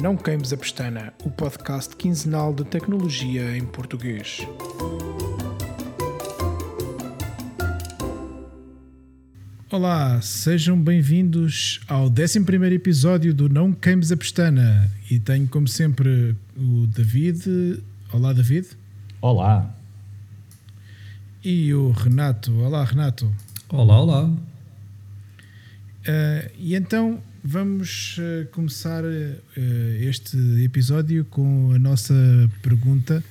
Não 0.00 0.16
Queimes 0.16 0.52
a 0.52 0.56
Pestana, 0.56 1.12
o 1.24 1.30
podcast 1.30 1.96
quinzenal 1.96 2.54
de 2.54 2.62
tecnologia 2.62 3.56
em 3.56 3.64
português. 3.64 4.46
Olá, 9.68 10.22
sejam 10.22 10.80
bem-vindos 10.80 11.80
ao 11.88 12.04
11 12.04 12.38
episódio 12.72 13.34
do 13.34 13.48
Não 13.48 13.72
Queimes 13.72 14.12
a 14.12 14.16
Pestana. 14.16 14.88
E 15.10 15.18
tenho, 15.18 15.48
como 15.48 15.66
sempre, 15.66 16.36
o 16.56 16.86
David. 16.86 17.82
Olá, 18.12 18.32
David. 18.32 18.68
Olá. 19.20 19.74
E 21.42 21.74
o 21.74 21.90
Renato. 21.90 22.54
Olá, 22.60 22.84
Renato. 22.84 23.28
Olá, 23.68 24.00
olá. 24.00 24.26
Uh, 24.26 24.38
e 26.56 26.76
então 26.76 27.20
vamos 27.48 28.18
uh, 28.18 28.46
começar 28.50 29.02
uh, 29.02 29.40
este 30.00 30.36
episódio 30.62 31.24
com 31.24 31.72
a 31.72 31.78
nossa 31.78 32.14
pergunta. 32.60 33.24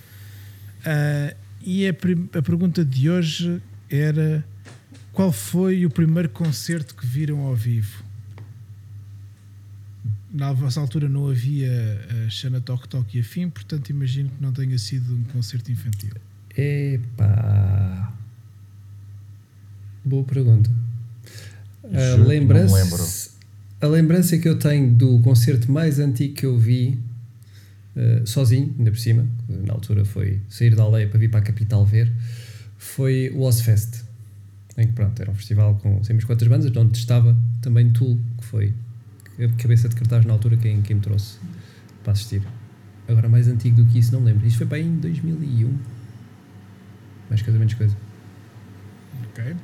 e 1.62 1.88
a, 1.88 1.91
a, 1.91 2.41
pergunta 2.41 2.84
de 2.84 3.12
hoje 3.12 3.62
era: 3.88 4.43
qual 5.13 5.31
foi 5.31 5.85
o 5.85 5.90
primeiro 5.90 6.30
concerto 6.30 6.95
que 6.95 7.05
viram 7.05 7.41
ao 7.41 7.55
vivo? 7.55 8.03
Na 10.34 10.52
vossa 10.52 10.79
altura 10.79 11.07
não 11.07 11.29
havia 11.29 11.70
a 12.26 12.29
Xana 12.29 12.59
Tok 12.59 12.90
Tok 12.90 13.18
e 13.18 13.21
afim, 13.21 13.49
portanto 13.49 13.91
imagino 13.91 14.29
que 14.29 14.41
não 14.41 14.52
tenha 14.52 14.77
sido 14.79 15.13
um 15.13 15.23
concerto 15.26 15.71
infantil. 15.71 16.13
Epá. 16.55 18.13
Boa 20.04 20.23
pergunta. 20.23 20.71
A 21.84 22.15
lembrança, 22.15 23.37
a 23.80 23.88
lembrança 23.88 24.38
que 24.38 24.48
eu 24.48 24.58
tenho 24.58 24.91
do 24.94 25.20
concerto 25.20 25.72
mais 25.72 25.99
antigo 25.99 26.34
que 26.34 26.46
eu 26.46 26.57
vi, 26.57 26.99
uh, 27.96 28.26
sozinho, 28.26 28.74
ainda 28.77 28.91
por 28.91 28.99
cima, 28.99 29.27
na 29.48 29.74
altura 29.74 30.04
foi 30.04 30.41
sair 30.49 30.76
da 30.76 30.84
aldeia 30.84 31.07
para 31.07 31.20
vir 31.20 31.29
para 31.29 31.40
a 31.40 31.43
capital 31.43 31.85
ver, 31.85 32.12
foi 32.77 33.29
o 33.35 33.41
Ozfest. 33.41 34.04
Em 34.77 34.87
que, 34.87 34.93
pronto, 34.93 35.20
era 35.20 35.32
um 35.32 35.35
festival 35.35 35.76
com 35.76 36.04
sei 36.04 36.18
quantas 36.21 36.48
bandas, 36.48 36.76
onde 36.76 36.98
estava 36.98 37.35
também 37.62 37.90
Tool, 37.91 38.20
que 38.37 38.46
foi 38.46 38.74
a 39.40 39.62
cabeça 39.62 39.90
de 39.90 39.96
cartaz 39.96 40.26
na 40.26 40.34
altura 40.34 40.57
quem, 40.57 40.82
quem 40.82 40.96
me 40.96 41.02
trouxe 41.02 41.37
para 42.04 42.13
assistir. 42.13 42.41
Agora, 43.07 43.30
mais 43.30 43.48
antigo 43.48 43.84
do 43.84 43.85
que 43.91 43.99
isso, 43.99 44.12
não 44.12 44.20
me 44.20 44.27
lembro. 44.27 44.46
Isto 44.46 44.57
foi 44.57 44.68
para 44.68 44.77
aí 44.77 44.85
em 44.85 44.98
2001. 44.98 45.77
Mais 47.30 47.41
coisa, 47.41 47.57
menos 47.57 47.74
coisa. 47.74 47.96
Ok. 49.30 49.55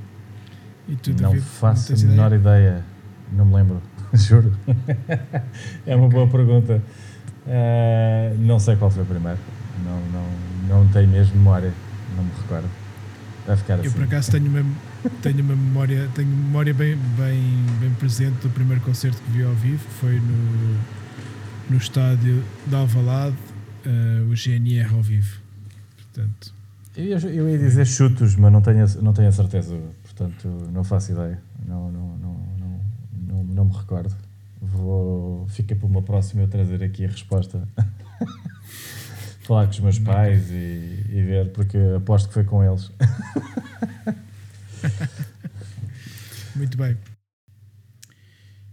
E 0.87 0.95
tu, 0.95 1.11
não 1.11 1.31
David, 1.31 1.41
faço 1.41 1.93
a 1.93 1.97
menor 1.97 2.33
ideia? 2.33 2.39
ideia? 2.39 2.85
Não 3.31 3.45
me 3.45 3.55
lembro, 3.55 3.81
juro. 4.17 4.53
é 5.85 5.95
uma 5.95 6.07
boa 6.07 6.27
pergunta. 6.27 6.81
Uh, 7.45 8.37
não 8.39 8.59
sei 8.59 8.75
qual 8.75 8.91
foi 8.91 9.03
o 9.03 9.05
primeiro. 9.05 9.39
Não, 9.83 9.99
não, 10.11 10.83
não 10.83 10.87
tenho 10.89 11.07
mesmo 11.07 11.35
memória. 11.35 11.73
Não 12.15 12.23
me 12.23 12.31
recordo. 12.41 12.69
Vai 13.45 13.57
ficar 13.57 13.75
assim. 13.75 13.87
Eu 13.87 13.91
por 13.91 14.03
acaso 14.03 14.31
tenho 14.31 14.47
uma, 14.47 14.63
tenho 15.21 15.41
uma 15.41 15.55
memória, 15.55 16.09
tenho 16.15 16.29
memória 16.29 16.73
bem, 16.73 16.95
bem, 17.17 17.41
bem 17.79 17.89
presente 17.99 18.35
do 18.41 18.49
primeiro 18.49 18.81
concerto 18.81 19.21
que 19.21 19.31
vi 19.31 19.43
ao 19.43 19.53
vivo. 19.53 19.83
Foi 19.99 20.13
no, 20.13 20.79
no 21.71 21.77
estádio 21.77 22.43
de 22.65 22.75
Alvalade, 22.75 23.35
uh, 23.85 24.29
o 24.29 24.35
GNR 24.35 24.93
ao 24.93 25.01
vivo. 25.01 25.41
Portanto, 25.97 26.53
eu, 26.95 27.17
eu 27.17 27.49
ia 27.49 27.57
dizer 27.57 27.85
chutos, 27.85 28.35
mas 28.35 28.51
não 28.51 28.61
tenho, 28.61 28.85
não 29.01 29.11
tenho 29.11 29.27
a 29.27 29.31
certeza 29.31 29.75
portanto 30.13 30.47
não 30.71 30.83
faço 30.83 31.11
ideia, 31.11 31.41
não, 31.65 31.91
não, 31.91 32.17
não, 33.43 33.55
não 33.55 33.65
me 33.65 33.75
recordo. 33.75 34.15
Vou, 34.61 35.45
fica 35.49 35.75
para 35.75 35.85
uma 35.85 36.01
próxima 36.01 36.43
eu 36.43 36.47
trazer 36.47 36.81
aqui 36.83 37.05
a 37.05 37.09
resposta. 37.09 37.67
Falar 39.41 39.65
com 39.65 39.71
os 39.71 39.79
meus 39.79 39.99
pais 39.99 40.49
e, 40.49 41.05
e 41.09 41.21
ver, 41.21 41.51
porque 41.51 41.77
aposto 41.97 42.29
que 42.29 42.33
foi 42.33 42.45
com 42.45 42.63
eles. 42.63 42.89
Muito 46.55 46.77
bem. 46.77 46.97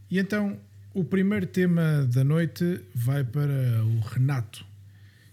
E 0.09 0.19
então, 0.19 0.56
o 0.94 1.05
primeiro 1.05 1.47
tema 1.47 2.06
da 2.06 2.23
noite 2.23 2.81
vai 2.94 3.25
para 3.25 3.84
o 3.84 3.99
Renato. 4.00 4.65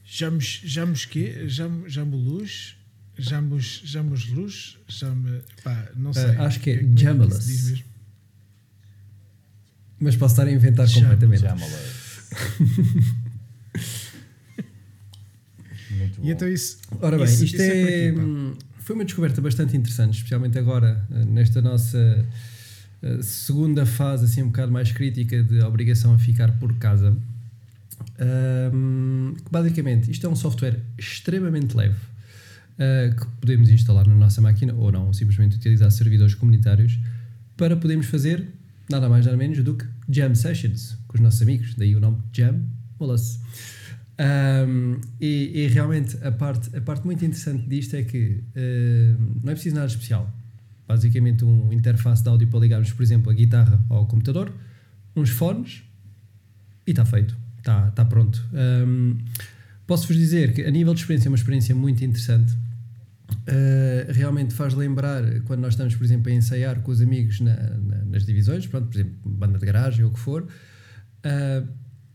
Jamos, 0.03 0.61
jamos 0.63 1.06
quê? 1.06 1.47
Jam, 1.47 1.88
Jambulus? 1.88 2.78
Jambus, 3.17 3.81
Jambus 3.84 4.29
Luz? 4.29 4.78
Jam, 4.88 5.41
pá, 5.63 5.90
não 5.95 6.13
sei. 6.13 6.35
Uh, 6.35 6.41
acho 6.44 6.59
que 6.59 6.69
é, 6.69 6.75
é, 6.75 6.84
é 6.84 6.97
Jamalus. 6.97 7.84
Mas 10.00 10.16
posso 10.16 10.34
estar 10.34 10.47
a 10.47 10.52
inventar 10.52 10.88
Jam 10.88 11.03
completamente. 11.03 11.41
Jamalus. 11.41 11.97
Muito 15.91 16.22
bom. 16.22 16.28
E 16.28 16.31
então 16.31 16.47
isso. 16.47 16.78
Ora 17.02 17.18
bem, 17.18 17.25
isso, 17.25 17.44
isto 17.44 17.56
isso 17.56 17.63
é, 17.63 18.09
é 18.09 18.13
foi 18.80 18.96
uma 18.96 19.03
descoberta 19.03 19.41
bastante 19.41 19.75
interessante, 19.75 20.16
especialmente 20.16 20.58
agora, 20.58 21.06
eh, 21.12 21.25
nesta 21.25 21.62
nossa 21.62 22.25
eh, 23.02 23.22
segunda 23.22 23.85
fase, 23.85 24.24
assim, 24.24 24.41
um 24.44 24.47
bocado 24.47 24.72
mais 24.72 24.94
crítica 24.94 25.44
de 25.44 25.59
obrigação 25.62 26.14
a 26.14 26.18
ficar 26.18 26.58
por 26.58 26.74
casa. 26.75 27.14
Um, 28.19 29.35
basicamente, 29.52 30.09
isto 30.09 30.25
é 30.25 30.29
um 30.29 30.35
software 30.35 30.79
extremamente 30.97 31.75
leve 31.75 31.96
uh, 31.96 33.16
que 33.16 33.28
podemos 33.41 33.69
instalar 33.69 34.08
na 34.08 34.16
nossa 34.16 34.40
máquina 34.40 34.74
ou 34.74 34.91
não, 34.91 35.08
ou 35.08 35.14
simplesmente 35.14 35.58
utilizar 35.58 35.91
servidores 35.91 36.34
comunitários 36.34 36.97
para 37.56 37.75
podermos 37.75 38.08
fazer 38.08 38.47
nada 38.89 39.09
mais 39.09 39.25
nada 39.25 39.37
menos 39.37 39.63
do 39.63 39.75
que 39.75 39.85
jam 40.09 40.33
sessions 40.35 40.97
com 41.07 41.17
os 41.17 41.21
nossos 41.21 41.41
amigos, 41.41 41.75
daí 41.75 41.95
o 41.95 41.99
nome 41.99 42.17
Jam 42.33 42.61
Wallace. 42.99 43.39
Um, 44.19 44.99
e, 45.21 45.51
e, 45.53 45.67
realmente 45.67 46.17
a 46.25 46.31
parte, 46.31 46.75
a 46.75 46.81
parte 46.81 47.05
muito 47.05 47.23
interessante 47.23 47.67
disto 47.67 47.95
é 47.95 48.03
que 48.03 48.43
uh, 48.55 49.41
não 49.43 49.51
é 49.51 49.53
preciso 49.53 49.75
nada 49.75 49.87
especial. 49.87 50.33
Basicamente, 50.87 51.43
um 51.45 51.71
interface 51.71 52.23
de 52.23 52.29
áudio 52.29 52.47
para 52.47 52.59
ligarmos, 52.59 52.91
por 52.93 53.03
exemplo, 53.03 53.29
a 53.29 53.33
guitarra 53.33 53.83
ao 53.89 54.07
computador, 54.07 54.53
uns 55.15 55.29
fones 55.29 55.83
e 56.85 56.91
está 56.91 57.05
feito, 57.05 57.37
está 57.59 57.91
tá 57.91 58.05
pronto. 58.05 58.43
Um, 58.53 59.17
Posso-vos 59.87 60.17
dizer 60.17 60.53
que, 60.53 60.63
a 60.63 60.69
nível 60.69 60.93
de 60.93 60.99
experiência, 60.99 61.29
é 61.29 61.31
uma 61.31 61.37
experiência 61.37 61.73
muito 61.73 62.03
interessante. 62.03 62.53
Uh, 63.47 64.12
realmente 64.12 64.53
faz 64.53 64.74
lembrar 64.74 65.24
quando 65.46 65.62
nós 65.62 65.74
estamos, 65.74 65.96
por 65.96 66.03
exemplo, 66.03 66.30
a 66.30 66.35
ensaiar 66.35 66.81
com 66.81 66.91
os 66.91 67.00
amigos 67.00 67.40
na, 67.40 67.56
na, 67.56 68.03
nas 68.03 68.25
divisões, 68.25 68.68
pronto, 68.68 68.88
por 68.90 68.96
exemplo, 68.96 69.16
banda 69.24 69.58
de 69.58 69.66
garagem 69.66 70.03
ou 70.03 70.12
o 70.12 70.13
que 70.13 70.19
for. 70.19 70.44
Uh, 70.44 71.68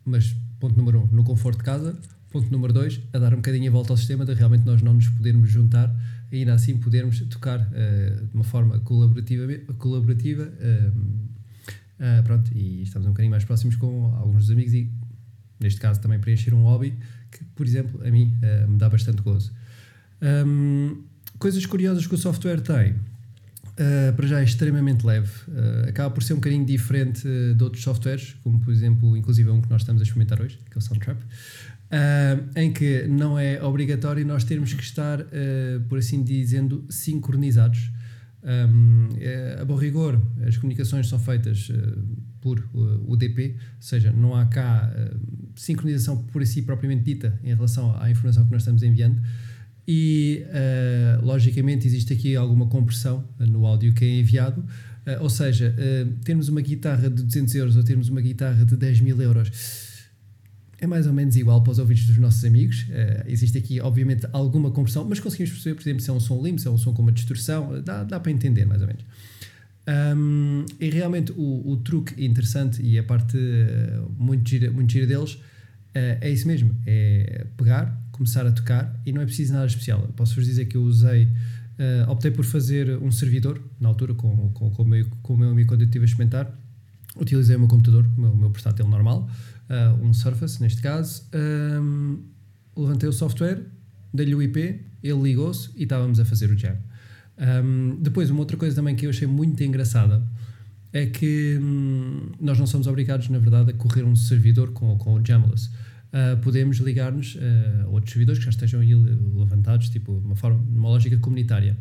mas, 0.05 0.37
ponto 0.61 0.77
número 0.77 1.01
um, 1.01 1.07
no 1.07 1.25
conforto 1.25 1.59
de 1.59 1.65
casa. 1.65 1.99
Ponto 2.31 2.51
número 2.51 2.75
dois, 2.75 3.01
a 3.15 3.19
dar 3.19 3.33
um 3.33 3.37
bocadinho 3.37 3.71
a 3.71 3.73
volta 3.73 3.95
ao 3.95 3.97
sistema 3.97 4.27
de 4.27 4.35
realmente 4.35 4.67
nós 4.67 4.83
não 4.83 4.93
nos 4.93 5.09
podermos 5.09 5.51
juntar 5.51 5.95
e 6.31 6.41
ainda 6.41 6.53
assim 6.53 6.77
podermos 6.77 7.21
tocar 7.21 7.61
uh, 7.61 8.27
de 8.27 8.35
uma 8.35 8.45
forma 8.45 8.79
colaborativa. 8.81 9.47
colaborativa 9.79 10.53
pronto, 12.25 12.51
e 12.55 12.83
estamos 12.83 13.07
um 13.07 13.11
bocadinho 13.11 13.31
mais 13.31 13.45
próximos 13.45 13.77
com 13.77 14.07
alguns 14.17 14.47
dos 14.47 14.51
amigos 14.51 14.75
e, 14.75 14.91
neste 15.61 15.81
caso, 15.81 16.01
também 16.01 16.19
preencher 16.19 16.53
um 16.53 16.63
hobby 16.63 16.99
que, 17.31 17.45
por 17.55 17.65
exemplo, 17.65 18.05
a 18.05 18.11
mim 18.11 18.37
me 18.69 18.77
dá 18.77 18.89
bastante 18.89 19.23
gozo. 19.23 19.53
Um, 20.21 21.05
coisas 21.43 21.67
curiosas 21.67 22.07
que 22.07 22.15
o 22.15 22.19
software 22.19 22.61
tem. 22.61 22.93
Uh, 22.93 24.13
para 24.15 24.29
já 24.29 24.41
é 24.41 24.45
extremamente 24.45 25.05
leve. 25.05 25.29
Uh, 25.49 25.89
acaba 25.89 26.15
por 26.15 26.23
ser 26.23 26.35
um 26.35 26.37
bocadinho 26.37 26.65
diferente 26.65 27.27
uh, 27.27 27.53
de 27.53 27.65
outros 27.65 27.83
softwares, 27.83 28.37
como 28.45 28.61
por 28.61 28.73
exemplo, 28.73 29.17
inclusive 29.17 29.51
um 29.51 29.61
que 29.61 29.69
nós 29.69 29.83
estamos 29.83 30.01
a 30.01 30.05
experimentar 30.05 30.41
hoje, 30.41 30.57
que 30.71 30.77
é 30.77 30.79
o 30.79 30.81
Soundtrap, 30.81 31.19
em 32.55 32.73
que 32.73 33.09
não 33.09 33.37
é 33.37 33.61
obrigatório 33.63 34.25
nós 34.25 34.45
termos 34.45 34.73
que 34.73 34.83
estar, 34.83 35.19
por 35.89 35.99
assim 35.99 36.23
dizendo, 36.23 36.87
sincronizados. 36.89 37.91
Um, 38.43 39.09
é, 39.19 39.59
a 39.61 39.65
bom 39.65 39.77
rigor, 39.77 40.21
as 40.47 40.57
comunicações 40.57 41.07
são 41.07 41.19
feitas 41.19 41.71
por 42.41 42.67
UDP, 43.07 43.57
ou 43.59 43.83
seja, 43.83 44.11
não 44.11 44.35
há 44.35 44.47
cá 44.47 44.91
sincronização 45.55 46.23
por 46.25 46.45
si 46.47 46.63
propriamente 46.63 47.03
dita 47.03 47.39
em 47.45 47.55
relação 47.55 47.95
à 48.01 48.11
informação 48.11 48.47
que 48.47 48.53
nós 48.53 48.63
estamos 48.63 48.83
enviando 48.83 49.21
e 49.87 50.45
uh, 50.47 51.25
logicamente 51.25 51.87
existe 51.87 52.13
aqui 52.13 52.37
alguma 52.37 52.67
compressão 52.67 53.25
no 53.39 53.67
áudio 53.67 53.93
que 53.93 54.05
é 54.05 54.21
enviado, 54.21 54.61
uh, 54.61 55.23
ou 55.23 55.31
seja, 55.31 55.75
uh, 55.77 56.13
termos 56.25 56.49
uma 56.49 56.61
guitarra 56.61 57.11
de 57.11 57.23
200 57.23 57.55
euros 57.57 57.77
ou 57.77 57.83
termos 57.83 58.09
uma 58.09 58.21
guitarra 58.21 58.65
de 58.65 58.77
10 58.77 59.01
mil 59.01 59.21
euros 59.21 59.51
é 60.81 60.87
mais 60.87 61.07
ou 61.07 61.13
menos 61.13 61.37
igual 61.37 61.63
para 61.63 61.71
os 61.71 61.79
ouvidos 61.79 62.07
dos 62.07 62.19
nossos 62.19 62.45
amigos. 62.45 62.87
existe 63.29 63.57
aqui, 63.57 63.81
obviamente, 63.81 64.27
alguma 64.33 64.69
compressão, 64.73 65.05
mas 65.09 65.21
conseguimos 65.21 65.53
perceber, 65.53 65.77
por 65.77 65.83
exemplo, 65.83 66.03
se 66.03 66.11
é 66.11 66.13
um 66.13 66.19
som 66.19 66.43
limpo, 66.43 66.61
se 66.61 66.67
é 66.67 66.71
um 66.73 66.77
som 66.77 66.93
com 66.93 67.03
uma 67.03 67.13
distorção, 67.13 67.81
dá, 67.81 68.03
dá 68.03 68.19
para 68.19 68.33
entender 68.33 68.65
mais 68.65 68.81
ou 68.81 68.89
menos. 68.89 69.05
Um, 70.17 70.67
e 70.81 70.91
realmente 70.91 71.31
o, 71.37 71.71
o, 71.71 71.77
truque 71.77 72.25
interessante 72.25 72.83
e 72.83 72.99
a 72.99 73.03
parte 73.05 73.37
muito 74.19 74.51
gira, 74.51 74.73
muito 74.73 74.91
gira 74.91 75.07
deles 75.07 75.39
é 75.95 76.29
isso 76.29 76.49
mesmo: 76.49 76.75
é 76.85 77.47
pegar 77.57 78.02
começar 78.23 78.47
a 78.47 78.53
tocar 78.53 78.95
e 79.05 79.13
não 79.13 79.21
é 79.21 79.25
preciso 79.25 79.53
nada 79.53 79.67
especial. 79.67 80.01
Posso-vos 80.17 80.47
dizer 80.47 80.67
que 80.67 80.77
eu 80.77 80.83
usei, 80.83 81.25
uh, 81.25 82.11
optei 82.11 82.31
por 82.31 82.45
fazer 82.45 82.97
um 82.99 83.11
servidor, 83.11 83.61
na 83.81 83.89
altura, 83.89 84.15
com, 84.15 84.51
com, 84.51 84.71
com, 84.71 84.83
o, 84.83 84.87
meu, 84.87 85.07
com 85.23 85.35
o 85.35 85.37
meu 85.39 85.51
amigo 85.51 85.69
quando 85.69 85.81
eu 85.81 85.87
estive 85.87 86.05
a 86.05 86.07
experimentar, 86.07 86.59
utilizei 87.17 87.57
o 87.57 87.59
meu 87.59 87.69
computador, 87.69 88.07
o 88.17 88.21
meu, 88.21 88.37
meu 88.37 88.51
portátil 88.51 88.87
normal, 88.87 89.29
uh, 89.69 90.05
um 90.05 90.15
Surface 90.15 90.63
neste 90.63 90.81
caso, 90.81 91.25
um, 91.35 92.23
levantei 92.77 93.09
o 93.09 93.13
software, 93.13 93.61
dei-lhe 94.15 94.35
o 94.35 94.43
IP, 94.43 94.81
ele 95.03 95.21
ligou-se 95.21 95.71
e 95.77 95.83
estávamos 95.83 96.21
a 96.21 96.25
fazer 96.25 96.49
o 96.49 96.57
jam. 96.57 96.77
Um, 97.65 97.99
depois, 98.01 98.31
uma 98.31 98.39
outra 98.41 98.57
coisa 98.57 98.77
também 98.77 98.95
que 98.95 99.05
eu 99.05 99.11
achei 99.11 99.27
muito 99.27 99.63
engraçada 99.65 100.23
é 100.93 101.07
que 101.07 101.59
hum, 101.61 102.31
nós 102.41 102.59
não 102.59 102.67
somos 102.67 102.87
obrigados, 102.87 103.29
na 103.29 103.39
verdade, 103.39 103.71
a 103.71 103.75
correr 103.75 104.05
um 104.05 104.15
servidor 104.15 104.73
com, 104.73 104.97
com 104.99 105.15
o 105.15 105.27
Jamless. 105.27 105.71
Uh, 106.13 106.37
podemos 106.43 106.77
ligar-nos 106.77 107.39
a 107.85 107.89
outros 107.89 108.13
servidores 108.13 108.39
que 108.39 108.45
já 108.45 108.51
estejam 108.51 108.81
aí 108.81 108.95
levantados, 108.95 109.89
tipo, 109.89 110.13
uma 110.13 110.37
forma, 110.37 110.63
uma 110.71 110.91
lógica 110.91 111.17
comunitária. 111.17 111.77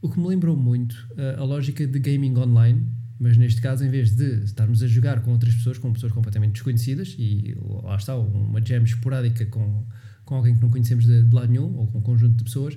O 0.00 0.10
que 0.10 0.18
me 0.18 0.26
lembrou 0.26 0.56
muito 0.56 0.92
uh, 1.12 1.40
a 1.40 1.44
lógica 1.44 1.86
de 1.86 1.98
gaming 1.98 2.36
online, 2.38 2.86
mas 3.18 3.36
neste 3.36 3.60
caso, 3.60 3.84
em 3.84 3.90
vez 3.90 4.14
de 4.14 4.44
estarmos 4.44 4.82
a 4.82 4.86
jogar 4.86 5.20
com 5.20 5.30
outras 5.32 5.54
pessoas, 5.54 5.78
com 5.78 5.92
pessoas 5.92 6.12
completamente 6.12 6.52
desconhecidas, 6.52 7.16
e 7.18 7.56
lá 7.82 7.96
está, 7.96 8.16
uma 8.16 8.64
jam 8.64 8.82
esporádica 8.82 9.44
com, 9.46 9.84
com 10.24 10.34
alguém 10.34 10.54
que 10.54 10.62
não 10.62 10.70
conhecemos 10.70 11.04
de, 11.04 11.22
de 11.22 11.34
lado 11.34 11.48
nenhum, 11.48 11.74
ou 11.76 11.86
com 11.86 11.98
um 11.98 12.02
conjunto 12.02 12.36
de 12.36 12.44
pessoas, 12.44 12.76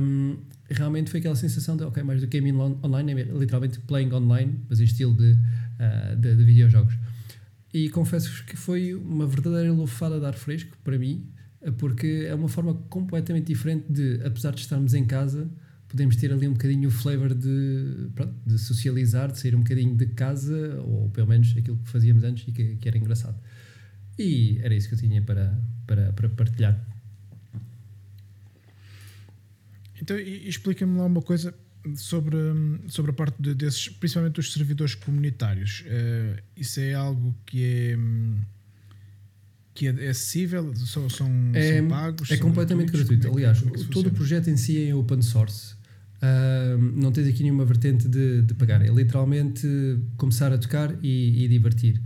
um, 0.00 0.36
realmente 0.70 1.10
foi 1.10 1.20
aquela 1.20 1.36
sensação 1.36 1.76
de, 1.76 1.84
ok, 1.84 2.02
mais 2.02 2.20
do 2.20 2.26
que 2.26 2.40
gaming 2.40 2.58
online, 2.82 3.12
é 3.12 3.24
literalmente 3.24 3.78
playing 3.80 4.12
online, 4.12 4.60
mas 4.68 4.80
em 4.80 4.84
estilo 4.84 5.14
de, 5.14 5.32
uh, 5.32 6.16
de, 6.16 6.36
de 6.36 6.44
videojogos. 6.44 6.94
E 7.72 7.90
confesso-vos 7.90 8.40
que 8.40 8.56
foi 8.56 8.94
uma 8.94 9.26
verdadeira 9.26 9.72
lufada 9.72 10.18
de 10.18 10.24
ar 10.26 10.34
fresco 10.34 10.76
para 10.82 10.98
mim, 10.98 11.26
porque 11.78 12.26
é 12.28 12.34
uma 12.34 12.48
forma 12.48 12.74
completamente 12.88 13.46
diferente 13.46 13.92
de, 13.92 14.20
apesar 14.24 14.54
de 14.54 14.60
estarmos 14.60 14.94
em 14.94 15.04
casa, 15.04 15.50
podemos 15.88 16.16
ter 16.16 16.32
ali 16.32 16.46
um 16.46 16.52
bocadinho 16.52 16.88
o 16.88 16.92
flavor 16.92 17.34
de, 17.34 18.08
pronto, 18.14 18.34
de 18.46 18.58
socializar, 18.58 19.32
de 19.32 19.38
sair 19.38 19.54
um 19.54 19.60
bocadinho 19.60 19.94
de 19.96 20.06
casa, 20.06 20.80
ou 20.82 21.10
pelo 21.10 21.26
menos 21.26 21.54
aquilo 21.56 21.76
que 21.78 21.88
fazíamos 21.88 22.24
antes 22.24 22.46
e 22.48 22.52
que, 22.52 22.76
que 22.76 22.88
era 22.88 22.96
engraçado. 22.96 23.38
E 24.18 24.58
era 24.62 24.74
isso 24.74 24.88
que 24.88 24.94
eu 24.94 24.98
tinha 24.98 25.22
para, 25.22 25.58
para, 25.86 26.12
para 26.12 26.28
partilhar. 26.28 26.84
Então, 30.00 30.18
explica-me 30.18 30.96
lá 30.96 31.06
uma 31.06 31.22
coisa 31.22 31.54
sobre, 31.96 32.36
sobre 32.88 33.10
a 33.10 33.14
parte 33.14 33.40
de, 33.40 33.54
desses, 33.54 33.88
principalmente 33.88 34.34
dos 34.34 34.52
servidores 34.52 34.94
comunitários. 34.94 35.84
Uh, 35.86 36.42
isso 36.56 36.80
é 36.80 36.94
algo 36.94 37.34
que 37.46 37.64
é 37.64 37.98
que 39.74 39.86
é 39.86 40.08
acessível? 40.08 40.74
São, 40.74 41.08
são, 41.08 41.30
é, 41.54 41.78
são 41.78 41.88
pagos? 41.88 42.30
É 42.30 42.36
são 42.36 42.48
completamente 42.48 42.90
gratuito. 42.90 43.28
É, 43.28 43.30
Aliás, 43.30 43.62
é 43.62 43.84
todo 43.92 44.08
o 44.08 44.10
projeto 44.10 44.50
em 44.50 44.56
si 44.56 44.88
é 44.88 44.92
open 44.92 45.22
source. 45.22 45.74
Uh, 46.20 46.76
não 46.96 47.12
tens 47.12 47.28
aqui 47.28 47.44
nenhuma 47.44 47.64
vertente 47.64 48.08
de, 48.08 48.42
de 48.42 48.54
pagar. 48.54 48.84
É 48.84 48.88
literalmente 48.88 49.68
começar 50.16 50.52
a 50.52 50.58
tocar 50.58 50.92
e, 51.00 51.44
e 51.44 51.48
divertir. 51.48 52.02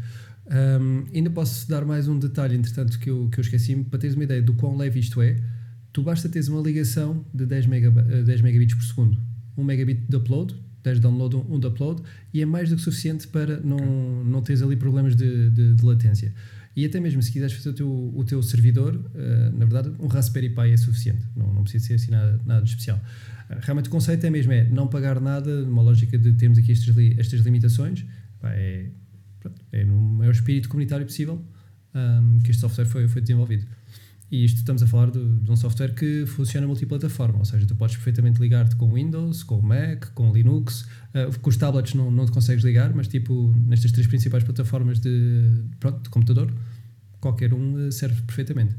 Um, 0.46 1.04
ainda 1.14 1.30
posso 1.30 1.66
dar 1.66 1.82
mais 1.84 2.08
um 2.08 2.18
detalhe, 2.18 2.54
entretanto, 2.54 2.98
que 2.98 3.08
eu, 3.08 3.28
que 3.30 3.38
eu 3.38 3.42
esqueci-me, 3.42 3.84
para 3.84 3.98
teres 3.98 4.14
uma 4.14 4.24
ideia 4.24 4.42
do 4.42 4.52
quão 4.52 4.76
leve 4.76 5.00
isto 5.00 5.22
é. 5.22 5.40
Tu 5.94 6.02
basta 6.02 6.28
teres 6.28 6.48
uma 6.48 6.60
ligação 6.60 7.24
de 7.32 7.46
10, 7.46 7.66
mega, 7.66 7.90
10 7.90 8.40
megabits 8.42 8.74
por 8.74 8.84
segundo, 8.84 9.18
1 9.56 9.64
megabit 9.64 10.00
de 10.08 10.16
upload, 10.16 10.54
10 10.82 10.96
de 10.96 11.02
download, 11.02 11.36
1 11.36 11.60
de 11.60 11.66
upload, 11.66 12.02
e 12.32 12.42
é 12.42 12.46
mais 12.46 12.70
do 12.70 12.76
que 12.76 12.82
suficiente 12.82 13.28
para 13.28 13.60
não, 13.60 14.24
não 14.24 14.42
teres 14.42 14.62
ali 14.62 14.76
problemas 14.76 15.14
de, 15.14 15.50
de, 15.50 15.74
de 15.74 15.84
latência. 15.84 16.34
E 16.74 16.86
até 16.86 16.98
mesmo 16.98 17.22
se 17.22 17.30
quiseres 17.30 17.54
fazer 17.54 17.70
o 17.70 17.74
teu, 17.74 18.12
o 18.14 18.24
teu 18.24 18.42
servidor, 18.42 18.94
uh, 18.94 19.58
na 19.58 19.66
verdade, 19.66 19.92
um 19.98 20.06
Raspberry 20.06 20.48
Pi 20.48 20.70
é 20.70 20.76
suficiente, 20.76 21.26
não, 21.36 21.52
não 21.52 21.62
precisa 21.62 21.86
ser 21.86 21.94
assim 21.94 22.10
nada, 22.10 22.40
nada 22.46 22.62
de 22.62 22.70
especial. 22.70 22.98
Uh, 22.98 23.56
realmente 23.60 23.88
o 23.88 23.90
conceito 23.90 24.24
é 24.24 24.30
mesmo 24.30 24.52
é 24.52 24.64
não 24.64 24.88
pagar 24.88 25.20
nada, 25.20 25.62
numa 25.62 25.82
lógica 25.82 26.16
de 26.16 26.32
termos 26.32 26.58
aqui 26.58 26.72
estas, 26.72 26.96
estas 27.18 27.40
limitações, 27.40 28.04
é, 28.44 28.86
é 29.70 29.84
no 29.84 30.00
maior 30.00 30.32
espírito 30.32 30.68
comunitário 30.68 31.04
possível 31.04 31.44
um, 31.94 32.38
que 32.40 32.50
este 32.50 32.60
software 32.60 32.86
foi, 32.86 33.06
foi 33.06 33.20
desenvolvido. 33.20 33.66
E 34.32 34.46
isto 34.46 34.56
estamos 34.56 34.82
a 34.82 34.86
falar 34.86 35.10
de, 35.10 35.22
de, 35.22 35.50
um 35.50 35.56
software 35.56 35.94
que 35.94 36.24
funciona 36.24 36.66
multiplataforma, 36.66 37.40
ou 37.40 37.44
seja, 37.44 37.66
tu 37.66 37.76
podes 37.76 37.96
perfeitamente 37.96 38.40
ligar-te 38.40 38.74
com 38.76 38.90
Windows, 38.90 39.42
com 39.42 39.60
Mac, 39.60 40.06
com 40.14 40.32
Linux, 40.32 40.86
uh, 41.14 41.38
com 41.38 41.50
os 41.50 41.56
tablets 41.58 41.92
não, 41.92 42.10
não 42.10 42.24
te 42.24 42.32
consegues 42.32 42.64
ligar, 42.64 42.94
mas 42.94 43.06
tipo 43.08 43.54
nestas 43.66 43.92
três 43.92 44.06
principais 44.06 44.42
plataformas 44.42 44.98
de, 45.00 45.52
pronto, 45.78 46.04
de 46.04 46.08
computador, 46.08 46.50
qualquer 47.20 47.52
um 47.52 47.74
uh, 47.74 47.92
serve 47.92 48.22
perfeitamente. 48.22 48.74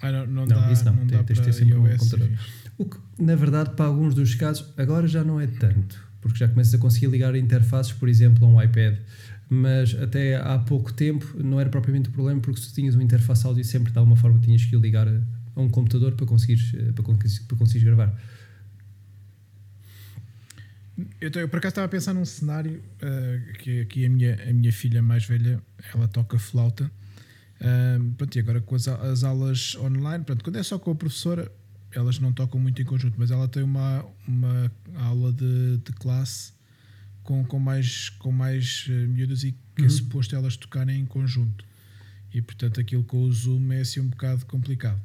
Ah, 0.00 0.10
não, 0.10 0.26
não, 0.26 0.46
não 0.46 0.46
dá, 0.46 0.72
isso 0.72 0.84
não, 0.86 0.94
não 0.94 1.06
tem, 1.06 1.22
tens 1.24 1.38
de 1.38 1.44
ter 1.44 1.52
sempre 1.52 1.74
um 1.74 1.86
computador. 1.86 2.30
O 2.78 2.86
que, 2.86 2.96
na 3.18 3.36
verdade, 3.36 3.76
para 3.76 3.84
alguns 3.84 4.14
dos 4.14 4.34
casos, 4.34 4.72
agora 4.78 5.06
já 5.06 5.22
não 5.22 5.38
é 5.38 5.46
tanto, 5.46 6.02
porque 6.22 6.38
já 6.38 6.48
começas 6.48 6.72
a 6.72 6.78
conseguir 6.78 7.08
ligar 7.08 7.36
interfaces, 7.36 7.92
por 7.92 8.08
exemplo, 8.08 8.46
a 8.46 8.48
um 8.48 8.62
iPad 8.62 8.96
mas 9.48 9.94
até 9.94 10.36
há 10.36 10.58
pouco 10.58 10.92
tempo 10.92 11.36
não 11.42 11.60
era 11.60 11.68
propriamente 11.68 12.08
o 12.08 12.12
problema 12.12 12.40
porque 12.40 12.60
se 12.60 12.72
tinhas 12.72 12.94
uma 12.94 13.04
interface 13.04 13.46
áudio 13.46 13.64
sempre 13.64 13.92
de 13.92 13.98
alguma 13.98 14.16
forma 14.16 14.38
tinhas 14.40 14.64
que 14.64 14.76
ligar 14.76 15.06
a, 15.06 15.20
um 15.56 15.68
computador 15.68 16.12
para 16.14 16.26
conseguires, 16.26 16.72
eh, 16.74 16.92
para, 16.92 17.04
para 17.04 17.56
conseguires 17.56 17.84
gravar. 17.84 18.18
Eu, 21.20 21.30
eu 21.30 21.48
por 21.48 21.58
acaso 21.58 21.72
estava 21.72 21.86
a 21.86 21.88
pensar 21.88 22.14
num 22.14 22.24
cenário 22.24 22.80
uh, 23.02 23.52
que 23.58 23.80
aqui 23.80 24.06
a 24.06 24.10
minha, 24.10 24.38
a 24.48 24.52
minha 24.52 24.72
filha 24.72 25.02
mais 25.02 25.24
velha 25.24 25.60
ela 25.92 26.06
toca 26.06 26.38
flauta 26.38 26.90
uh, 27.60 28.12
pronto, 28.16 28.36
e 28.36 28.38
agora 28.38 28.60
com 28.60 28.74
as, 28.76 28.86
as 28.86 29.24
aulas 29.24 29.76
online, 29.76 30.24
pronto, 30.24 30.44
quando 30.44 30.56
é 30.56 30.62
só 30.62 30.78
com 30.78 30.92
a 30.92 30.94
professora 30.94 31.50
elas 31.92 32.18
não 32.18 32.32
tocam 32.32 32.60
muito 32.60 32.80
em 32.80 32.84
conjunto, 32.84 33.14
mas 33.18 33.30
ela 33.30 33.46
tem 33.46 33.62
uma, 33.62 34.04
uma 34.26 34.70
aula 34.96 35.32
de, 35.32 35.78
de 35.78 35.92
classe 35.92 36.53
com, 37.24 37.42
com 37.44 37.58
mais, 37.58 38.10
com 38.10 38.30
mais 38.30 38.86
uh, 38.88 39.08
miúdas 39.08 39.42
e 39.42 39.52
que 39.52 39.58
é 39.78 39.80
uhum. 39.82 39.86
é 39.86 39.90
suposto 39.90 40.36
elas 40.36 40.56
tocarem 40.56 41.00
em 41.00 41.06
conjunto. 41.06 41.64
E 42.32 42.40
portanto 42.40 42.80
aquilo 42.80 43.02
com 43.02 43.22
o 43.22 43.32
Zoom 43.32 43.72
é 43.72 43.80
assim 43.80 44.00
um 44.00 44.08
bocado 44.08 44.44
complicado. 44.46 45.00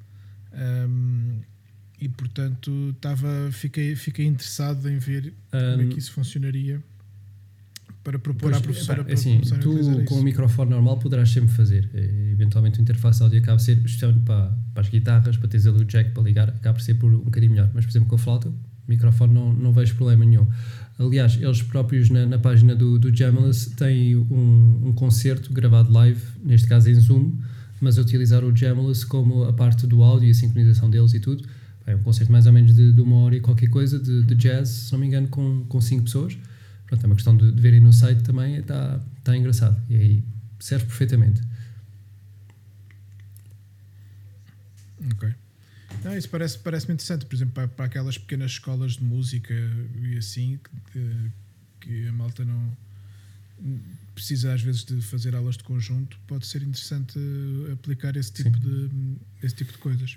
Um, 0.54 1.42
e 2.00 2.07
portanto 2.07 2.92
estava, 2.95 3.50
fiquei, 3.51 3.95
fiquei 3.95 4.25
interessado 4.25 4.89
em 4.89 4.98
ver 4.98 5.33
um, 5.54 5.71
como 5.71 5.81
é 5.81 5.94
que 5.94 6.00
isso 6.00 6.12
funcionaria 6.12 6.81
para 8.04 8.18
propor 8.18 8.50
pois, 8.51 8.57
à 8.57 8.62
professora 8.62 9.04
para 9.04 9.13
assim, 9.13 9.42
tu 9.62 10.04
com 10.06 10.16
o 10.16 10.24
microfone 10.24 10.71
normal 10.71 10.98
poderás 10.98 11.30
sempre 11.30 11.50
fazer 11.50 11.89
e, 11.94 12.31
eventualmente 12.31 12.80
a 12.80 12.81
interface 12.81 13.21
áudio 13.21 13.39
acaba 13.39 13.57
por 13.57 13.63
ser 13.63 13.77
especialmente 13.77 14.24
para, 14.24 14.57
para 14.74 14.81
as 14.81 14.89
guitarras 14.89 15.38
para 15.38 15.50
teres 15.50 15.68
ali 15.68 15.81
o 15.81 15.86
jack 15.86 16.12
para 16.12 16.24
ligar 16.24 16.50
acaba 16.50 16.75
por 16.75 16.81
ser 16.81 16.95
por 16.95 17.13
um 17.13 17.19
bocadinho 17.19 17.51
melhor 17.51 17.69
mas 17.74 17.86
por 17.86 17.92
exemplo 17.92 18.07
com 18.07 18.16
a 18.16 18.19
flauta 18.19 18.50
o 18.50 18.54
microfone 18.90 19.34
não, 19.34 19.54
não 19.54 19.72
vejo 19.72 19.96
problema 19.96 20.26
nenhum 20.26 20.48
Aliás, 21.00 21.38
eles 21.42 21.62
próprios 21.62 22.10
na, 22.10 22.26
na 22.26 22.38
página 22.38 22.76
do, 22.76 23.00
do 23.00 23.16
Jamless 23.16 23.69
têm 23.69 24.18
um, 24.18 24.88
um 24.88 24.94
concerto 24.94 25.54
gravado 25.54 25.90
live, 25.94 26.22
neste 26.44 26.68
caso 26.68 26.90
em 26.90 26.96
Zoom, 26.96 27.38
mas 27.80 27.98
a 27.98 28.02
utilizar 28.02 28.44
o 28.44 28.54
Jamless 28.54 29.06
como 29.06 29.46
a 29.46 29.54
parte 29.54 29.88
do 29.88 30.04
áudio 30.04 30.28
e 30.28 30.31
a 30.31 30.34
sincronização 30.34 30.90
deles 30.90 31.14
e 31.14 31.22
tudo. 31.22 31.48
É 31.86 31.96
um 31.96 32.04
concerto 32.04 32.30
mais 32.30 32.46
ou 32.48 32.52
menos 32.52 32.76
de, 32.76 32.92
de 32.92 33.02
uma 33.02 33.16
hora 33.16 33.38
e 33.38 33.40
qualquer 33.40 33.69
coisa 33.69 33.98
de, 33.98 34.24
de, 34.24 34.36
jazz, 34.36 34.68
se 34.68 34.92
não 34.92 35.00
me 35.00 35.08
engano, 35.08 35.30
com, 35.30 35.64
com 35.69 35.80
cinco 35.80 36.04
pessoas. 36.04 36.38
Pronto, 36.86 37.02
é 37.02 37.08
uma 37.08 37.16
questão 37.16 37.38
de, 37.38 37.50
de 37.50 37.62
verem 37.62 37.80
no 37.80 37.94
site 37.94 38.22
também, 38.22 38.58
está 38.58 39.00
tá 39.24 39.38
engraçado. 39.38 39.81
E 39.90 39.96
aí 39.96 40.24
serve 40.60 40.86
perfeitamente. 40.86 41.42
Ok. 45.14 45.34
Não, 46.04 46.18
isso 46.18 46.30
parece, 46.30 46.58
parece 46.60 46.86
interessante, 46.86 47.26
por 47.26 47.36
exemplo, 47.36 47.54
para, 47.54 47.68
para, 47.68 47.86
aquelas 47.86 48.18
pequenas 48.18 48.52
escolas 48.52 48.94
de 48.94 49.04
música 49.04 49.54
e 50.02 50.18
assim, 50.18 50.60
que, 50.92 51.32
que 51.82 52.08
a 52.08 52.12
malta 52.12 52.46
não 52.46 52.78
precisa 54.16 54.54
às 54.54 54.62
vezes 54.62 54.84
de 54.84 55.02
fazer 55.02 55.36
aulas 55.36 55.58
de 55.58 55.64
conjunto, 55.64 56.18
pode 56.28 56.46
ser 56.46 56.62
interessante 56.62 57.18
aplicar 57.72 58.16
esse 58.18 58.32
tipo, 58.32 58.58
de, 58.60 58.90
esse 59.42 59.56
tipo 59.56 59.72
de 59.72 59.78
coisas. 59.78 60.16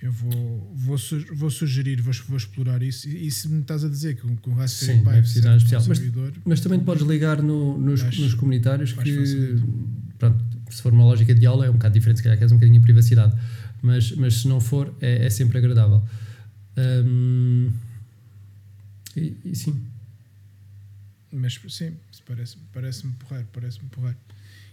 Eu 0.00 0.10
vou, 0.10 0.74
vou, 0.74 0.98
vou 1.32 1.50
sugerir, 1.50 2.00
vou, 2.02 2.12
vou 2.26 2.36
explorar 2.36 2.82
isso. 2.82 3.08
E, 3.08 3.28
e, 3.28 3.30
se 3.30 3.48
me 3.48 3.60
estás 3.60 3.84
a 3.84 3.88
dizer 3.88 4.16
que 4.16 4.22
com 4.36 4.50
o 4.50 4.54
Raspberry 4.54 5.00
Pi 5.00 5.10
é 5.10 5.20
especial. 5.20 5.84
Mas, 5.86 6.00
mas, 6.44 6.60
também 6.60 6.80
podes 6.80 7.06
ligar 7.06 7.40
no, 7.40 7.78
nos, 7.78 8.02
nos 8.18 8.34
comunitários 8.34 8.92
que, 8.92 9.56
pronto, 10.18 10.44
se 10.68 10.82
for 10.82 10.92
uma 10.92 11.04
lógica 11.04 11.32
de 11.32 11.46
aula, 11.46 11.66
é 11.66 11.70
um 11.70 11.74
bocado 11.74 11.94
diferente, 11.94 12.16
se 12.16 12.22
calhar 12.24 12.36
queres 12.36 12.50
um 12.50 12.56
bocadinho 12.56 12.80
de 12.80 12.84
privacidade 12.84 13.32
mas, 13.82 14.12
mas 14.12 14.34
se 14.40 14.48
não 14.48 14.60
for, 14.60 14.94
é, 15.00 15.26
é 15.26 15.30
sempre 15.30 15.58
agradável. 15.58 16.02
Um, 16.76 17.70
e, 19.16 19.36
e, 19.44 19.56
sim. 19.56 19.78
Mas 21.30 21.60
sim, 21.68 21.92
parece-me 22.26 22.62
parece 22.72 23.06
porreiro, 23.06 23.48
parece-me 23.52 23.88
porreiro. 23.88 24.16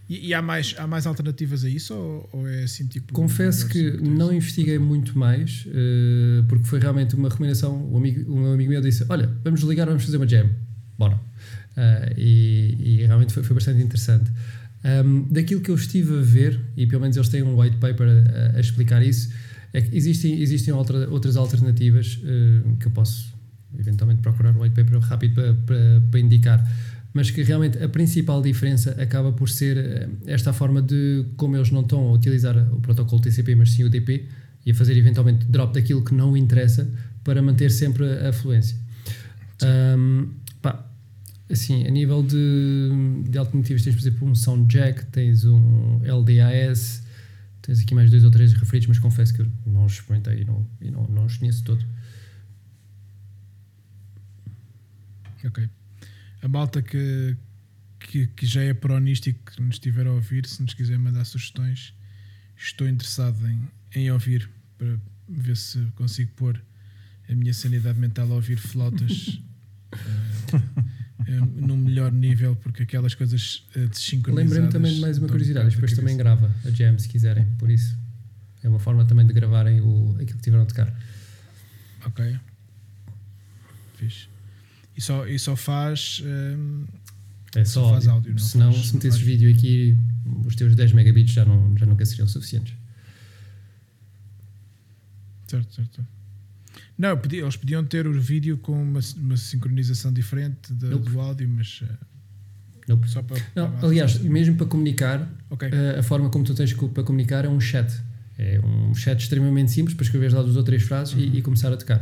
E, 0.10 0.30
e, 0.30 0.34
há, 0.34 0.42
mais, 0.42 0.74
há 0.78 0.88
mais 0.88 1.06
alternativas 1.06 1.63
a 1.63 1.70
isso 1.70 1.94
ou, 1.94 2.30
ou 2.34 2.50
é 2.50 2.63
assim 2.63 2.88
tipo. 2.88 3.13
Confesso 3.13 3.68
que 3.68 3.92
não 3.98 4.34
investiguei 4.34 4.80
muito 4.80 5.18
mais, 5.18 5.66
uh, 5.68 6.44
porque 6.48 6.66
foi 6.66 6.80
realmente 6.80 7.16
uma 7.16 7.30
recomendação. 7.30 7.88
O, 7.92 7.98
amigo, 7.98 8.48
amigo 8.48 8.72
meu 8.72 8.82
disse: 8.82 9.06
Olha, 9.08 9.30
vamos 9.44 9.62
ligar, 9.62 9.86
vamos 9.86 10.04
fazer 10.04 10.18
uma 10.18 10.28
jam. 10.28 10.50
Bora. 10.98 11.16
Uh, 11.16 12.13
e, 12.18 12.75
e, 12.80 13.06
realmente 13.06 13.32
foi, 13.32 13.44
foi 13.44 13.54
bastante 13.54 13.82
interessante. 13.82 14.32
Um, 14.84 15.28
daquilo 15.30 15.62
que 15.62 15.70
eu 15.72 15.76
estive 15.76 16.18
a 16.18 16.22
ver, 16.22 16.60
e 16.78 16.88
pelo 16.88 17.02
menos 17.02 17.18
eles 17.18 17.30
têm 17.30 17.44
um 17.44 17.60
white 17.60 17.78
paper 17.78 18.08
a, 18.08 18.58
a 18.58 18.60
explicar 18.60 19.06
isso, 19.06 19.30
é 19.74 19.82
que 19.82 19.96
existem, 19.96 20.42
existem 20.42 20.74
outra, 20.74 21.10
outras 21.10 21.36
alternativas 21.36 22.20
uh, 22.24 22.78
que 22.78 22.88
eu 22.88 22.92
posso 22.92 23.34
eventualmente 23.78 24.22
procurar 24.22 24.56
um 24.56 24.62
white 24.62 24.76
paper 24.76 25.00
rápido 25.00 25.36
para, 25.36 25.54
para, 25.54 26.02
para 26.10 26.20
mas 27.14 27.32
que 27.32 27.42
realmente 27.44 27.82
a 27.84 27.90
principal 27.90 28.42
diferença 28.42 28.92
acaba 29.02 29.32
por 29.32 29.50
ser 29.50 30.10
esta 30.26 30.54
forma 30.54 30.82
de 30.82 31.26
como 31.38 31.56
eles 31.56 31.72
não 31.72 31.82
estão 31.82 32.08
a 32.08 32.12
utilizar 32.12 32.56
o 32.72 32.80
protocolo 32.80 33.22
TCP, 33.22 33.56
mas 33.56 33.72
sim 33.72 33.84
o 33.84 33.90
DP, 33.90 34.28
e 34.66 34.72
a 34.72 34.76
fazer 34.76 34.96
eventualmente 34.96 35.46
drop 35.46 35.74
daquilo 35.74 36.04
que 36.04 36.14
não 36.14 36.38
interessa 36.38 36.90
para 37.24 37.42
manter 37.42 37.72
sempre 37.72 38.06
a 38.06 38.32
fluência. 38.32 38.78
Um, 39.64 40.30
assim, 41.50 41.86
a 41.88 41.89
nível 41.89 42.22
de, 42.24 42.89
de 43.27 43.38
alternativas, 43.38 43.84
tens, 43.84 43.96
por 43.96 44.01
exemplo, 44.01 44.27
um 44.27 44.36
Sound 44.36 44.72
Jack, 44.72 45.06
tens 45.08 45.46
um 45.46 46.00
LDAS, 46.03 47.03
tens 47.62 47.79
aqui 47.79 47.96
mais 47.96 48.12
dois 48.12 48.24
ou 48.24 48.32
três 48.32 48.53
referidos, 48.53 48.88
mas 48.88 49.00
confesso 49.00 49.34
que 49.34 49.41
eu 49.41 49.51
não 49.65 49.86
os 49.86 49.94
experimentei 49.94 50.41
e 50.41 50.46
não, 50.46 50.68
e 50.79 50.91
não, 50.91 51.08
não 51.08 51.25
os 51.25 51.38
conheço 51.38 51.63
todo. 51.63 51.84
Ok. 55.44 55.70
A 56.41 56.48
malta 56.48 56.82
que, 56.82 57.36
que, 58.00 58.27
que 58.27 58.46
já 58.46 58.62
é 58.62 58.70
e 58.72 58.74
que 59.34 59.62
nos 59.62 59.75
estiver 59.75 60.06
a 60.06 60.12
ouvir, 60.12 60.46
se 60.46 60.62
nos 60.62 60.74
quiser 60.74 61.00
mandar 61.00 61.25
sugestões, 61.25 61.94
estou 62.56 62.88
interessado 62.88 63.48
em, 63.48 63.68
em 63.96 64.12
ouvir 64.12 64.50
para 64.77 65.00
ver 65.27 65.58
se 65.58 65.79
consigo 65.96 66.32
pôr 66.36 66.62
a 67.29 67.36
minha 67.36 67.53
sanidade 67.53 68.00
mental 68.00 68.32
a 68.32 68.36
ouvir 68.36 68.58
flautas 68.58 69.39
uh, 69.94 70.89
num 71.28 71.78
melhor 71.78 72.12
nível, 72.12 72.56
porque 72.56 72.84
aquelas 72.84 73.14
coisas 73.14 73.68
uh, 73.76 73.88
desincronizadas. 73.88 74.52
Lembrei-me 74.52 74.70
também 74.70 74.94
de 74.94 75.02
mais 75.02 75.18
uma 75.18 75.28
curiosidade, 75.28 75.70
depois 75.70 75.94
também 75.94 76.16
grava 76.16 76.50
a 76.66 76.70
jam 76.72 76.98
se 76.98 77.08
quiserem, 77.10 77.46
por 77.58 77.70
isso 77.70 77.98
é 78.64 78.70
uma 78.70 78.80
forma 78.80 79.06
também 79.06 79.26
de 79.26 79.34
gravarem 79.34 79.82
o, 79.82 80.16
aquilo 80.16 80.38
que 80.38 80.44
tiveram 80.44 80.64
a 80.64 80.66
tocar. 80.66 80.94
Ok. 82.06 82.38
Fixe. 83.96 84.28
E 84.96 85.02
só, 85.02 85.28
e 85.28 85.40
só 85.40 85.56
faz. 85.56 86.22
Um, 86.26 86.86
é 87.56 87.66
só, 87.66 87.84
só 87.84 87.90
faz 87.92 88.08
áudio. 88.08 88.32
Não 88.32 88.40
Senão, 88.40 88.74
faz, 88.74 88.88
se 88.88 88.94
metesses 88.96 89.22
vídeo 89.22 89.50
aqui, 89.50 89.98
os 90.46 90.56
teus 90.56 90.76
10 90.76 90.94
megabits 90.94 91.34
já, 91.34 91.46
não, 91.46 91.76
já 91.78 91.86
nunca 91.86 92.06
seriam 92.06 92.28
suficientes. 92.28 92.74
Certo, 95.48 95.74
certo. 95.74 96.06
Não, 97.00 97.18
podia, 97.18 97.44
eles 97.44 97.56
podiam 97.56 97.82
ter 97.86 98.06
o 98.06 98.20
vídeo 98.20 98.58
com 98.58 98.74
uma, 98.74 99.00
uma 99.15 99.38
sincronização 99.38 100.12
diferente 100.12 100.74
nope. 100.74 101.10
do 101.10 101.22
áudio, 101.22 101.48
mas. 101.48 101.79
Uh, 101.82 101.88
nope. 102.89 103.10
Só 103.10 103.24
para, 103.24 103.41
não, 103.56 103.72
para 103.72 103.88
aliás, 103.88 104.20
mesmo 104.20 104.58
para 104.58 104.65
comunicar, 104.65 105.25
okay. 105.50 105.70
uh, 105.70 106.00
a 106.00 106.03
forma 106.03 106.29
como 106.29 106.44
tu 106.44 106.53
tens 106.53 106.74
para 106.74 107.03
comunicar 107.03 107.46
é 107.46 107.48
um 107.48 107.62
chat. 107.62 107.89
É 108.38 108.60
um 108.60 108.94
chat 108.94 109.18
extremamente 109.22 109.72
simples 109.72 109.96
para 109.96 110.03
escrever 110.03 110.34
lá 110.34 110.41
duas 110.41 110.58
ou 110.58 110.63
três 110.63 110.84
frases 110.84 111.13
uhum. 111.13 111.22
e, 111.22 111.38
e, 111.38 111.41
começar 111.41 111.72
a 111.72 111.77
tocar. 111.77 112.00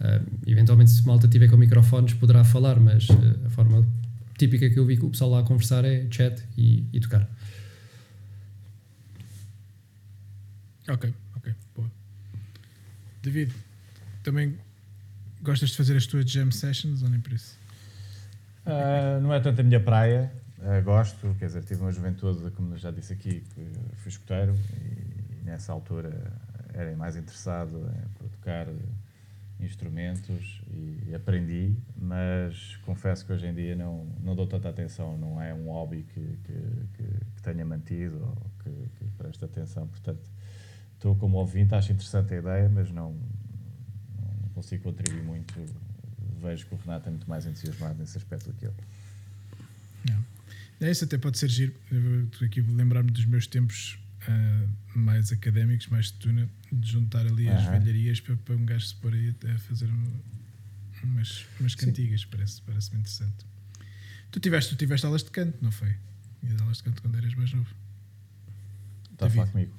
Uh, 0.00 0.26
eventualmente, 0.46 0.90
se 0.90 1.06
malta 1.06 1.28
tiver 1.28 1.48
com 1.48 1.58
microfones, 1.58 2.14
poderá 2.14 2.42
falar, 2.42 2.80
mas 2.80 3.10
uh, 3.10 3.46
a 3.46 3.50
forma 3.50 3.86
típica 4.38 4.70
que 4.70 4.78
eu 4.78 4.86
vi 4.86 4.96
que 4.96 5.04
o 5.04 5.10
pessoal 5.10 5.32
lá 5.32 5.40
a 5.40 5.42
conversar 5.42 5.84
é 5.84 6.06
chat 6.10 6.42
e, 6.56 6.86
e 6.94 7.00
tocar. 7.00 7.28
Ok, 10.88 11.12
ok, 11.36 11.54
boa. 11.76 11.90
David, 13.22 13.52
também 14.22 14.58
gostas 15.42 15.70
de 15.70 15.76
fazer 15.76 15.96
as 15.96 16.06
tuas 16.06 16.30
jam 16.30 16.50
sessions 16.50 17.02
ou 17.02 17.08
nem 17.08 17.20
por 17.20 17.32
isso? 17.32 17.58
Uh, 18.66 19.20
não 19.20 19.32
é 19.32 19.40
tanto 19.40 19.60
a 19.60 19.64
minha 19.64 19.80
praia, 19.80 20.30
uh, 20.58 20.82
gosto, 20.84 21.34
quer 21.38 21.46
dizer, 21.46 21.64
tive 21.64 21.80
uma 21.80 21.90
juventude, 21.90 22.50
como 22.50 22.76
já 22.76 22.90
disse 22.90 23.12
aqui, 23.12 23.42
que 23.54 23.66
fui 23.96 24.10
escuteiro 24.10 24.54
e, 24.74 25.40
e 25.40 25.44
nessa 25.44 25.72
altura 25.72 26.12
era 26.74 26.94
mais 26.96 27.16
interessado 27.16 27.90
em 28.22 28.28
tocar 28.28 28.66
instrumentos 29.58 30.62
e 31.06 31.14
aprendi, 31.14 31.74
mas 31.96 32.76
confesso 32.84 33.24
que 33.26 33.32
hoje 33.32 33.46
em 33.46 33.54
dia 33.54 33.76
não, 33.76 34.06
não 34.22 34.34
dou 34.34 34.46
tanta 34.46 34.68
atenção, 34.68 35.16
não 35.18 35.40
é 35.40 35.52
um 35.52 35.66
hobby 35.66 36.04
que, 36.14 36.20
que, 36.20 36.52
que, 36.94 37.02
que 37.36 37.42
tenha 37.42 37.64
mantido 37.64 38.16
ou 38.22 38.50
que, 38.62 38.70
que 38.70 39.04
preste 39.18 39.44
atenção, 39.44 39.86
portanto 39.86 40.22
estou 40.94 41.14
como 41.16 41.38
ouvinte, 41.38 41.74
acho 41.74 41.92
interessante 41.92 42.34
a 42.34 42.38
ideia, 42.38 42.68
mas 42.68 42.90
não, 42.90 43.12
não 43.12 43.39
consigo 44.60 44.84
contribuir 44.84 45.22
muito. 45.22 45.54
Vejo 46.40 46.66
que 46.66 46.74
o 46.74 46.78
Renato 46.78 47.08
é 47.08 47.10
muito 47.10 47.28
mais 47.28 47.46
entusiasmado 47.46 47.98
nesse 47.98 48.16
aspecto 48.16 48.50
do 48.50 48.56
que 48.58 48.66
eu. 48.66 48.74
É, 50.80 50.90
isso 50.90 51.04
até 51.04 51.18
pode 51.18 51.38
ser 51.38 51.48
giro. 51.48 51.74
Estou 52.32 52.46
aqui 52.46 52.62
lembrar-me 52.62 53.10
dos 53.10 53.26
meus 53.26 53.46
tempos 53.46 53.98
uh, 54.26 54.98
mais 54.98 55.30
académicos, 55.30 55.88
mais 55.88 56.06
de 56.06 56.14
tuna, 56.14 56.48
de 56.72 56.90
juntar 56.90 57.26
ali 57.26 57.48
as 57.48 57.64
velharias 57.66 58.18
para, 58.20 58.34
para 58.36 58.56
um 58.56 58.64
gajo 58.64 58.86
se 58.86 58.94
pôr 58.94 59.12
aí 59.12 59.34
a 59.54 59.58
fazer 59.58 59.90
umas, 61.04 61.44
umas 61.60 61.74
cantigas. 61.74 62.24
Parece-me 62.24 62.66
parece 62.66 62.96
interessante. 62.96 63.44
Tu 64.30 64.40
tiveste, 64.40 64.70
tu 64.70 64.78
tiveste 64.78 65.04
aulas 65.04 65.22
de 65.22 65.30
canto, 65.30 65.58
não 65.60 65.70
foi? 65.70 65.94
E 66.42 66.62
aulas 66.62 66.78
de 66.78 66.84
canto 66.84 67.02
quando 67.02 67.16
eras 67.18 67.34
mais 67.34 67.52
novo. 67.52 67.74
Está 69.12 69.26
a 69.26 69.30
falar 69.30 69.48
comigo? 69.48 69.74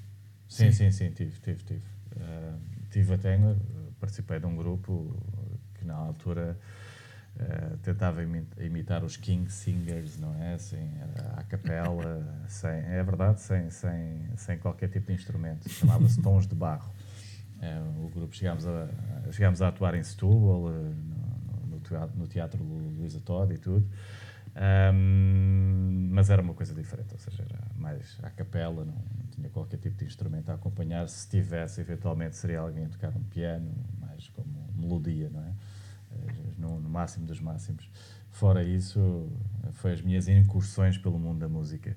Sim, 0.48 0.72
sim, 0.72 0.92
sim, 0.92 1.08
sim 1.08 1.12
tive, 1.12 1.32
tive, 1.40 1.64
tive. 1.64 1.82
Uh, 2.16 2.60
tive 2.92 3.14
até, 3.14 3.40
participei 4.02 4.40
de 4.40 4.48
um 4.48 4.56
grupo 4.56 5.16
que 5.76 5.86
na 5.86 5.94
altura 5.94 6.58
uh, 7.36 7.78
tentava 7.78 8.24
imitar 8.60 9.04
os 9.04 9.16
King 9.16 9.50
Singers, 9.52 10.18
não 10.18 10.34
é? 10.42 10.56
Assim, 10.56 10.90
a 11.38 11.44
capela, 11.44 12.26
sem, 12.50 12.72
é 12.72 13.04
verdade, 13.04 13.40
sem, 13.40 13.70
sem, 13.70 14.28
sem 14.36 14.58
qualquer 14.58 14.90
tipo 14.90 15.08
de 15.08 15.14
instrumento. 15.14 15.70
Chamava-se 15.70 16.20
Tons 16.22 16.48
de 16.48 16.56
Barro. 16.56 16.92
Uh, 17.62 18.06
o 18.06 18.10
grupo 18.10 18.36
chegámos 18.36 18.66
a, 18.66 18.88
chegámos 19.32 19.62
a 19.62 19.68
atuar 19.68 19.94
em 19.94 20.04
Setúbal, 20.04 20.72
no, 20.72 21.68
no, 21.68 21.80
teatro, 21.80 22.18
no 22.18 22.28
teatro 22.28 22.64
Luísa 22.64 23.20
Todd 23.20 23.54
e 23.54 23.58
tudo. 23.60 23.88
Um, 24.54 26.10
mas 26.12 26.30
era 26.30 26.42
uma 26.42 26.54
coisa 26.54 26.74
diferente, 26.74 27.14
ou 27.14 27.20
seja, 27.20 27.44
era 27.44 27.60
mais 27.76 28.18
à 28.22 28.30
capela, 28.30 28.84
não, 28.84 28.94
não, 28.94 29.26
tinha 29.32 29.50
qualquer 29.50 29.78
tipo 29.78 29.98
de 29.98 30.06
instrumento 30.06 30.50
a 30.50 30.56
acompanhar. 30.56 31.08
Se 31.08 31.30
tivesse, 31.30 31.82
eventualmente 31.82 32.36
seria 32.36 32.60
alguém 32.60 32.86
a 32.86 32.90
tocar 32.90 33.16
um 33.16 33.24
piano, 33.24 33.72
mais 34.00 34.28
como 34.30 34.70
melodia, 34.76 35.30
não 35.30 35.42
é? 35.42 35.54
No, 36.58 36.82
no 36.82 36.90
máximo 36.90 37.26
dos 37.26 37.40
máximos. 37.40 37.90
Fora 38.30 38.64
isso, 38.64 39.30
foi 39.74 39.94
as 39.94 40.02
minhas 40.02 40.28
incursões 40.28 40.98
pelo 40.98 41.18
mundo 41.18 41.40
da 41.40 41.48
música. 41.48 41.96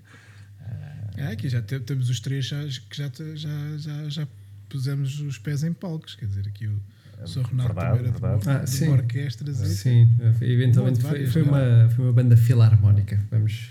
É, 1.16 1.28
aqui 1.28 1.48
já 1.48 1.62
temos 1.62 2.10
os 2.10 2.20
três 2.20 2.46
já, 2.46 2.62
que 2.64 2.96
já, 2.96 3.10
já, 3.34 3.78
já, 3.78 4.08
já 4.08 4.28
pusemos 4.68 5.20
os 5.20 5.38
pés 5.38 5.62
em 5.62 5.72
palcos, 5.72 6.14
quer 6.14 6.26
dizer, 6.26 6.48
aqui 6.48 6.66
o 6.66 6.80
Sou 7.24 7.42
Renato 7.42 7.74
verdade, 7.74 7.98
era 7.98 8.10
verdade. 8.10 8.42
de, 8.42 8.50
ah, 8.50 8.66
sim. 8.66 8.88
orquestras. 8.88 9.56
Sim, 9.56 10.08
eventualmente 10.40 11.00
foi, 11.00 11.26
foi, 11.26 11.42
uma, 11.42 11.88
foi 11.94 12.04
uma 12.04 12.12
banda 12.12 12.36
filarmónica. 12.36 13.18
Vamos, 13.30 13.70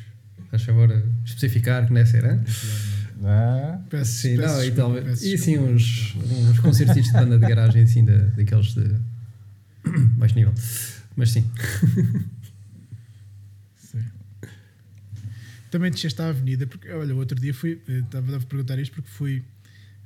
a 0.52 0.60
favor, 0.60 1.04
especificar 1.26 1.86
que 1.88 1.94
nessa 1.94 2.18
era. 2.18 2.44
Ah, 3.24 3.80
peço, 3.90 4.12
sim, 4.12 4.38
peço, 4.38 4.56
não, 4.56 4.64
e, 4.64 4.72
tal, 4.72 4.98
e 4.98 5.38
sim 5.38 5.58
uns, 5.58 6.16
uns 6.16 6.60
concertos 6.60 7.04
de 7.04 7.12
banda 7.14 7.40
de 7.40 7.46
garagem 7.46 7.84
assim, 7.84 8.04
da, 8.04 8.18
daqueles 8.18 8.74
de 8.74 8.84
baixo 10.18 10.36
nível. 10.36 10.54
Mas 11.16 11.32
sim. 11.32 11.50
sim. 13.78 14.04
Também 15.72 15.92
desceste 15.92 16.22
à 16.22 16.30
avenida, 16.30 16.68
porque 16.68 16.90
olha, 16.92 17.16
o 17.16 17.18
outro 17.20 17.40
dia 17.40 17.54
fui, 17.54 17.82
eh, 17.88 18.00
estava 18.00 18.36
a 18.36 18.40
perguntar 18.42 18.78
isto 18.80 18.94
porque 18.94 19.10
fui, 19.10 19.44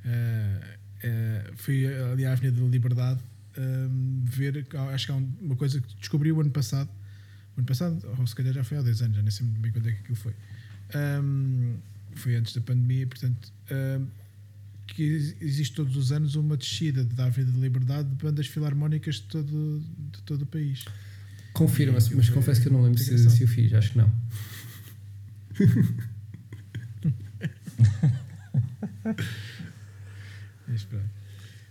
uh, 0.04 0.77
uh, 1.04 1.52
fui 1.56 1.86
ali 1.86 2.24
à 2.24 2.32
Avenida 2.32 2.60
da 2.60 2.66
Liberdade 2.66 3.20
um, 3.58 4.22
ver, 4.24 4.66
acho 4.92 5.06
que 5.06 5.12
há 5.12 5.16
uma 5.16 5.56
coisa 5.56 5.80
que 5.80 5.94
descobri 5.96 6.30
o 6.30 6.40
ano 6.40 6.50
passado, 6.50 6.88
o 7.56 7.60
ano 7.60 7.66
passado, 7.66 7.98
ou 8.18 8.26
se 8.26 8.34
calhar 8.34 8.54
já 8.54 8.62
foi 8.62 8.78
há 8.78 8.82
10 8.82 9.02
anos, 9.02 9.16
já 9.16 9.22
nem 9.22 9.30
sei 9.30 9.46
muito 9.46 9.60
bem 9.60 9.72
quando 9.72 9.88
é 9.88 9.92
que 9.92 9.98
aquilo 9.98 10.16
foi. 10.16 10.34
Um, 10.94 11.76
foi 12.14 12.36
antes 12.36 12.54
da 12.54 12.60
pandemia, 12.60 13.06
portanto, 13.06 13.52
um, 13.70 14.06
que 14.86 15.02
existe 15.40 15.74
todos 15.74 15.96
os 15.96 16.12
anos 16.12 16.34
uma 16.34 16.56
descida 16.56 17.04
da 17.04 17.26
Avenida 17.26 17.52
da 17.52 17.58
Liberdade 17.58 18.08
de 18.08 18.14
bandas 18.14 18.46
filarmónicas 18.46 19.16
de 19.16 19.22
todo, 19.22 19.82
de 20.12 20.22
todo 20.22 20.42
o 20.42 20.46
país. 20.46 20.84
Confirma-se, 21.52 22.14
mas 22.14 22.30
confesso 22.30 22.62
que 22.62 22.68
eu 22.68 22.72
não 22.72 22.82
lembro 22.82 22.98
se, 22.98 23.18
se 23.18 23.44
o 23.44 23.48
fiz, 23.48 23.72
acho 23.72 23.92
que 23.92 23.98
não. 23.98 24.12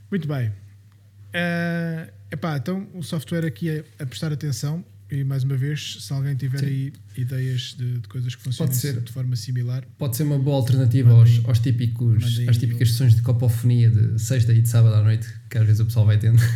Muito 0.09 0.27
bem. 0.27 0.49
Uh, 0.49 2.11
epá, 2.31 2.57
então 2.57 2.87
o 2.93 3.03
software 3.03 3.45
aqui 3.45 3.69
é 3.69 3.85
a 3.99 4.05
prestar 4.05 4.31
atenção 4.31 4.83
e 5.09 5.23
mais 5.23 5.43
uma 5.43 5.55
vez, 5.55 5.97
se 6.01 6.11
alguém 6.11 6.35
tiver 6.35 6.59
Sim. 6.59 6.65
aí 6.65 6.93
ideias 7.15 7.75
de, 7.77 7.99
de, 7.99 8.07
coisas 8.09 8.35
que 8.35 8.43
funcionam 8.43 8.73
de 8.73 9.11
forma 9.11 9.37
similar, 9.37 9.85
pode 9.97 10.17
ser 10.17 10.23
uma 10.23 10.37
boa 10.37 10.57
alternativa 10.57 11.11
aos, 11.11 11.45
aos 11.45 11.59
típicos, 11.59 12.41
às 12.47 12.57
típicas 12.57 12.91
sessões 12.91 13.15
de 13.15 13.21
copofonia 13.21 13.89
de 13.89 14.19
sexta 14.19 14.51
e 14.51 14.61
de 14.61 14.67
sábado 14.67 14.95
à 14.95 15.01
noite, 15.01 15.33
que 15.49 15.57
às 15.57 15.65
vezes 15.65 15.79
o 15.79 15.85
pessoal 15.85 16.05
vai 16.05 16.17
tendo. 16.17 16.41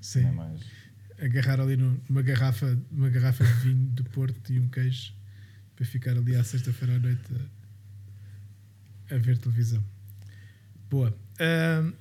Sim. 0.00 0.26
É 0.26 0.30
mais. 0.30 0.60
Agarrar 1.20 1.60
ali 1.60 1.76
numa 1.76 2.22
garrafa, 2.22 2.78
uma 2.92 3.10
garrafa 3.10 3.44
de 3.44 3.52
vinho 3.52 3.88
do 3.88 4.04
Porto 4.04 4.52
e 4.52 4.60
um 4.60 4.68
queijo 4.68 5.12
para 5.74 5.84
ficar 5.84 6.12
ali 6.12 6.36
à 6.36 6.44
sexta-feira 6.44 6.94
à 6.94 6.98
noite 7.00 7.22
a, 9.10 9.16
ver 9.16 9.38
televisão. 9.38 9.82
Boa. 10.90 11.10
Uh, 11.10 11.92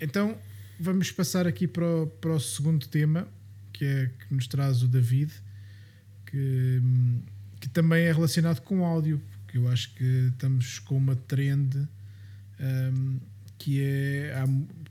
então 0.00 0.38
vamos 0.78 1.10
passar 1.10 1.46
aqui 1.46 1.66
para 1.66 1.84
o, 1.84 2.06
para 2.06 2.30
o 2.30 2.40
segundo 2.40 2.86
tema, 2.86 3.26
que, 3.72 3.84
é, 3.84 4.06
que 4.06 4.34
nos 4.34 4.46
traz 4.46 4.82
o 4.82 4.88
David, 4.88 5.32
que, 6.26 6.82
que 7.60 7.68
também 7.68 8.04
é 8.04 8.12
relacionado 8.12 8.60
com 8.60 8.84
áudio, 8.84 9.20
porque 9.44 9.58
eu 9.58 9.68
acho 9.68 9.94
que 9.94 10.30
estamos 10.32 10.78
com 10.80 10.96
uma 10.96 11.16
trend 11.16 11.88
um, 12.60 13.18
que 13.58 13.82
é. 13.82 14.34
Há, 14.36 14.46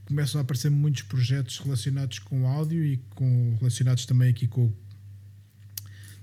começam 0.06 0.40
a 0.40 0.42
aparecer 0.42 0.72
muitos 0.72 1.02
projetos 1.02 1.60
relacionados 1.60 2.20
com 2.20 2.48
áudio 2.48 2.84
e 2.84 2.98
com, 3.12 3.56
relacionados 3.60 4.06
também 4.06 4.30
aqui 4.30 4.48
com. 4.48 4.72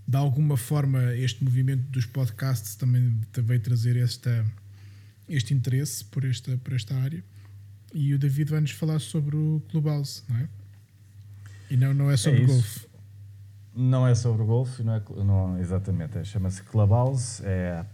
De 0.06 0.16
alguma 0.16 0.56
forma, 0.56 1.14
este 1.14 1.42
movimento 1.42 1.82
dos 1.90 2.04
podcasts 2.04 2.74
também 2.74 3.20
veio 3.38 3.60
trazer 3.60 3.96
esta, 3.96 4.44
este 5.28 5.54
interesse 5.54 6.04
por 6.04 6.24
esta, 6.24 6.56
por 6.58 6.72
esta 6.72 6.94
área. 6.94 7.22
E 7.92 8.12
o 8.12 8.18
David 8.18 8.50
vai-nos 8.50 8.72
falar 8.72 8.98
sobre 8.98 9.36
o 9.36 9.62
Clubhouse, 9.68 10.22
não 10.28 10.36
é? 10.36 10.48
E 11.70 11.76
não, 11.76 11.94
não 11.94 12.10
é 12.10 12.16
sobre 12.16 12.42
é 12.42 12.46
golfe. 12.46 12.86
Não 13.74 14.06
é 14.06 14.14
sobre 14.14 14.44
golfe, 14.44 14.82
não 14.82 14.94
é, 14.94 15.02
não, 15.24 15.58
exatamente. 15.58 16.18
É, 16.18 16.24
Chama-se 16.24 16.62
Clubhouse, 16.62 17.42
é 17.44 17.84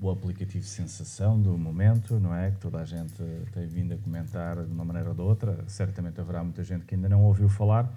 o 0.00 0.10
aplicativo 0.10 0.64
sensação 0.64 1.40
do 1.40 1.56
momento, 1.56 2.18
não 2.20 2.34
é? 2.34 2.50
Que 2.50 2.58
toda 2.58 2.78
a 2.78 2.84
gente 2.84 3.14
tem 3.52 3.66
vindo 3.66 3.94
a 3.94 3.96
comentar 3.96 4.56
de 4.64 4.72
uma 4.72 4.84
maneira 4.84 5.08
ou 5.08 5.14
de 5.14 5.22
outra. 5.22 5.64
Certamente 5.66 6.20
haverá 6.20 6.42
muita 6.42 6.62
gente 6.62 6.84
que 6.84 6.94
ainda 6.94 7.08
não 7.08 7.22
ouviu 7.22 7.48
falar 7.48 7.92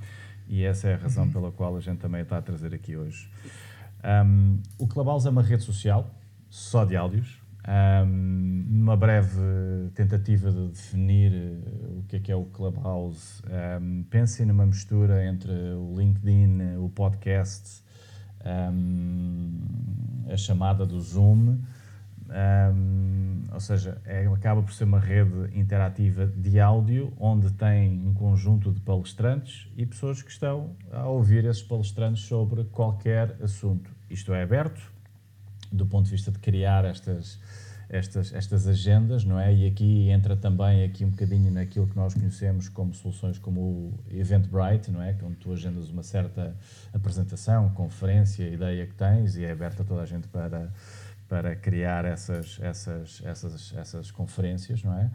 e 0.48 0.64
essa 0.64 0.88
é 0.88 0.94
a 0.94 0.98
razão 0.98 1.26
uhum. 1.26 1.32
pela 1.32 1.52
qual 1.52 1.76
a 1.76 1.80
gente 1.80 2.00
também 2.00 2.22
está 2.22 2.38
a 2.38 2.42
trazer 2.42 2.74
aqui 2.74 2.96
hoje. 2.96 3.30
Um, 4.26 4.62
o 4.78 4.88
Clubhouse 4.88 5.28
é 5.28 5.30
uma 5.30 5.44
rede 5.44 5.64
social 5.64 6.10
só 6.50 6.86
de 6.86 6.96
áudios. 6.96 7.37
Um, 7.68 8.66
numa 8.70 8.96
breve 8.96 9.42
tentativa 9.94 10.50
de 10.50 10.70
definir 10.70 11.34
o 11.98 12.04
que 12.08 12.16
é 12.16 12.20
que 12.20 12.32
é 12.32 12.36
o 12.36 12.46
Clubhouse, 12.46 13.42
um, 13.82 14.04
pensem 14.04 14.46
numa 14.46 14.66
mistura 14.66 15.26
entre 15.26 15.52
o 15.52 15.94
LinkedIn, 15.98 16.78
o 16.78 16.88
podcast, 16.90 17.84
um, 18.46 19.60
a 20.32 20.38
chamada 20.38 20.86
do 20.86 21.02
Zoom, 21.02 21.58
ou 23.52 23.60
seja, 23.60 24.02
é, 24.06 24.26
acaba 24.28 24.62
por 24.62 24.72
ser 24.72 24.84
uma 24.86 25.00
rede 25.00 25.50
interativa 25.58 26.26
de 26.26 26.60
áudio, 26.60 27.12
onde 27.20 27.52
tem 27.52 28.00
um 28.06 28.14
conjunto 28.14 28.72
de 28.72 28.80
palestrantes 28.80 29.70
e 29.76 29.86
pessoas 29.86 30.22
que 30.22 30.32
estão 30.32 30.76
a 30.92 31.06
ouvir 31.08 31.44
esses 31.46 31.64
palestrantes 31.64 32.24
sobre 32.24 32.64
qualquer 32.66 33.36
assunto. 33.42 33.92
Isto 34.10 34.34
é 34.34 34.44
aberto, 34.44 34.82
do 35.72 35.86
ponto 35.86 36.06
de 36.06 36.12
vista 36.12 36.32
de 36.32 36.40
criar 36.40 36.86
estas, 36.86 37.40
estas, 37.90 38.34
estas 38.34 38.68
agendas, 38.68 39.24
não 39.24 39.40
é? 39.40 39.54
E 39.54 39.68
aqui 39.68 40.10
entra 40.10 40.36
também 40.36 40.84
aqui 40.84 41.06
um 41.06 41.10
bocadinho 41.10 41.52
naquilo 41.52 41.88
que 41.88 41.96
nós 41.96 42.14
conhecemos 42.14 42.70
como 42.70 42.94
soluções 42.94 43.38
como 43.38 43.62
o 43.62 44.00
Eventbrite, 44.12 44.92
não 44.92 45.02
é? 45.02 45.16
Onde 45.24 45.36
tu 45.36 45.52
agendas 45.52 45.90
uma 45.90 46.04
certa 46.04 46.56
apresentação, 46.94 47.70
conferência, 47.70 48.48
ideia 48.48 48.86
que 48.86 48.94
tens 48.94 49.36
e 49.36 49.46
é 49.46 49.52
aberta 49.52 49.84
a 49.84 49.86
toda 49.86 50.02
a 50.02 50.06
gente 50.06 50.28
para 50.28 50.72
para 51.28 51.56
criar 51.56 52.06
essas, 52.06 52.58
essas, 52.62 53.22
essas, 53.26 53.74
essas 53.76 54.12
conferências, 54.12 54.84
não 54.84 54.94
é? 54.94 55.12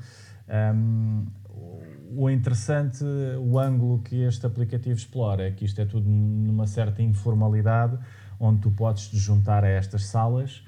Um, 0.75 1.27
o 2.15 2.29
interessante, 2.29 3.03
o 3.41 3.59
ângulo 3.59 4.01
que 4.01 4.23
este 4.23 4.45
aplicativo 4.45 4.97
explora 4.97 5.49
é 5.49 5.51
que 5.51 5.65
isto 5.65 5.81
é 5.81 5.87
tudo 5.87 6.09
numa 6.09 6.67
certa 6.67 7.01
informalidade, 7.01 7.99
onde 8.43 8.61
tu 8.61 8.71
podes 8.71 9.09
te 9.09 9.17
juntar 9.17 9.65
a 9.65 9.69
estas 9.69 10.07
salas 10.07 10.65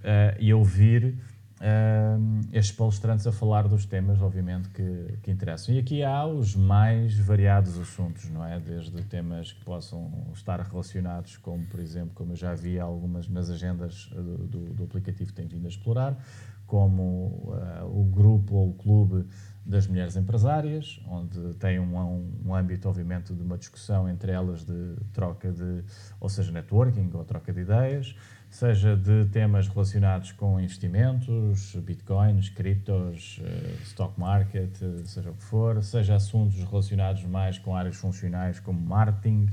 uh, 0.00 0.36
e 0.38 0.54
ouvir 0.54 1.18
uh, 1.60 2.40
estes 2.52 2.74
palestrantes 2.74 3.26
a 3.26 3.32
falar 3.32 3.66
dos 3.66 3.84
temas, 3.84 4.22
obviamente, 4.22 4.68
que, 4.68 5.18
que 5.22 5.30
interessam. 5.30 5.74
E 5.74 5.78
aqui 5.78 6.04
há 6.04 6.24
os 6.24 6.54
mais 6.54 7.18
variados 7.18 7.76
assuntos, 7.78 8.30
não 8.30 8.44
é? 8.44 8.60
Desde 8.60 9.02
temas 9.02 9.52
que 9.52 9.64
possam 9.64 10.28
estar 10.32 10.60
relacionados, 10.60 11.36
como, 11.38 11.66
por 11.66 11.80
exemplo, 11.80 12.12
como 12.14 12.32
eu 12.32 12.36
já 12.36 12.54
vi 12.54 12.78
algumas 12.78 13.28
nas 13.28 13.50
agendas 13.50 14.08
do, 14.14 14.46
do, 14.46 14.74
do 14.74 14.84
aplicativo 14.84 15.30
que 15.30 15.36
tenho 15.36 15.48
vindo 15.48 15.66
a 15.66 15.68
explorar, 15.68 16.16
como 16.64 17.02
uh, 17.02 18.00
o 18.00 18.04
grupo 18.04 18.54
ou 18.54 18.70
o 18.70 18.74
clube 18.74 19.26
das 19.66 19.86
mulheres 19.86 20.16
empresárias, 20.16 21.00
onde 21.08 21.54
tem 21.54 21.80
um, 21.80 21.96
um, 21.96 22.32
um, 22.46 22.54
âmbito, 22.54 22.88
obviamente, 22.88 23.34
de 23.34 23.42
uma 23.42 23.58
discussão 23.58 24.08
entre 24.08 24.30
elas 24.30 24.64
de 24.64 24.94
troca 25.12 25.50
de, 25.50 25.82
ou 26.20 26.28
seja, 26.28 26.52
networking 26.52 27.10
ou 27.12 27.24
troca 27.24 27.52
de 27.52 27.60
ideias 27.60 28.14
seja 28.50 28.96
de 28.96 29.26
temas 29.26 29.68
relacionados 29.68 30.32
com 30.32 30.58
investimentos, 30.60 31.74
bitcoins, 31.76 32.48
criptos, 32.48 33.40
eh, 33.44 33.74
stock 33.82 34.18
market, 34.18 34.74
seja 35.04 35.30
o 35.30 35.34
que 35.34 35.44
for, 35.44 35.82
seja 35.82 36.14
assuntos 36.14 36.62
relacionados 36.64 37.24
mais 37.24 37.58
com 37.58 37.76
áreas 37.76 37.96
funcionais 37.96 38.58
como 38.58 38.80
marketing, 38.80 39.48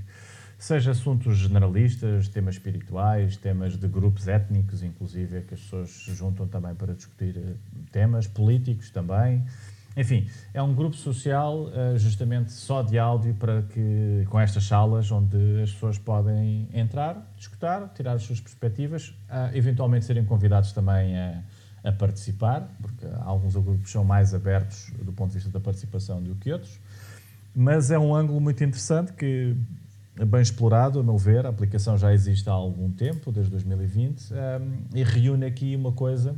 seja 0.58 0.92
assuntos 0.92 1.38
generalistas, 1.38 2.30
temas 2.30 2.56
espirituais, 2.56 3.36
temas 3.36 3.76
de 3.78 3.88
grupos 3.88 4.28
étnicos, 4.28 4.84
inclusive, 4.84 5.42
que 5.42 5.54
as 5.54 5.60
pessoas 5.60 5.90
se 5.90 6.16
juntam 6.16 6.48
também 6.48 6.74
para 6.74 6.94
discutir 6.94 7.36
eh, 7.38 7.56
temas 7.92 8.28
políticos 8.28 8.90
também. 8.90 9.44
Enfim, 9.96 10.28
é 10.54 10.62
um 10.62 10.74
grupo 10.74 10.96
social 10.96 11.66
uh, 11.66 11.98
justamente 11.98 12.52
só 12.52 12.82
de 12.82 12.98
áudio 12.98 13.36
para 13.36 13.62
que, 13.62 14.26
com 14.30 14.40
estas 14.40 14.64
salas 14.64 15.12
onde 15.12 15.62
as 15.62 15.72
pessoas 15.72 15.98
podem 16.00 16.68
entrar, 16.74 17.32
discutir, 17.38 17.90
tirar 17.94 18.14
as 18.14 18.24
suas 18.24 18.40
perspectivas, 18.40 19.10
uh, 19.30 19.56
eventualmente 19.56 20.06
serem 20.06 20.26
convidados 20.26 20.72
também 20.72 21.16
a, 21.16 21.44
a, 21.84 21.92
participar, 21.92 22.68
porque 22.82 23.06
alguns 23.22 23.56
grupos 23.56 23.92
são 23.92 24.04
mais 24.04 24.34
abertos 24.34 24.92
do 25.02 25.14
ponto 25.14 25.30
de 25.30 25.36
vista 25.36 25.52
da 25.52 25.60
participação 25.60 26.22
do 26.22 26.34
que 26.36 26.52
outros. 26.52 26.80
Mas 27.56 27.92
é 27.92 28.00
um 28.00 28.16
ângulo 28.16 28.42
muito 28.42 28.64
interessante 28.64 29.14
que 29.14 29.56
é 30.18 30.26
bem 30.26 30.42
explorado, 30.42 31.00
a 31.00 31.04
meu 31.04 31.18
ver. 31.18 31.46
A 31.46 31.50
aplicação 31.50 31.98
já 31.98 32.12
existe 32.12 32.50
há 32.50 32.52
algum 32.52 32.90
tempo, 32.90 33.32
desde 33.32 33.52
2020, 33.52 34.34
um, 34.34 34.36
eh, 34.36 34.62
e 34.96 35.04
reúne 35.04 35.46
aqui 35.46 35.76
uma 35.76 35.92
coisa 35.92 36.36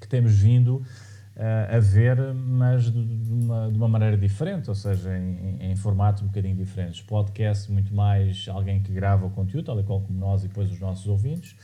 que 0.00 0.08
temos 0.08 0.32
vindo 0.32 0.82
a 1.36 1.78
ver, 1.78 2.34
mas 2.34 2.84
de, 2.90 2.98
uma, 2.98 3.70
de, 3.70 3.76
uma, 3.76 3.88
maneira 3.88 4.16
diferente, 4.18 4.68
ou 4.68 4.74
seja, 4.74 5.16
em, 5.16 5.70
em, 5.72 5.76
formatos 5.76 6.22
um 6.22 6.26
bocadinho 6.26 6.54
diferentes. 6.54 7.00
Podcast, 7.00 7.72
muito 7.72 7.94
mais 7.94 8.46
alguém 8.48 8.82
que 8.82 8.92
grava 8.92 9.26
o 9.26 9.30
conteúdo, 9.30 9.64
tal 9.64 9.80
e 9.80 9.82
qual 9.82 10.00
como 10.00 10.18
nós 10.18 10.44
e 10.44 10.48
depois 10.48 10.70
os 10.70 10.78
nossos 10.78 11.06
ouvintes. 11.06 11.56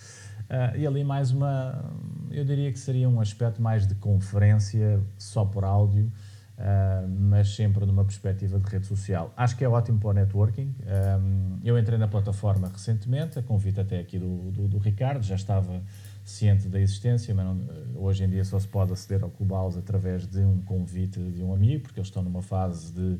Uh, 0.48 0.78
e 0.78 0.86
ali 0.86 1.04
mais 1.04 1.30
uma, 1.30 1.84
eu 2.30 2.42
diria 2.42 2.72
que 2.72 2.78
seria 2.78 3.06
um 3.06 3.20
aspecto 3.20 3.60
mais 3.60 3.86
de 3.86 3.94
conferência, 3.96 4.98
só 5.18 5.44
por 5.44 5.62
áudio, 5.62 6.10
uh, 6.56 7.06
mas 7.06 7.54
sempre 7.54 7.84
numa 7.84 8.02
perspectiva 8.02 8.58
de 8.58 8.66
rede 8.66 8.86
social. 8.86 9.32
Acho 9.36 9.54
que 9.54 9.62
é 9.62 9.68
ótimo 9.68 9.98
para 9.98 10.08
o 10.08 10.12
networking. 10.14 10.74
Um, 11.20 11.58
eu 11.62 11.78
entrei 11.78 11.98
na 11.98 12.08
plataforma 12.08 12.68
recentemente, 12.68 13.38
a 13.38 13.42
convite 13.42 13.78
até 13.78 13.98
aqui 13.98 14.18
do, 14.18 14.50
do, 14.50 14.68
do 14.68 14.78
Ricardo, 14.78 15.22
já 15.22 15.34
estava 15.34 15.82
ciente 16.28 16.68
da 16.68 16.80
existência, 16.80 17.34
mas 17.34 17.44
não, 17.44 17.58
hoje 17.96 18.24
em 18.24 18.28
dia 18.28 18.44
só 18.44 18.58
se 18.58 18.68
pode 18.68 18.92
aceder 18.92 19.22
ao 19.24 19.30
Clubhouse 19.30 19.78
através 19.78 20.26
de 20.26 20.40
um 20.40 20.60
convite 20.62 21.18
de 21.18 21.42
um 21.42 21.52
amigo, 21.52 21.84
porque 21.84 21.98
eles 21.98 22.08
estão 22.08 22.22
numa 22.22 22.42
fase 22.42 22.92
de, 22.92 23.18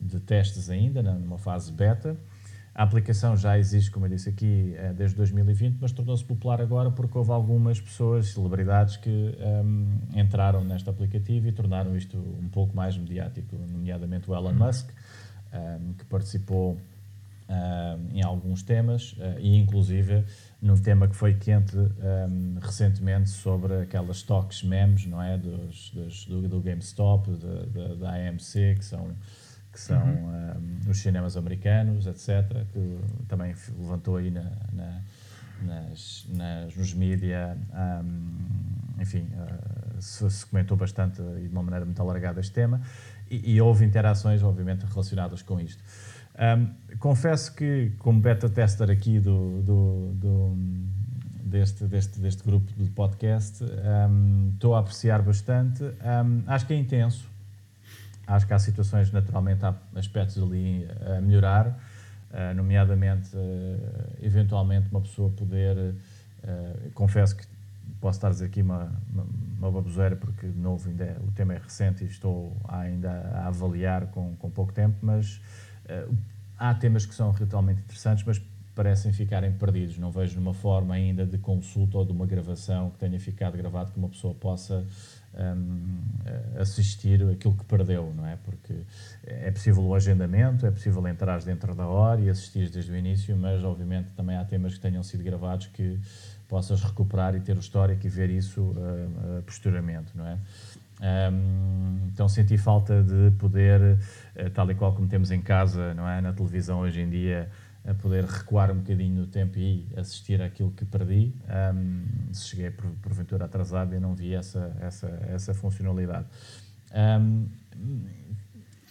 de 0.00 0.20
testes 0.20 0.70
ainda, 0.70 1.02
numa 1.02 1.38
fase 1.38 1.72
beta. 1.72 2.16
A 2.78 2.84
aplicação 2.84 3.36
já 3.36 3.58
existe, 3.58 3.90
como 3.90 4.06
eu 4.06 4.10
disse 4.10 4.28
aqui, 4.28 4.72
é 4.76 4.92
desde 4.92 5.16
2020, 5.16 5.78
mas 5.80 5.90
tornou-se 5.90 6.24
popular 6.24 6.60
agora 6.60 6.92
porque 6.92 7.18
houve 7.18 7.32
algumas 7.32 7.80
pessoas, 7.80 8.28
celebridades, 8.28 8.96
que 8.96 9.10
um, 9.10 9.98
entraram 10.14 10.62
neste 10.62 10.88
aplicativo 10.88 11.48
e 11.48 11.52
tornaram 11.52 11.96
isto 11.96 12.16
um 12.16 12.48
pouco 12.48 12.76
mais 12.76 12.96
mediático, 12.96 13.56
nomeadamente 13.56 14.30
o 14.30 14.34
Elon 14.34 14.50
uhum. 14.50 14.54
Musk, 14.54 14.88
um, 15.52 15.92
que 15.94 16.04
participou 16.04 16.78
em 18.12 18.22
alguns 18.22 18.62
temas 18.62 19.12
uh, 19.12 19.38
e, 19.38 19.56
inclusive, 19.56 20.24
num 20.60 20.76
tema 20.76 21.08
que 21.08 21.16
foi 21.16 21.34
quente 21.34 21.76
um, 21.76 22.58
recentemente 22.60 23.30
sobre 23.30 23.82
aquelas 23.82 24.18
stocks 24.18 24.62
memes, 24.62 25.06
não 25.06 25.22
é? 25.22 25.38
Dos, 25.38 25.90
dos 25.90 26.26
do, 26.26 26.46
do, 26.46 26.60
GameStop, 26.60 27.30
de, 27.30 27.66
de, 27.66 27.96
da 27.96 28.10
AMC, 28.10 28.76
que 28.76 28.84
são, 28.84 29.14
que 29.72 29.80
são 29.80 30.02
uhum. 30.02 30.80
um, 30.86 30.90
os 30.90 30.98
cinemas 30.98 31.36
americanos, 31.36 32.06
etc., 32.06 32.66
que 32.72 32.98
também 33.26 33.54
levantou 33.78 34.16
aí 34.16 34.30
na, 34.30 34.50
na, 34.72 35.02
nas, 35.62 36.26
nas, 36.28 36.76
nos 36.76 36.92
mídias, 36.92 37.56
um, 38.04 39.00
enfim, 39.00 39.26
uh, 39.32 40.02
se, 40.02 40.30
se, 40.30 40.44
comentou 40.44 40.76
bastante 40.76 41.22
e 41.22 41.48
de 41.48 41.48
uma 41.48 41.62
maneira 41.62 41.86
muito 41.86 42.00
alargada 42.02 42.40
este 42.40 42.52
tema, 42.52 42.82
e, 43.30 43.54
e 43.54 43.60
houve 43.60 43.86
interações, 43.86 44.42
obviamente, 44.42 44.84
relacionadas 44.84 45.40
com 45.40 45.58
isto. 45.58 45.82
Um, 46.38 46.96
confesso 46.98 47.52
que, 47.54 47.92
como 47.98 48.20
beta 48.20 48.48
tester 48.48 48.90
aqui 48.90 49.18
do, 49.18 49.60
do, 49.62 50.12
do 50.14 50.56
deste, 51.42 51.84
deste, 51.84 52.20
deste 52.20 52.44
grupo 52.44 52.72
de 52.76 52.88
podcast, 52.90 53.64
um, 53.64 54.52
estou 54.54 54.76
a 54.76 54.80
apreciar 54.80 55.20
bastante. 55.22 55.82
Um, 55.82 56.44
acho 56.46 56.66
que 56.66 56.74
é 56.74 56.76
intenso. 56.76 57.28
Acho 58.26 58.46
que 58.46 58.54
há 58.54 58.58
situações, 58.58 59.10
naturalmente, 59.10 59.64
há 59.64 59.74
aspectos 59.96 60.40
ali 60.40 60.86
a 61.16 61.20
melhorar, 61.20 61.66
uh, 61.68 62.54
nomeadamente, 62.54 63.34
uh, 63.34 64.16
eventualmente, 64.22 64.88
uma 64.90 65.00
pessoa 65.00 65.30
poder. 65.30 65.76
Uh, 65.76 66.90
confesso 66.92 67.36
que 67.36 67.44
posso 68.00 68.18
estar 68.18 68.28
a 68.28 68.30
dizer 68.30 68.46
aqui 68.46 68.62
uma, 68.62 68.92
uma, 69.10 69.26
uma 69.58 69.70
baboseira, 69.72 70.14
porque, 70.14 70.46
de 70.46 70.58
novo, 70.58 70.88
ainda 70.88 71.04
é, 71.04 71.16
o 71.26 71.32
tema 71.32 71.54
é 71.54 71.58
recente 71.58 72.04
e 72.04 72.06
estou 72.06 72.56
ainda 72.68 73.10
a 73.10 73.48
avaliar 73.48 74.06
com, 74.08 74.36
com 74.36 74.50
pouco 74.50 74.72
tempo, 74.72 74.96
mas 75.02 75.40
há 76.58 76.74
temas 76.74 77.06
que 77.06 77.14
são 77.14 77.30
realmente 77.30 77.80
interessantes, 77.80 78.24
mas 78.24 78.40
parecem 78.74 79.12
ficarem 79.12 79.52
perdidos. 79.52 79.98
Não 79.98 80.12
vejo 80.12 80.38
uma 80.38 80.54
forma 80.54 80.94
ainda 80.94 81.26
de 81.26 81.36
consulta 81.36 81.98
ou 81.98 82.04
de 82.04 82.12
uma 82.12 82.26
gravação 82.26 82.90
que 82.90 82.98
tenha 82.98 83.18
ficado 83.18 83.56
gravado 83.56 83.90
que 83.90 83.98
uma 83.98 84.08
pessoa 84.08 84.32
possa 84.34 84.84
um, 85.34 85.98
assistir 86.60 87.22
aquilo 87.28 87.54
que 87.54 87.64
perdeu, 87.64 88.12
não 88.16 88.24
é? 88.24 88.36
Porque 88.36 88.74
é 89.26 89.50
possível 89.50 89.82
o 89.82 89.94
agendamento, 89.94 90.64
é 90.64 90.70
possível 90.70 91.06
entrar 91.08 91.42
dentro 91.42 91.74
da 91.74 91.86
hora 91.86 92.20
e 92.20 92.30
assistir 92.30 92.70
desde 92.70 92.92
o 92.92 92.96
início, 92.96 93.36
mas 93.36 93.64
obviamente 93.64 94.10
também 94.16 94.36
há 94.36 94.44
temas 94.44 94.74
que 94.74 94.80
tenham 94.80 95.02
sido 95.02 95.24
gravados 95.24 95.66
que 95.66 95.98
possas 96.48 96.82
recuperar 96.82 97.34
e 97.34 97.40
ter 97.40 97.56
o 97.56 97.60
histórico 97.60 98.06
e 98.06 98.08
ver 98.08 98.30
isso 98.30 98.62
uh, 98.62 99.38
uh, 99.38 99.42
posteriormente, 99.42 100.12
não 100.14 100.26
é? 100.26 100.38
Um, 101.00 102.08
então 102.12 102.28
senti 102.28 102.58
falta 102.58 103.02
de 103.02 103.30
poder, 103.38 103.98
tal 104.54 104.70
e 104.70 104.74
qual 104.74 104.94
como 104.94 105.08
temos 105.08 105.30
em 105.30 105.40
casa, 105.40 105.94
não 105.94 106.08
é? 106.08 106.20
Na 106.20 106.32
televisão 106.32 106.80
hoje 106.80 107.00
em 107.00 107.08
dia, 107.08 107.50
a 107.88 107.94
poder 107.94 108.24
recuar 108.24 108.70
um 108.70 108.76
bocadinho 108.76 109.20
no 109.20 109.26
tempo 109.26 109.58
e 109.58 109.88
assistir 109.96 110.42
àquilo 110.42 110.70
que 110.72 110.84
perdi. 110.84 111.34
Um, 111.74 112.32
se 112.32 112.48
cheguei 112.48 112.70
por, 112.70 112.86
porventura 113.02 113.46
atrasado 113.46 113.94
e 113.94 114.00
não 114.00 114.14
vi 114.14 114.34
essa, 114.34 114.76
essa, 114.80 115.06
essa 115.28 115.54
funcionalidade. 115.54 116.26
Um, 116.94 117.46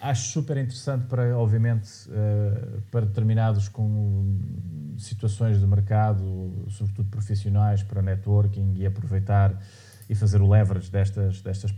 acho 0.02 0.30
super 0.32 0.58
interessante 0.58 1.06
para, 1.06 1.38
obviamente, 1.38 1.90
uh, 2.10 2.82
para 2.92 3.06
determinados 3.06 3.70
com 3.70 4.40
situações 4.98 5.60
de 5.60 5.68
mercado, 5.68 6.66
sobretudo 6.70 7.10
profissionais, 7.10 7.84
para 7.84 8.02
networking 8.02 8.74
e 8.78 8.86
aproveitar 8.86 9.62
e 10.10 10.16
fazer 10.16 10.42
o 10.42 10.50
leverage 10.50 10.90
destas, 10.90 11.42
destas 11.42 11.72
uh, 11.72 11.76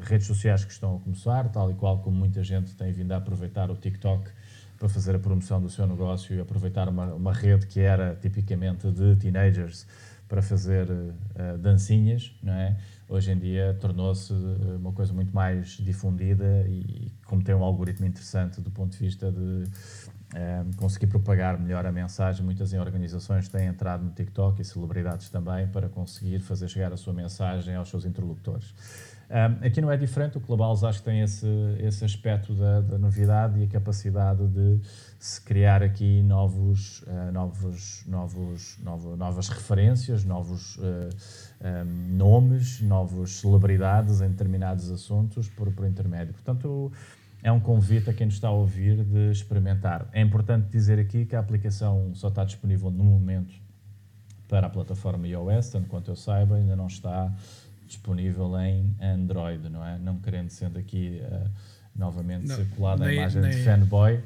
redes 0.00 0.26
sociais 0.26 0.64
que 0.64 0.72
estão 0.72 0.96
a 0.96 1.00
começar, 1.00 1.48
tal 1.48 1.70
e 1.70 1.74
qual 1.74 1.98
como 1.98 2.16
muita 2.16 2.42
gente 2.42 2.74
tem 2.74 2.92
vindo 2.92 3.12
a 3.12 3.16
aproveitar 3.16 3.70
o 3.70 3.76
TikTok 3.76 4.30
para 4.78 4.88
fazer 4.88 5.14
a 5.14 5.18
promoção 5.18 5.60
do 5.60 5.70
seu 5.70 5.86
negócio 5.86 6.34
e 6.36 6.40
aproveitar 6.40 6.88
uma, 6.88 7.14
uma 7.14 7.32
rede 7.32 7.66
que 7.66 7.80
era 7.80 8.14
tipicamente 8.16 8.90
de 8.90 9.16
teenagers 9.16 9.86
para 10.28 10.42
fazer 10.42 10.90
uh, 10.90 11.58
dancinhas, 11.58 12.34
não 12.42 12.52
é? 12.52 12.76
Hoje 13.08 13.30
em 13.30 13.38
dia 13.38 13.76
tornou-se 13.78 14.32
eh, 14.32 14.76
uma 14.76 14.90
coisa 14.90 15.12
muito 15.12 15.34
mais 15.34 15.76
difundida 15.76 16.66
e 16.66 17.12
como 17.26 17.42
tem 17.44 17.54
um 17.54 17.62
algoritmo 17.62 18.06
interessante 18.06 18.62
do 18.62 18.70
ponto 18.70 18.92
de 18.92 18.98
vista 18.98 19.30
de 19.30 19.64
um, 20.34 20.72
conseguir 20.72 21.06
propagar 21.06 21.58
melhor 21.58 21.86
a 21.86 21.92
mensagem, 21.92 22.44
muitas 22.44 22.72
organizações 22.72 23.48
têm 23.48 23.66
entrado 23.66 24.04
no 24.04 24.10
TikTok 24.10 24.60
e 24.60 24.64
celebridades 24.64 25.28
também 25.30 25.68
para 25.68 25.88
conseguir 25.88 26.40
fazer 26.40 26.68
chegar 26.68 26.92
a 26.92 26.96
sua 26.96 27.12
mensagem 27.12 27.74
aos 27.76 27.88
seus 27.88 28.04
interlocutores. 28.04 28.74
Um, 29.30 29.66
aqui 29.66 29.80
não 29.80 29.90
é 29.90 29.96
diferente, 29.96 30.36
o 30.36 30.40
Clubhouse 30.40 30.84
acho 30.84 30.98
que 30.98 31.06
tem 31.06 31.22
esse, 31.22 31.46
esse 31.78 32.04
aspecto 32.04 32.52
da, 32.54 32.80
da 32.80 32.98
novidade 32.98 33.58
e 33.58 33.64
a 33.64 33.66
capacidade 33.66 34.46
de 34.48 34.80
se 35.18 35.40
criar 35.40 35.82
aqui 35.82 36.22
novos, 36.22 37.02
uh, 37.02 37.32
novos, 37.32 38.04
novos, 38.06 38.78
novos, 38.82 39.18
novas 39.18 39.48
referências, 39.48 40.24
novos 40.24 40.76
uh, 40.76 40.82
um, 41.64 42.16
nomes, 42.16 42.82
novas 42.82 43.30
celebridades 43.36 44.20
em 44.20 44.28
determinados 44.28 44.90
assuntos 44.90 45.48
por, 45.48 45.72
por 45.72 45.86
intermédio. 45.86 46.34
Portanto, 46.34 46.92
é 47.44 47.52
um 47.52 47.60
convite 47.60 48.08
a 48.08 48.12
quem 48.14 48.24
nos 48.24 48.36
está 48.36 48.48
a 48.48 48.52
ouvir 48.52 49.04
de 49.04 49.30
experimentar. 49.30 50.08
É 50.14 50.22
importante 50.22 50.66
dizer 50.70 50.98
aqui 50.98 51.26
que 51.26 51.36
a 51.36 51.40
aplicação 51.40 52.10
só 52.14 52.28
está 52.28 52.42
disponível 52.42 52.90
no 52.90 53.04
momento 53.04 53.52
para 54.48 54.66
a 54.66 54.70
plataforma 54.70 55.28
iOS, 55.28 55.68
tanto 55.68 55.86
quanto 55.88 56.10
eu 56.10 56.16
saiba, 56.16 56.56
ainda 56.56 56.74
não 56.74 56.86
está 56.86 57.30
disponível 57.86 58.58
em 58.58 58.96
Android, 58.98 59.68
não 59.68 59.86
é? 59.86 59.98
Não 59.98 60.18
querendo 60.20 60.48
sendo 60.48 60.78
aqui 60.78 61.20
uh, 61.22 61.50
novamente 61.94 62.48
não, 62.48 62.56
circulada 62.56 63.04
a 63.04 63.12
imagem 63.12 63.42
nem, 63.42 63.50
de 63.50 63.62
fanboy. 63.62 64.20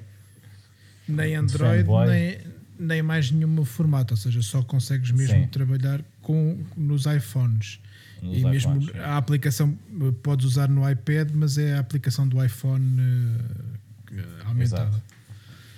Nem 1.09 1.35
Android, 1.35 1.83
fanboy. 1.83 2.07
nem, 2.07 2.39
nem 2.79 3.03
mais 3.03 3.33
nenhum 3.33 3.65
formato, 3.65 4.15
ou 4.15 4.19
seja, 4.19 4.41
só 4.43 4.63
consegues 4.63 5.11
mesmo 5.11 5.41
Sim. 5.41 5.49
trabalhar 5.49 6.01
com, 6.23 6.57
nos 6.77 7.05
iPhones. 7.07 7.81
E 8.23 8.39
iPhones, 8.39 8.67
mesmo 8.67 8.83
sim. 8.83 8.99
a 8.99 9.17
aplicação 9.17 9.79
eh, 10.01 10.13
podes 10.23 10.47
usar 10.47 10.69
no 10.69 10.89
iPad, 10.89 11.31
mas 11.33 11.59
é 11.59 11.75
a 11.75 11.81
aplicação 11.81 12.27
do 12.27 12.45
iPhone 12.45 13.01
uh, 13.01 14.47
aumentada. 14.47 14.85
Exato. 14.85 15.03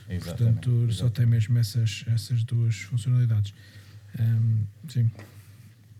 Exatamente. 0.08 0.24
Portanto, 0.24 0.70
Exatamente. 0.70 0.94
só 0.94 1.08
tem 1.08 1.26
mesmo 1.26 1.58
essas, 1.58 2.04
essas 2.08 2.42
duas 2.44 2.76
funcionalidades. 2.80 3.54
Um, 4.18 4.64
sim. 4.88 5.10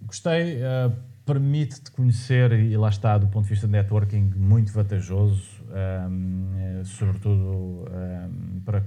Gostei. 0.07 0.57
Uh, 0.57 1.11
permite-te 1.24 1.92
conhecer, 1.92 2.53
e 2.53 2.76
lá 2.76 2.88
está, 2.88 3.16
do 3.16 3.29
ponto 3.29 3.44
de 3.44 3.50
vista 3.50 3.66
de 3.66 3.72
networking, 3.72 4.33
muito 4.35 4.72
vantajoso, 4.72 5.44
um, 6.11 6.85
sobretudo 6.85 7.85
um, 7.88 8.61
para 8.64 8.83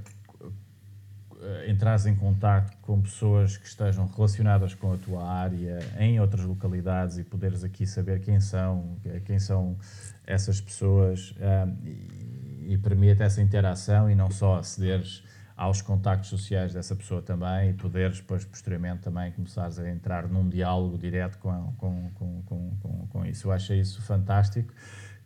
entrares 1.67 2.05
em 2.05 2.15
contato 2.15 2.75
com 2.81 3.01
pessoas 3.01 3.57
que 3.57 3.65
estejam 3.65 4.05
relacionadas 4.05 4.73
com 4.73 4.93
a 4.93 4.97
tua 4.97 5.23
área 5.29 5.79
em 5.99 6.19
outras 6.19 6.45
localidades 6.45 7.17
e 7.17 7.23
poderes 7.23 7.63
aqui 7.63 7.85
saber 7.85 8.19
quem 8.19 8.39
são, 8.39 8.97
quem 9.25 9.39
são 9.39 9.77
essas 10.25 10.61
pessoas 10.61 11.33
um, 11.39 11.87
e, 11.87 12.73
e 12.73 12.77
permite 12.77 13.21
essa 13.21 13.41
interação 13.41 14.09
e 14.09 14.15
não 14.15 14.31
só 14.31 14.59
acederes 14.59 15.23
aos 15.55 15.81
contactos 15.81 16.29
sociais 16.29 16.73
dessa 16.73 16.95
pessoa 16.95 17.21
também 17.21 17.69
e 17.69 17.73
poderes 17.73 18.19
depois 18.19 18.43
posteriormente 18.43 19.01
também 19.01 19.31
começares 19.31 19.77
a 19.79 19.89
entrar 19.89 20.27
num 20.27 20.49
diálogo 20.49 20.97
direto 20.97 21.37
com, 21.37 21.73
com, 21.77 22.11
com, 22.15 22.41
com, 22.43 23.07
com, 23.07 23.25
isso. 23.25 23.47
Eu 23.47 23.51
acho 23.51 23.73
isso 23.73 24.01
fantástico, 24.01 24.73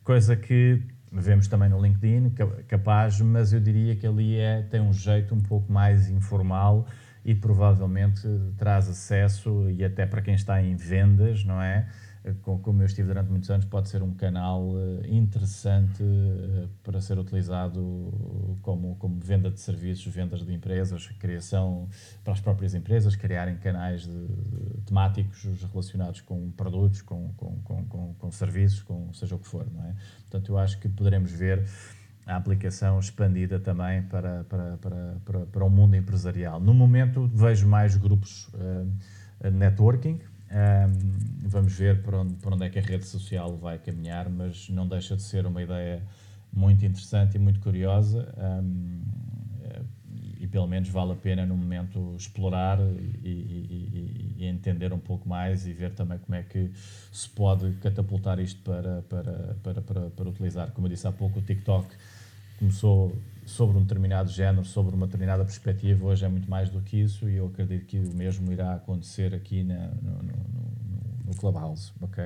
coisa 0.04 0.36
que 0.36 0.84
vemos 1.12 1.48
também 1.48 1.70
no 1.70 1.82
LinkedIn, 1.82 2.34
capaz, 2.68 3.20
mas 3.22 3.54
eu 3.54 3.60
diria 3.60 3.96
que 3.96 4.06
ali 4.06 4.38
é, 4.38 4.62
tem 4.64 4.82
um 4.82 4.94
jeito 4.94 5.34
um 5.34 5.40
pouco 5.40 5.72
mais 5.72 6.10
informal 6.10 6.88
e 7.24 7.36
provavelmente 7.36 8.28
traz 8.58 8.88
acesso 8.88 9.70
e 9.70 9.84
até 9.84 10.06
para 10.06 10.22
quem 10.22 10.34
está 10.34 10.62
em 10.62 10.76
vendas, 10.76 11.44
não 11.44 11.62
é? 11.62 11.88
Como 12.42 12.82
eu 12.82 12.86
estive 12.86 13.08
durante 13.08 13.30
muitos 13.30 13.50
anos, 13.50 13.66
pode 13.66 13.90
ser 13.90 14.02
um 14.02 14.14
canal 14.14 14.74
eh, 14.78 15.08
interessante 15.08 16.04
eh, 16.04 16.68
para 16.84 17.00
ser 17.02 17.18
utilizado 17.18 17.82
como, 18.62 18.96
como 18.96 19.20
venda 19.20 19.50
de 19.50 19.60
serviços, 19.60 20.14
vendas 20.14 20.46
de 20.46 20.54
empresas, 20.54 21.08
criação 21.20 21.88
para 22.24 22.34
as 22.34 22.40
próprias 22.40 22.74
empresas, 22.74 23.16
criarem 23.16 23.58
canais 23.58 24.04
de, 24.04 24.28
de, 24.28 24.82
temáticos 24.86 25.46
relacionados 25.72 26.22
com 26.22 26.52
produtos, 26.52 27.02
com, 27.02 27.34
com, 27.38 27.60
com, 27.64 27.86
com, 27.86 28.14
com 28.16 28.32
serviços, 28.32 28.82
com 28.84 29.14
seja 29.14 29.36
o 29.36 29.40
que 29.40 29.48
for. 29.48 29.66
Não 29.72 29.84
é? 29.86 29.96
Portanto, 30.22 30.52
eu 30.52 30.58
acho 30.58 30.80
que 30.80 30.90
poderemos 30.90 31.32
ver 31.32 31.66
a 32.26 32.36
aplicação 32.36 33.00
expandida 33.00 33.58
também 33.58 34.04
para, 34.04 34.44
para, 34.44 34.78
para, 34.78 35.18
para, 35.24 35.40
para 35.46 35.66
o 35.66 35.70
mundo 35.70 35.96
empresarial. 35.96 36.60
No 36.60 36.74
momento, 36.74 37.26
vejo 37.34 37.66
mais 37.68 37.96
grupos 37.96 38.50
uh, 38.50 39.50
networking, 39.50 40.20
um, 40.52 41.48
vamos 41.48 41.74
ver 41.74 42.02
para 42.02 42.22
onde, 42.22 42.36
para 42.36 42.56
onde 42.56 42.66
é 42.66 42.70
que 42.70 42.80
a 42.80 42.82
rede 42.82 43.06
social 43.06 43.56
vai 43.58 43.78
caminhar, 43.78 44.30
mas 44.30 44.70
não 44.70 44.88
deixa 44.88 45.16
de 45.16 45.22
ser 45.22 45.46
uma 45.46 45.62
ideia 45.62 46.02
muito 46.54 46.86
interessante 46.86 47.36
e 47.36 47.40
muito 47.40 47.60
curiosa. 47.60 48.34
Um, 48.38 49.02
e 50.40 50.48
pelo 50.48 50.68
menos 50.68 50.88
vale 50.90 51.12
a 51.12 51.16
pena 51.16 51.46
no 51.46 51.58
momento 51.58 52.16
explorar 52.18 52.80
e, 52.80 53.28
e, 53.28 54.36
e, 54.38 54.46
entender 54.46 54.94
um 54.94 55.00
pouco 55.00 55.28
mais 55.28 55.68
e 55.68 55.74
ver 55.74 55.92
também 55.92 56.18
como 56.20 56.36
é 56.36 56.44
que 56.44 56.72
se 57.12 57.28
pode 57.30 57.74
catapultar 57.82 58.40
isto 58.40 58.62
para, 58.62 59.02
para, 59.04 59.58
para, 59.62 59.82
para, 59.82 60.10
para 60.10 60.30
utilizar. 60.30 60.72
Como 60.72 60.88
eu 60.88 60.92
disse 60.92 61.08
há 61.08 61.12
pouco, 61.12 61.40
o 61.40 61.42
TikTok 61.42 61.88
começou 62.60 63.14
sobre 63.48 63.78
um 63.78 63.82
determinado 63.82 64.30
género, 64.30 64.66
sobre 64.66 64.94
uma 64.94 65.06
determinada 65.06 65.44
perspectiva, 65.46 66.06
hoje 66.06 66.26
é 66.26 66.28
muito 66.28 66.50
mais 66.50 66.70
do 66.70 66.82
que 66.82 66.98
isso 66.98 67.30
e 67.30 67.38
eu 67.38 67.48
acredito 67.48 67.86
que 67.86 67.98
o 67.98 68.14
mesmo 68.14 68.52
irá 68.52 68.74
acontecer 68.74 69.34
aqui 69.34 69.64
na, 69.64 69.88
no, 70.02 70.12
no, 70.22 70.34
no, 71.26 71.36
Clubhouse, 71.36 71.94
ok? 72.02 72.26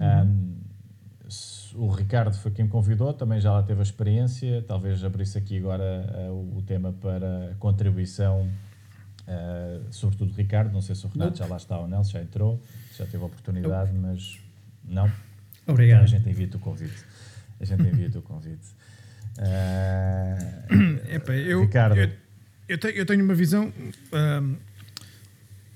Uhum. 0.00 0.24
Um, 0.24 1.84
o 1.84 1.88
Ricardo 1.90 2.34
foi 2.34 2.50
quem 2.50 2.64
me 2.64 2.70
convidou, 2.70 3.12
também 3.12 3.40
já 3.40 3.52
lá 3.52 3.62
teve 3.62 3.80
a 3.80 3.82
experiência, 3.82 4.64
talvez 4.66 5.04
abrisse 5.04 5.36
aqui 5.36 5.58
agora 5.58 6.30
uh, 6.30 6.56
o 6.56 6.62
tema 6.62 6.94
para 6.94 7.54
contribuição, 7.58 8.48
uh, 9.28 9.84
sobretudo 9.90 10.32
Ricardo, 10.32 10.72
não 10.72 10.80
sei 10.80 10.94
se 10.94 11.04
o 11.04 11.10
Renato 11.10 11.36
já 11.36 11.46
lá 11.46 11.58
está 11.58 11.78
ou 11.78 11.86
não, 11.86 12.02
se 12.02 12.12
já 12.12 12.22
entrou, 12.22 12.58
se 12.90 13.00
já 13.00 13.04
teve 13.04 13.22
a 13.22 13.26
oportunidade, 13.26 13.92
mas 13.92 14.40
não. 14.82 15.12
Obrigado. 15.66 16.04
A 16.04 16.06
gente 16.06 16.26
envia-te 16.28 16.56
o 16.56 16.58
convite. 16.58 17.04
A 17.60 17.64
gente 17.66 17.82
envia-te 17.82 18.16
o 18.16 18.22
convite. 18.22 18.66
Uh, 19.38 21.14
Epa, 21.14 21.34
eu, 21.34 21.62
Ricardo. 21.62 21.96
Eu, 21.96 22.10
eu, 22.68 22.78
tenho, 22.78 22.94
eu 22.94 23.06
tenho 23.06 23.24
uma 23.24 23.34
visão 23.34 23.72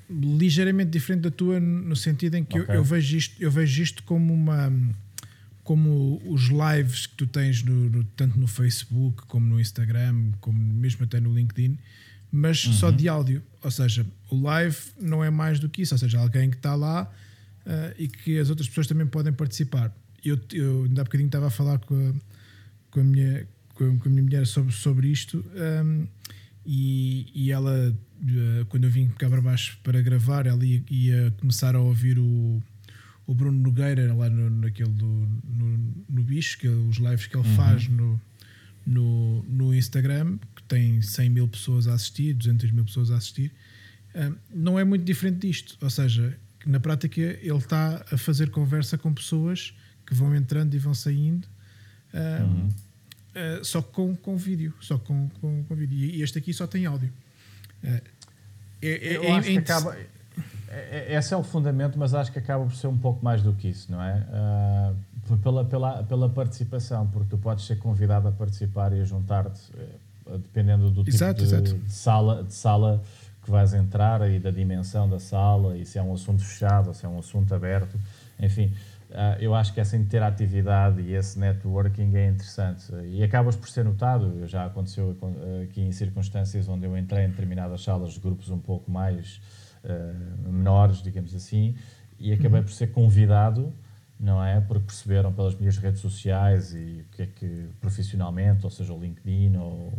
ligeiramente 0.09 0.91
diferente 0.91 1.23
da 1.23 1.31
tua, 1.31 1.59
no 1.59 1.97
sentido 1.97 2.37
em 2.37 2.45
que 2.45 2.61
okay. 2.61 2.75
eu, 2.75 2.79
eu, 2.79 2.85
vejo 2.85 3.17
isto, 3.17 3.43
eu 3.43 3.51
vejo 3.51 3.83
isto 3.83 4.03
como 4.05 4.33
uma. 4.33 4.73
Como 5.65 6.23
os 6.25 6.43
lives 6.45 7.09
que 7.09 7.17
tu 7.17 7.27
tens 7.27 7.61
no, 7.65 7.91
no, 7.91 8.05
tanto 8.05 8.39
no 8.39 8.47
Facebook 8.47 9.27
como 9.27 9.47
no 9.47 9.61
Instagram, 9.61 10.31
como 10.41 10.57
mesmo 10.57 11.05
até 11.05 11.19
no 11.19 11.35
LinkedIn, 11.35 11.77
mas 12.31 12.65
uhum. 12.65 12.73
só 12.73 12.91
de 12.93 13.09
áudio. 13.09 13.43
Ou 13.61 13.71
seja, 13.73 14.07
o 14.31 14.41
live 14.43 14.77
não 15.01 15.25
é 15.25 15.31
mais 15.31 15.59
do 15.59 15.69
que 15.69 15.83
isso. 15.83 15.93
Ou 15.93 15.99
seja, 15.99 16.21
alguém 16.21 16.51
que 16.51 16.57
está 16.57 16.77
lá 16.77 17.11
uh, 17.67 17.95
e 17.99 18.07
que 18.07 18.39
as 18.39 18.49
outras 18.49 18.69
pessoas 18.69 18.87
também 18.87 19.09
podem 19.09 19.33
participar. 19.33 19.93
Eu, 20.25 20.39
eu 20.53 20.85
ainda 20.85 21.01
há 21.01 21.05
bocadinho 21.05 21.27
estava 21.27 21.49
a 21.49 21.51
falar 21.51 21.81
com 21.81 21.97
a, 21.97 22.15
com 22.91 23.01
a 23.01 23.05
minha 23.05 23.47
com, 23.75 23.99
com 23.99 24.09
a 24.09 24.11
minha 24.11 24.23
mulher 24.23 24.47
sobre, 24.47 24.73
sobre 24.73 25.09
isto 25.09 25.45
um, 25.85 26.07
e, 26.67 27.31
e 27.33 27.53
ela, 27.53 27.91
uh, 27.91 28.65
quando 28.67 28.85
eu 28.85 28.91
vim 28.91 29.09
cá 29.09 29.31
para 29.31 29.41
baixo 29.41 29.79
para 29.85 30.03
gravar, 30.03 30.47
ela 30.47 30.65
ia, 30.65 30.83
ia 30.91 31.31
começar 31.39 31.77
a 31.77 31.81
ouvir 31.81 32.19
o, 32.19 32.61
o 33.25 33.35
Bruno 33.35 33.61
Nogueira 33.61 34.13
lá 34.13 34.29
no, 34.29 34.51
naquele 34.51 34.91
do, 34.91 35.07
no, 35.07 35.95
no 36.09 36.23
bicho, 36.25 36.59
que 36.59 36.67
é 36.67 36.71
os 36.71 36.97
lives 36.97 37.27
que 37.27 37.37
ele 37.37 37.47
uhum. 37.47 37.55
faz 37.55 37.87
no, 37.87 38.21
no, 38.85 39.45
no 39.45 39.73
Instagram, 39.73 40.39
que 40.57 40.63
tem 40.65 41.01
100 41.01 41.31
mil 41.31 41.47
pessoas 41.47 41.87
a 41.87 41.95
assistir, 41.95 42.35
200 42.35 42.73
mil 42.73 42.85
pessoas 42.85 43.13
a 43.13 43.17
assistir. 43.17 43.53
Um, 44.15 44.35
não 44.53 44.79
é 44.79 44.83
muito 44.83 45.05
diferente 45.05 45.47
disto, 45.47 45.79
ou 45.81 45.91
seja, 45.91 46.37
na 46.67 46.81
prática 46.81 47.21
ele 47.21 47.57
está 47.57 48.05
a 48.11 48.19
fazer 48.19 48.51
conversa 48.51 48.99
com 48.99 49.15
pessoas 49.15 49.73
que 50.05 50.15
vão 50.15 50.35
entrando 50.35 50.75
e 50.75 50.79
vão 50.79 50.95
saindo. 50.95 51.47
Um, 52.17 52.45
uhum 52.45 52.69
uh, 53.37 53.65
só 53.65 53.83
com, 53.83 54.17
com 54.17 54.37
vídeo. 54.37 54.73
Só 54.81 54.99
com, 54.99 55.29
com, 55.41 55.65
com, 55.65 55.75
vídeo. 55.75 55.99
E 55.99 56.23
este 56.23 56.39
aqui 56.39 56.53
só 56.53 56.67
tem 56.67 56.87
áudio. 56.87 57.13
Uh, 57.85 58.01
é, 58.83 58.89
é, 58.89 59.17
Eu 59.17 59.25
é, 59.25 59.31
acho 59.33 59.49
que 59.49 59.59
acaba. 59.59 59.97
Esse 61.09 61.33
é 61.33 61.37
o 61.37 61.43
fundamento, 61.43 61.99
mas 61.99 62.13
acho 62.13 62.31
que 62.31 62.39
acaba 62.39 62.65
por 62.65 62.75
ser 62.75 62.89
um 62.89 62.99
pouco 62.99 63.25
mais 63.25 63.41
do 63.41 63.53
que 63.53 63.69
isso, 63.69 63.91
não 63.91 64.03
é? 64.03 64.27
Uh, 65.29 65.37
pela, 65.39 65.65
pela, 65.65 66.03
pela 66.03 66.29
participação, 66.29 67.07
porque 67.07 67.31
tu 67.31 67.39
podes 67.39 67.65
ser 67.67 67.79
convidado 67.79 68.29
a 68.29 68.33
participar 68.33 68.93
e 68.93 69.01
a 69.01 69.05
juntar-te, 69.05 69.61
dependendo 70.27 70.91
do 70.91 71.03
tipo 71.03 71.17
exato, 71.17 71.39
de, 71.39 71.45
exato. 71.45 71.75
de, 71.75 71.93
sala, 71.93 72.45
de 72.45 72.53
sala 72.53 73.03
que 73.43 73.51
vais 73.51 73.73
entrar 73.73 74.29
e 74.31 74.39
da 74.39 74.51
dimensão 74.51 75.09
da 75.09 75.19
sala, 75.19 75.79
e 75.79 75.87
se 75.87 75.99
é 75.99 76.03
um 76.03 76.13
assunto 76.13 76.45
fechado 76.45 76.89
ou 76.89 76.95
se 76.95 77.07
é 77.07 77.09
um 77.09 77.19
assunto 77.19 77.55
aberto, 77.55 77.99
enfim. 78.39 78.73
Uh, 79.11 79.41
eu 79.41 79.55
acho 79.55 79.73
que 79.73 79.81
essa 79.81 79.97
interatividade 79.97 81.01
e 81.01 81.15
esse 81.15 81.39
networking 81.39 82.17
é 82.17 82.29
interessante 82.29 82.93
e 83.05 83.23
acabas 83.23 83.55
por 83.55 83.69
ser 83.69 83.85
notado. 83.85 84.47
Já 84.47 84.67
aconteceu 84.67 85.17
aqui 85.63 85.81
em 85.81 85.93
circunstâncias 85.93 86.69
onde 86.69 86.87
eu 86.87 86.99
entrei 86.99 87.25
em 87.25 87.31
determinadas 87.31 87.83
salas 87.83 88.13
de 88.13 88.21
grupos 88.21 88.51
um 88.51 88.59
pouco 88.59 88.91
mais 88.91 89.41
uh, 89.85 90.51
menores, 90.51 91.03
digamos 91.03 91.35
assim, 91.35 91.77
e 92.19 92.33
acabei 92.33 92.61
uhum. 92.61 92.67
por 92.67 92.73
ser 92.73 92.89
convidado, 92.89 93.73
não 94.19 94.43
é? 94.43 94.61
Porque 94.61 94.87
perceberam 94.87 95.33
pelas 95.33 95.55
minhas 95.55 95.77
redes 95.77 96.01
sociais 96.01 96.75
e 96.75 97.05
o 97.07 97.17
que 97.17 97.23
é 97.23 97.27
que 97.27 97.69
profissionalmente, 97.81 98.65
ou 98.65 98.71
seja, 98.71 98.93
o 98.93 98.99
LinkedIn, 98.99 99.57
ou, 99.57 99.93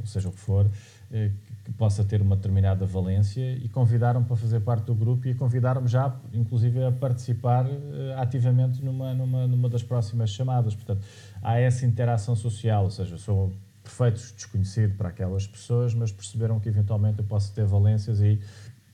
ou 0.00 0.06
seja 0.06 0.28
o 0.28 0.32
que 0.32 0.38
for, 0.38 0.70
eh, 1.12 1.30
que 1.66 1.72
possa 1.72 2.04
ter 2.04 2.22
uma 2.22 2.36
determinada 2.36 2.86
valência 2.86 3.42
e 3.56 3.68
convidaram 3.68 4.22
para 4.22 4.36
fazer 4.36 4.60
parte 4.60 4.84
do 4.84 4.94
grupo 4.94 5.26
e 5.26 5.34
convidaram-me 5.34 5.88
já, 5.88 6.14
inclusive, 6.32 6.84
a 6.84 6.92
participar 6.92 7.66
uh, 7.66 7.72
ativamente 8.18 8.84
numa, 8.84 9.12
numa, 9.12 9.48
numa 9.48 9.68
das 9.68 9.82
próximas 9.82 10.30
chamadas. 10.30 10.76
Portanto, 10.76 11.04
há 11.42 11.58
essa 11.58 11.84
interação 11.84 12.36
social, 12.36 12.84
ou 12.84 12.90
seja, 12.92 13.18
sou 13.18 13.52
perfeito 13.82 14.34
desconhecido 14.36 14.96
para 14.96 15.08
aquelas 15.08 15.44
pessoas, 15.44 15.92
mas 15.92 16.12
perceberam 16.12 16.60
que 16.60 16.68
eventualmente 16.68 17.18
eu 17.18 17.24
posso 17.24 17.52
ter 17.52 17.64
valências 17.64 18.20
e 18.20 18.38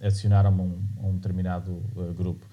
adicionaram-me 0.01 0.61
a 0.61 0.65
um, 0.65 1.11
um 1.11 1.15
determinado 1.17 1.73
uh, 1.95 2.15
grupo. 2.17 2.47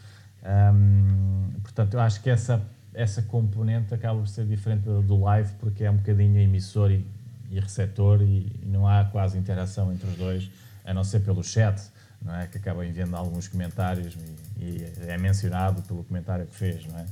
Um, 0.43 1.61
portanto, 1.61 1.93
eu 1.93 2.01
acho 2.01 2.21
que 2.21 2.29
essa, 2.29 2.61
essa 2.93 3.21
componente 3.21 3.93
acaba 3.93 4.19
por 4.19 4.27
ser 4.27 4.45
diferente 4.45 4.83
do 4.83 5.17
live, 5.21 5.53
porque 5.61 5.85
é 5.85 5.89
um 5.89 5.95
bocadinho 5.95 6.37
emissor 6.39 6.91
e 6.91 7.05
e 7.51 7.59
receptor 7.59 8.21
e, 8.21 8.51
e, 8.61 8.65
não 8.65 8.87
há 8.87 9.05
quase 9.05 9.37
interação 9.37 9.91
entre 9.91 10.07
os 10.07 10.15
dois, 10.15 10.49
a 10.85 10.93
não 10.93 11.03
ser 11.03 11.21
pelo 11.21 11.43
chat, 11.43 11.81
não 12.21 12.35
é? 12.35 12.47
que 12.47 12.57
acaba 12.57 12.85
enviando 12.85 13.15
alguns 13.15 13.47
comentários 13.47 14.15
e, 14.57 14.63
e 14.63 14.91
é 15.07 15.17
mencionado 15.17 15.81
pelo 15.83 16.03
comentário 16.03 16.45
que 16.45 16.55
fez, 16.55 16.85
não 16.85 16.97
é? 16.99 17.05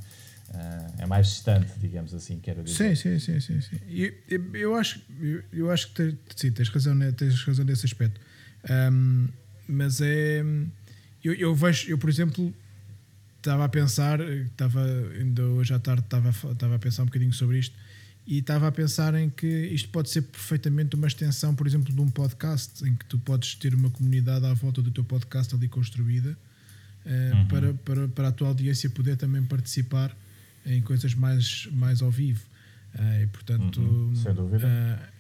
Uh, 0.50 0.94
é 1.00 1.06
mais 1.06 1.28
distante, 1.28 1.68
digamos 1.78 2.14
assim, 2.14 2.40
quero 2.40 2.64
dizer. 2.64 2.96
Sim, 2.96 2.96
sim, 2.96 3.20
sim, 3.20 3.40
sim. 3.42 3.60
sim. 3.60 3.80
Eu, 4.30 4.54
eu, 4.54 4.76
acho, 4.76 5.02
eu, 5.20 5.44
eu, 5.52 5.72
acho 5.72 5.92
que 5.92 6.14
te, 6.14 6.18
sim, 6.38 6.52
tens 6.52 6.70
razão, 6.70 6.98
tens 7.12 7.44
razão 7.44 7.66
nesse 7.66 7.86
aspecto. 7.86 8.20
Um, 8.70 9.28
mas 9.68 10.00
é. 10.00 10.42
Eu, 11.22 11.34
eu 11.34 11.54
vejo, 11.54 11.90
eu 11.90 11.98
por 11.98 12.10
exemplo, 12.10 12.54
estava 13.36 13.66
a 13.66 13.70
pensar, 13.70 14.22
estava 14.22 14.86
ainda 15.20 15.44
hoje 15.44 15.74
à 15.74 15.80
tarde 15.80 16.04
estava, 16.04 16.30
estava 16.30 16.76
a 16.76 16.80
pensar 16.80 17.04
um 17.04 17.08
bocadinho 17.08 17.34
sobre 17.34 17.60
isto 17.60 17.76
e 18.28 18.40
estava 18.40 18.68
a 18.68 18.72
pensar 18.72 19.16
em 19.16 19.30
que 19.30 19.48
isto 19.48 19.88
pode 19.88 20.10
ser 20.10 20.22
perfeitamente 20.24 20.98
uma 20.98 21.08
extensão, 21.08 21.56
por 21.56 21.66
exemplo, 21.66 21.94
de 21.94 22.02
um 22.02 22.10
podcast, 22.10 22.86
em 22.86 22.94
que 22.94 23.06
tu 23.06 23.18
podes 23.18 23.56
ter 23.56 23.74
uma 23.74 23.90
comunidade 23.90 24.46
à 24.46 24.54
volta 24.54 24.82
do 24.82 24.92
teu 24.92 25.06
podcast 25.06 25.56
ali 25.56 25.70
construída 25.70 26.38
uh, 27.06 27.38
uhum. 27.38 27.48
para, 27.48 27.74
para, 27.74 28.08
para 28.10 28.28
a 28.28 28.32
tua 28.34 28.50
audiência 28.50 28.90
poder 28.90 29.16
também 29.16 29.42
participar 29.46 30.14
em 30.66 30.82
coisas 30.82 31.16
mais, 31.16 31.70
mais 31.72 32.02
ao 32.02 32.12
vivo. 32.12 32.44
Uh, 32.94 33.24
e, 33.24 33.28
portanto, 33.28 33.80
uhum. 33.80 34.14
Sem 34.16 34.34
dúvida. 34.34 34.68
Uh, 34.68 35.14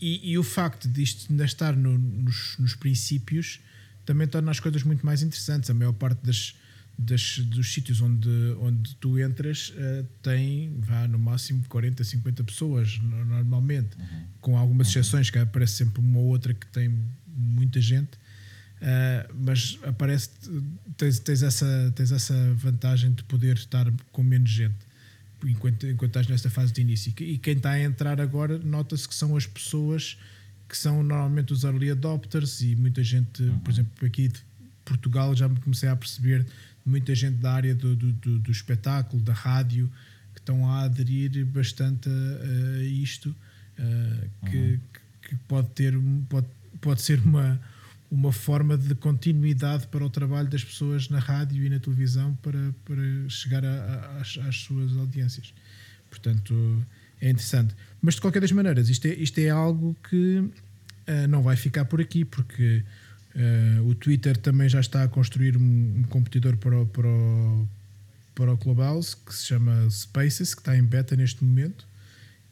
e, 0.00 0.32
e, 0.32 0.38
o 0.38 0.42
facto 0.42 0.88
disto 0.88 1.30
ainda 1.30 1.44
estar 1.44 1.76
no, 1.76 1.96
nos, 1.96 2.56
nos 2.58 2.74
princípios 2.74 3.60
também 4.04 4.26
torna 4.26 4.50
as 4.50 4.58
coisas 4.58 4.82
muito 4.82 5.06
mais 5.06 5.22
interessantes. 5.22 5.70
A 5.70 5.74
maior 5.74 5.92
parte 5.92 6.24
das 6.24 6.56
das, 6.98 7.38
dos 7.38 7.72
sítios 7.72 8.00
onde, 8.00 8.28
onde 8.60 8.96
tu 8.96 9.18
entras 9.20 9.70
uh, 9.70 10.04
tem, 10.20 10.74
vá, 10.80 11.06
no 11.06 11.18
máximo 11.18 11.64
40, 11.68 12.02
50 12.02 12.42
pessoas 12.42 12.98
normalmente, 12.98 13.96
uhum. 13.96 14.24
com 14.40 14.58
algumas 14.58 14.88
uhum. 14.88 15.00
exceções, 15.00 15.30
que 15.30 15.38
aparece 15.38 15.74
sempre 15.74 16.00
uma 16.00 16.18
ou 16.18 16.26
outra 16.26 16.52
que 16.52 16.66
tem 16.66 16.92
muita 17.28 17.80
gente, 17.80 18.14
uh, 18.16 19.32
mas 19.38 19.78
aparece, 19.84 20.30
tens, 20.96 21.20
tens, 21.20 21.42
essa, 21.42 21.92
tens 21.94 22.10
essa 22.10 22.34
vantagem 22.54 23.12
de 23.12 23.22
poder 23.22 23.56
estar 23.56 23.88
com 24.10 24.24
menos 24.24 24.50
gente 24.50 24.88
enquanto, 25.46 25.86
enquanto 25.86 26.10
estás 26.10 26.26
nesta 26.26 26.50
fase 26.50 26.72
de 26.72 26.80
início. 26.80 27.14
E 27.20 27.38
quem 27.38 27.54
está 27.54 27.70
a 27.70 27.80
entrar 27.80 28.20
agora, 28.20 28.58
nota-se 28.58 29.06
que 29.06 29.14
são 29.14 29.36
as 29.36 29.46
pessoas 29.46 30.18
que 30.68 30.76
são 30.76 31.02
normalmente 31.02 31.52
os 31.52 31.64
early 31.64 31.90
adopters 31.90 32.60
e 32.60 32.76
muita 32.76 33.02
gente, 33.02 33.42
uhum. 33.42 33.58
por 33.60 33.70
exemplo, 33.70 34.06
aqui 34.06 34.28
de 34.28 34.40
Portugal 34.84 35.34
já 35.34 35.48
me 35.48 35.58
comecei 35.60 35.88
a 35.88 35.96
perceber 35.96 36.44
muita 36.88 37.14
gente 37.14 37.36
da 37.36 37.52
área 37.52 37.74
do, 37.74 37.94
do, 37.94 38.12
do, 38.12 38.38
do 38.38 38.50
espetáculo, 38.50 39.22
da 39.22 39.32
rádio, 39.32 39.90
que 40.34 40.40
estão 40.40 40.68
a 40.70 40.82
aderir 40.82 41.44
bastante 41.46 42.08
a, 42.08 42.78
a 42.78 42.84
isto, 42.84 43.30
uh, 43.78 44.48
que, 44.48 44.56
uhum. 44.56 44.80
que, 45.22 45.36
pode, 45.46 45.68
ter, 45.70 45.94
pode, 46.28 46.46
pode 46.80 47.02
ser 47.02 47.20
uma, 47.20 47.60
uma 48.10 48.32
forma 48.32 48.76
de 48.76 48.94
continuidade 48.94 49.86
para 49.88 50.04
o 50.04 50.10
trabalho 50.10 50.48
das 50.48 50.64
pessoas 50.64 51.08
na 51.08 51.18
rádio 51.18 51.64
e 51.64 51.68
na 51.68 51.78
televisão 51.78 52.36
para, 52.42 52.74
para 52.84 53.28
chegar 53.28 53.64
a, 53.64 53.68
a, 53.68 54.20
às, 54.20 54.38
às, 54.38 54.56
suas 54.60 54.96
audiências. 54.96 55.52
Portanto, 56.08 56.54
é 57.20 57.30
interessante. 57.30 57.74
Mas 58.00 58.14
de 58.14 58.20
qualquer 58.20 58.40
das 58.40 58.52
maneiras, 58.52 58.88
isto 58.88 59.06
é, 59.06 59.14
isto 59.14 59.38
é 59.38 59.50
algo 59.50 59.96
que 60.08 60.38
uh, 60.38 61.28
não 61.28 61.42
vai 61.42 61.56
ficar 61.56 61.84
por 61.84 62.00
aqui, 62.00 62.24
porque 62.24 62.82
Uh, 63.38 63.88
o 63.88 63.94
Twitter 63.94 64.36
também 64.36 64.68
já 64.68 64.80
está 64.80 65.04
a 65.04 65.08
construir 65.08 65.56
um, 65.56 65.98
um 65.98 66.02
competidor 66.08 66.56
para 66.56 66.80
o, 66.80 66.86
para, 66.86 67.06
o, 67.06 67.68
para 68.34 68.52
o 68.52 68.58
Clubhouse 68.58 69.16
que 69.16 69.32
se 69.32 69.46
chama 69.46 69.88
Spaces, 69.88 70.54
que 70.54 70.60
está 70.60 70.76
em 70.76 70.82
beta 70.82 71.14
neste 71.14 71.44
momento, 71.44 71.86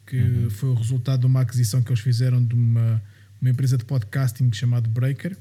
que 0.05 0.17
uhum. 0.17 0.49
foi 0.49 0.69
o 0.69 0.73
resultado 0.73 1.21
de 1.21 1.25
uma 1.25 1.41
aquisição 1.41 1.83
que 1.83 1.89
eles 1.89 1.99
fizeram 1.99 2.41
de 2.41 2.55
uma, 2.55 3.03
uma 3.41 3.49
empresa 3.49 3.77
de 3.77 3.83
podcasting 3.83 4.49
chamada 4.53 4.87
Breaker. 4.87 5.35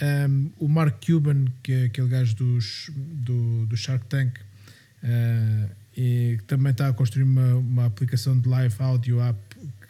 Um, 0.00 0.50
o 0.58 0.66
Mark 0.66 1.04
Cuban, 1.04 1.44
que 1.62 1.72
é 1.72 1.84
aquele 1.84 2.08
gajo 2.08 2.34
dos, 2.36 2.90
do, 2.96 3.66
do 3.66 3.76
Shark 3.76 4.06
Tank, 4.06 4.38
uh, 4.38 5.70
e 5.94 6.38
também 6.46 6.72
está 6.72 6.88
a 6.88 6.92
construir 6.94 7.24
uma, 7.24 7.56
uma 7.56 7.84
aplicação 7.84 8.38
de 8.40 8.48
live 8.48 8.74
audio 8.78 9.20
app 9.20 9.38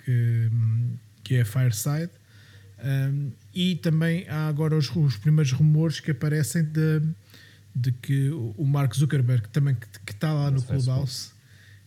que, 0.05 0.51
que 1.23 1.35
é 1.37 1.45
Fireside. 1.45 2.11
Um, 2.83 3.33
e 3.55 3.77
também 3.77 4.27
há 4.29 4.49
agora 4.49 4.77
os, 4.77 4.95
os, 4.95 5.17
primeiros 5.17 5.53
rumores 5.53 6.01
que 6.01 6.11
aparecem 6.11 6.65
de, 6.65 7.03
de 7.75 7.93
que 7.93 8.31
o 8.31 8.65
Mark 8.65 8.95
Zuckerberg, 8.95 9.49
também 9.49 9.77
que 10.07 10.13
está 10.13 10.33
lá 10.33 10.51
no 10.51 10.63
Clubhouse, 10.63 11.31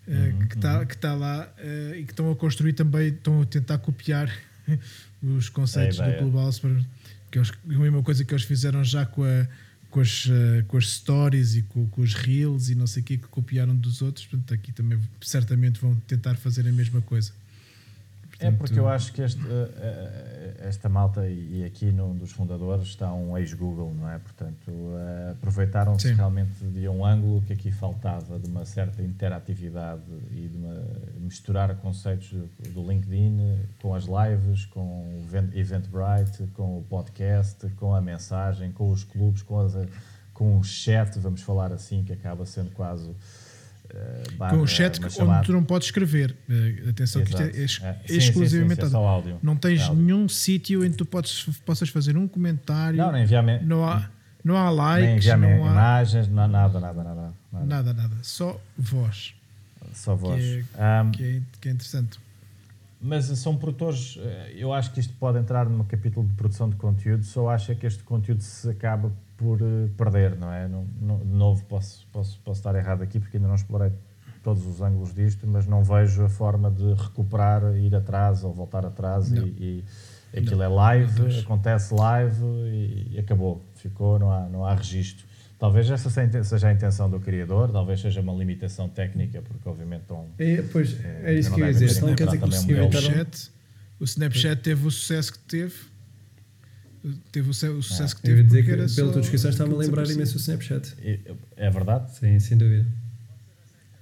uh, 0.07 0.47
que 0.47 0.55
está 0.55 0.79
uhum. 0.79 0.85
que 0.85 0.97
tá 0.97 1.13
lá 1.15 1.51
uh, 1.57 1.95
e 1.95 2.03
que 2.03 2.11
estão 2.11 2.31
a 2.31 2.35
construir 2.35 2.73
também, 2.73 3.09
estão 3.09 3.41
a 3.41 3.45
tentar 3.45 3.79
copiar 3.79 4.31
os 5.21 5.49
conceitos 5.49 5.97
do 5.97 6.17
Clubhouse, 6.17 6.61
para, 6.61 6.79
que 7.31 7.39
eles, 7.39 7.51
a 7.51 7.79
mesma 7.79 8.03
coisa 8.03 8.23
que 8.23 8.33
eles 8.33 8.43
fizeram 8.43 8.83
já 8.83 9.05
com, 9.05 9.23
a, 9.23 9.47
com, 9.89 9.99
as, 9.99 10.25
uh, 10.25 10.63
com 10.67 10.77
as 10.77 10.89
stories 10.91 11.55
e 11.55 11.63
com, 11.63 11.87
com 11.87 12.01
os 12.01 12.13
reels 12.13 12.69
e 12.69 12.75
não 12.75 12.85
sei 12.85 13.01
o 13.01 13.05
que, 13.05 13.17
que 13.17 13.27
copiaram 13.27 13.75
dos 13.75 14.03
outros. 14.03 14.27
Portanto, 14.27 14.53
aqui 14.53 14.71
também 14.71 14.99
certamente 15.21 15.79
vão 15.79 15.95
tentar 16.07 16.35
fazer 16.35 16.67
a 16.67 16.71
mesma 16.71 17.01
coisa. 17.01 17.31
É 18.43 18.51
porque 18.51 18.79
eu 18.79 18.87
acho 18.87 19.13
que 19.13 19.21
este, 19.21 19.41
eh, 19.41 19.69
eh, 19.77 20.67
esta 20.67 20.89
malta, 20.89 21.27
e 21.27 21.63
aqui 21.63 21.91
num 21.91 22.15
dos 22.15 22.31
fundadores 22.31 22.87
está 22.87 23.13
um 23.13 23.37
ex-Google, 23.37 23.93
não 23.93 24.09
é? 24.09 24.19
Portanto, 24.19 24.69
eh, 24.69 25.31
aproveitaram-se 25.31 26.13
realmente 26.13 26.63
de 26.65 26.87
um 26.89 27.05
ângulo 27.05 27.41
que 27.41 27.53
aqui 27.53 27.71
faltava, 27.71 28.37
de 28.37 28.49
uma 28.49 28.65
certa 28.65 29.01
interatividade 29.01 30.01
e 30.31 30.47
de 30.47 30.57
uma, 30.57 30.83
misturar 31.19 31.73
conceitos 31.77 32.33
do 32.73 32.85
LinkedIn 32.85 33.59
com 33.81 33.95
as 33.95 34.05
lives, 34.05 34.65
com 34.65 34.81
o 34.81 35.27
Eventbrite, 35.53 36.47
com 36.53 36.79
o 36.79 36.83
podcast, 36.83 37.67
com 37.77 37.95
a 37.95 38.01
mensagem, 38.01 38.71
com 38.71 38.91
os 38.91 39.03
clubes, 39.03 39.41
com, 39.41 39.59
as, 39.59 39.73
com 40.33 40.57
o 40.57 40.63
chat, 40.63 41.17
vamos 41.19 41.41
falar 41.41 41.71
assim, 41.71 42.03
que 42.03 42.11
acaba 42.11 42.45
sendo 42.45 42.71
quase 42.71 43.09
eh, 43.93 44.23
Com 44.31 44.37
barra 44.37 44.57
um 44.57 44.67
chat 44.67 44.99
que- 44.99 45.09
chamada. 45.09 45.39
onde 45.39 45.45
tu 45.47 45.53
não 45.53 45.63
podes 45.63 45.87
escrever. 45.87 46.35
Eh, 46.49 46.89
Atenção 46.89 47.21
que 47.23 47.29
isto 47.29 47.41
é, 47.41 47.49
Exato. 47.49 47.85
É, 47.85 47.93
sim, 47.93 48.07
sim, 48.07 48.17
exclusivamente 48.17 48.81
sim, 48.83 48.89
sim, 48.89 48.95
é 48.95 48.99
áudio. 48.99 49.37
Não 49.43 49.55
tens 49.55 49.81
É 49.81 49.83
áudio. 49.85 50.03
nenhum 50.03 50.27
sítio 50.29 50.83
em 50.85 50.91
que 50.91 50.97
tu 50.97 51.05
podes, 51.05 51.43
possas 51.65 51.89
fazer 51.89 52.17
um 52.17 52.27
comentário. 52.27 52.97
Não, 52.97 53.11
nem 53.11 53.23
enviar, 53.23 53.43
Não 53.63 53.87
há, 53.87 54.09
não 54.43 54.57
há 54.57 54.69
likes, 54.69 55.25
não 55.25 55.33
há 55.47 55.55
imagens, 55.71 56.27
não 56.27 56.43
há 56.43 56.47
nada, 56.47 56.79
nada, 56.79 57.03
nada. 57.03 57.33
nada. 57.51 57.65
nada, 57.65 57.93
nada. 57.93 58.15
Só 58.21 58.59
voz, 58.77 59.33
Só 59.93 60.15
voz. 60.15 60.41
Que 60.43 60.65
Ahm, 60.77 61.11
que 61.11 61.23
é, 61.23 61.41
que 61.61 61.69
é 61.69 61.71
interessante. 61.71 62.19
Mas 63.05 63.25
são 63.25 63.57
produtores, 63.57 64.17
eh, 64.21 64.53
eu 64.55 64.71
acho 64.73 64.91
que 64.93 64.99
isto 65.01 65.13
pode 65.19 65.37
entrar 65.37 65.67
num 65.67 65.83
capítulo 65.83 66.25
de 66.25 66.33
produção 66.35 66.69
de 66.69 66.77
conteúdo, 66.77 67.23
só 67.25 67.49
acho 67.49 67.71
é 67.71 67.75
que 67.75 67.85
este 67.85 68.01
conteúdo 68.03 68.41
se 68.41 68.69
acaba 68.69 69.11
por 69.37 69.59
eh, 69.61 69.89
perder, 69.97 70.35
não 70.37 70.51
é? 70.51 70.67
Não, 70.67 70.85
não- 71.01 71.19
de 71.19 71.25
novo, 71.33 71.63
posso, 71.65 72.05
posso, 72.11 72.39
posso 72.41 72.59
estar 72.59 72.75
errado 72.75 73.01
aqui 73.01 73.19
porque 73.19 73.37
ainda 73.37 73.47
não 73.47 73.55
explorei 73.55 73.91
todos 74.43 74.65
os 74.67 74.81
ângulos 74.81 75.13
disto, 75.13 75.47
mas 75.47 75.65
não 75.65 75.83
vejo 75.83 76.23
a 76.23 76.29
forma 76.29 76.69
de 76.69 76.93
recuperar, 76.93 77.63
ir 77.77 77.95
atrás 77.95 78.43
ou 78.43 78.53
voltar 78.53 78.85
atrás 78.85 79.31
Não. 79.31 79.43
e, 79.47 79.83
e 80.33 80.39
aquilo 80.39 80.61
é 80.61 80.67
live, 80.67 81.39
acontece 81.39 81.93
live 81.93 82.43
e, 82.43 83.11
e 83.15 83.19
acabou, 83.19 83.65
ficou, 83.75 84.19
não 84.19 84.31
há, 84.31 84.41
não 84.49 84.65
há 84.65 84.75
registro. 84.75 85.25
Talvez 85.57 85.89
essa 85.89 86.09
seja 86.09 86.67
a 86.67 86.73
intenção 86.73 87.09
do 87.09 87.21
criador, 87.21 87.71
talvez 87.71 88.01
seja 88.01 88.19
uma 88.19 88.33
limitação 88.33 88.89
técnica, 88.89 89.41
porque 89.41 89.69
obviamente 89.69 90.01
estão 90.01 90.27
É, 90.37 90.61
pois, 90.63 90.99
É, 91.05 91.21
é 91.31 91.33
isso 91.35 91.53
que 91.53 91.61
eu 91.61 91.65
ia 91.65 91.71
dizer. 91.73 92.15
quer 92.15 92.25
dizer 92.25 92.37
que 92.39 92.45
o 92.45 92.49
Snapchat-. 92.49 92.97
Snapchat, 92.97 93.51
o 93.99 94.03
Snapchat 94.03 94.61
teve 94.61 94.85
o 94.87 94.91
sucesso 94.91 95.31
que 95.31 95.39
teve. 95.39 95.73
Teve 97.31 97.47
o, 97.47 97.51
o 97.51 97.53
sucesso 97.83 98.15
que 98.15 98.21
Eu 98.29 98.35
teve. 98.35 98.41
ia 98.41 98.63
dizer 98.63 98.63
que, 98.63 98.87
só 98.87 99.11
tua 99.11 99.21
descrição, 99.21 99.49
está-me 99.51 99.73
a 99.73 99.77
lembrar 99.77 100.09
imenso 100.09 100.35
o 100.37 100.39
Snapchat. 100.39 100.95
É 101.57 101.69
verdade? 101.69 102.15
Sim, 102.15 102.39
sem 102.39 102.57
dúvida. 102.57 102.85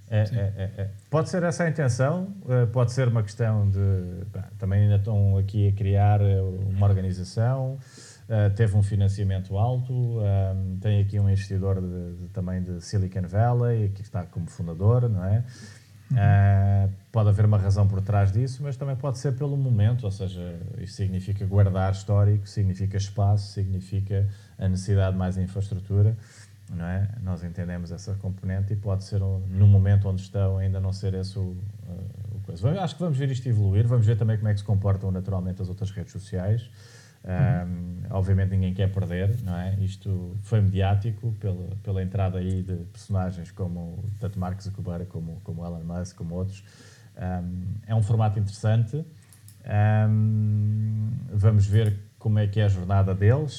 É, 0.10 0.20
é, 0.24 0.24
é, 0.34 0.82
é. 0.82 0.90
Pode 1.10 1.30
ser 1.30 1.42
essa 1.44 1.64
a 1.64 1.70
intenção, 1.70 2.36
eh, 2.50 2.66
pode 2.66 2.92
ser 2.92 3.08
uma 3.08 3.24
questão 3.24 3.70
de. 3.70 4.26
pá, 4.34 4.50
também 4.60 4.82
ainda 4.84 4.98
estão 4.98 5.38
aqui 5.38 5.70
a 5.70 5.72
criar 5.72 6.20
eh, 6.22 6.42
uma 6.42 6.86
organização, 6.86 7.80
eh, 8.28 8.50
teve 8.50 8.76
um 8.76 8.84
financiamento 8.84 9.58
alto, 9.58 10.18
tem 10.82 11.00
aqui 11.02 11.18
um 11.18 11.30
investidor 11.30 11.80
de- 11.80 12.18
de- 12.24 12.28
também 12.34 12.62
de 12.62 12.82
Silicon 12.84 13.22
Valley, 13.26 13.88
que 13.96 14.02
está 14.02 14.24
como 14.24 14.48
fundador, 14.48 15.08
não 15.08 15.24
é? 15.24 15.46
Eh, 16.16 16.90
pode 17.12 17.30
haver 17.30 17.46
uma 17.46 17.58
razão 17.58 17.88
por 17.88 18.02
trás 18.02 18.32
disso, 18.32 18.62
mas 18.64 18.76
também 18.78 18.96
pode 18.96 19.18
ser 19.18 19.34
pelo 19.34 19.56
momento, 19.56 20.04
ou 20.04 20.12
seja, 20.12 20.60
isso 20.80 20.94
significa 20.94 21.46
guardar 21.46 21.92
histórico, 21.92 22.48
significa 22.48 22.98
espaço, 22.98 23.54
significa 23.54 24.28
a 24.58 24.68
necessidade 24.68 25.14
de 25.14 25.18
mais 25.20 25.38
infraestrutura 25.38 26.16
não 26.74 26.86
é? 26.86 27.08
Nós 27.22 27.44
entendemos 27.44 27.92
essa 27.92 28.14
componente 28.16 28.74
e 28.74 28.76
pode 28.76 29.04
ser, 29.04 29.22
um, 29.22 29.40
no 29.50 29.68
momento 29.68 30.08
onde 30.08 30.22
estão, 30.22 30.58
ainda 30.58 30.80
não 30.80 30.94
ser 30.94 31.14
esse 31.14 31.38
o, 31.38 31.42
uh, 31.42 31.56
o 32.36 32.40
coisa. 32.46 32.82
Acho 32.82 32.96
que 32.96 33.02
vamos 33.02 33.18
ver 33.18 33.30
isto 33.30 33.48
evoluir, 33.48 33.86
vamos 33.86 34.06
ver 34.06 34.18
também 34.18 34.38
como 34.38 34.48
é 34.48 34.54
que 34.54 34.60
se 34.60 34.66
comportam 34.66 35.12
naturalmente 35.12 35.62
as 35.62 35.70
outras 35.70 35.92
redes 35.92 36.12
sociais. 36.12 36.70
Um, 37.24 37.92
Obviamente 38.14 38.52
ninguém 38.52 38.74
quer 38.74 38.92
perder, 38.92 39.38
não 39.44 39.58
é? 39.58 39.76
Isto 39.80 40.36
foi 40.44 40.60
mediático 40.60 41.32
pela, 41.40 41.76
pela 41.82 42.04
entrada 42.04 42.40
aí 42.40 42.62
de 42.62 42.76
personagens 42.92 43.52
como 43.52 44.04
tanto 44.20 44.38
Mark 44.38 44.62
Zuckerberg 44.62 45.06
como, 45.06 45.40
como 45.44 45.66
Elon 45.66 45.84
Musk, 45.84 46.18
como 46.18 46.36
outros. 46.36 46.64
Um, 47.18 47.64
é 47.88 47.96
um 47.96 48.04
formato 48.04 48.38
interessante. 48.38 49.06
Um, 50.10 51.12
vamos 51.32 51.66
ver 51.66 51.98
como 52.20 52.38
é 52.38 52.48
que 52.48 52.60
é 52.60 52.66
a 52.66 52.68
jornada 52.68 53.16
deles, 53.16 53.54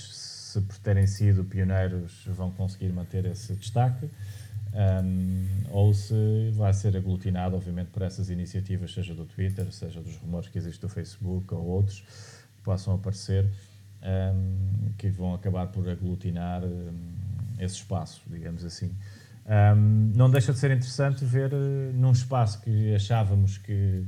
se 0.53 0.61
por 0.61 0.77
terem 0.79 1.07
sido 1.07 1.45
pioneiros 1.45 2.25
vão 2.27 2.51
conseguir 2.51 2.93
manter 2.93 3.25
esse 3.25 3.55
destaque, 3.55 4.09
ou 5.71 5.93
se 5.95 6.51
vai 6.55 6.73
ser 6.73 6.97
aglutinado, 6.97 7.57
obviamente, 7.57 7.89
por 7.89 8.03
essas 8.03 8.31
iniciativas, 8.31 8.93
seja 8.93 9.15
do 9.15 9.25
Twitter, 9.25 9.71
seja 9.73 10.01
dos 10.01 10.17
rumores 10.17 10.49
que 10.49 10.59
existem 10.59 10.89
do 10.89 10.93
Facebook 10.93 11.53
ou 11.55 11.65
outros 11.65 12.05
possam 12.63 12.95
aparecer, 12.95 13.47
um, 14.03 14.93
que 14.99 15.09
vão 15.09 15.35
acabar 15.35 15.67
por 15.69 15.89
aglutinar 15.89 16.65
um, 16.65 16.93
esse 17.59 17.77
espaço, 17.77 18.23
digamos 18.27 18.65
assim. 18.65 18.95
Um, 19.47 20.13
não 20.15 20.31
deixa 20.31 20.53
de 20.53 20.59
ser 20.59 20.71
interessante 20.71 21.25
ver 21.25 21.53
uh, 21.53 21.57
num 21.95 22.13
espaço 22.13 22.61
que 22.63 22.95
achávamos 22.95 23.59
que 23.59 24.05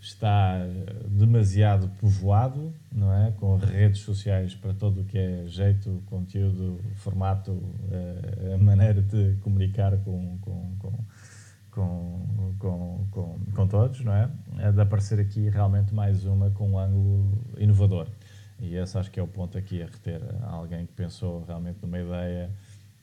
está 0.00 0.58
demasiado 1.06 1.88
povoado, 2.00 2.74
não 2.90 3.12
é? 3.12 3.32
Com 3.38 3.56
redes 3.56 4.00
sociais 4.00 4.52
para 4.52 4.74
todo 4.74 5.02
o 5.02 5.04
que 5.04 5.16
é 5.16 5.44
jeito, 5.46 6.02
conteúdo, 6.06 6.80
formato, 6.96 7.52
uh, 7.52 8.54
a 8.54 8.58
maneira 8.58 9.00
de 9.00 9.36
comunicar 9.42 9.96
com, 9.98 10.38
com, 10.40 10.76
com, 10.80 10.92
com, 11.72 12.54
com, 12.58 13.06
com, 13.10 13.38
com 13.54 13.66
todos, 13.66 14.00
não 14.04 14.14
é? 14.14 14.30
É 14.58 14.70
de 14.70 14.80
aparecer 14.80 15.18
aqui 15.18 15.48
realmente 15.48 15.92
mais 15.92 16.24
uma 16.24 16.50
com 16.50 16.70
um 16.72 16.78
ângulo 16.78 17.32
inovador. 17.56 18.06
E 18.60 18.76
esse 18.76 18.96
acho 18.96 19.10
que 19.10 19.18
é 19.18 19.22
o 19.22 19.26
ponto 19.26 19.58
aqui 19.58 19.82
a 19.82 19.86
reter. 19.86 20.20
Alguém 20.42 20.86
que 20.86 20.92
pensou 20.92 21.44
realmente 21.44 21.78
numa 21.82 21.98
ideia 21.98 22.50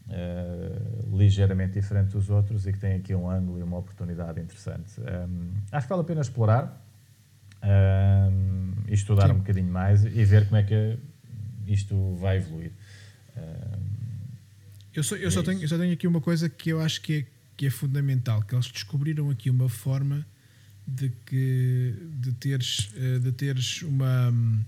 uh, 0.08 1.18
ligeiramente 1.18 1.74
diferente 1.74 2.12
dos 2.12 2.30
outros 2.30 2.66
e 2.66 2.72
que 2.72 2.80
tem 2.80 2.94
aqui 2.94 3.14
um 3.14 3.30
ângulo 3.30 3.60
e 3.60 3.64
uma 3.64 3.78
oportunidade 3.78 4.40
interessante. 4.40 5.02
Um, 5.02 5.52
acho 5.72 5.86
que 5.86 5.90
vale 5.90 6.02
a 6.02 6.06
pena 6.06 6.22
explorar 6.22 6.86
um, 7.62 8.74
e 8.88 8.94
estudar 8.94 9.28
Sim. 9.28 9.34
um 9.34 9.38
bocadinho 9.40 9.72
mais 9.72 10.06
e 10.06 10.24
ver 10.24 10.46
como 10.46 10.58
é 10.58 10.64
que 10.64 10.98
isto 11.68 12.16
vai 12.16 12.38
evoluir. 12.38 12.72
Um, 13.36 13.80
Eu 14.94 15.04
só, 15.04 15.16
eu, 15.16 15.30
só 15.32 15.42
É 15.42 15.44
tenho, 15.44 15.56
isso. 15.56 15.66
eu 15.66 15.70
só 15.70 15.78
tenho 15.78 15.94
aqui 15.94 16.08
uma 16.08 16.22
coisa 16.22 16.48
que 16.50 16.70
eu 16.70 16.80
acho 16.82 17.02
que 17.02 17.20
é, 17.20 17.39
que 17.60 17.66
é 17.66 17.70
fundamental, 17.70 18.42
que 18.44 18.56
eles 18.56 18.72
descobriram 18.72 19.30
aqui 19.30 19.50
uma 19.50 19.68
forma 19.68 20.26
de 20.88 21.10
que 21.26 21.94
de 22.14 22.32
teres, 22.32 22.90
eh, 22.96 23.20
de 23.20 23.34
teres 23.34 23.82
uma 23.82 24.30
hum, 24.30 24.64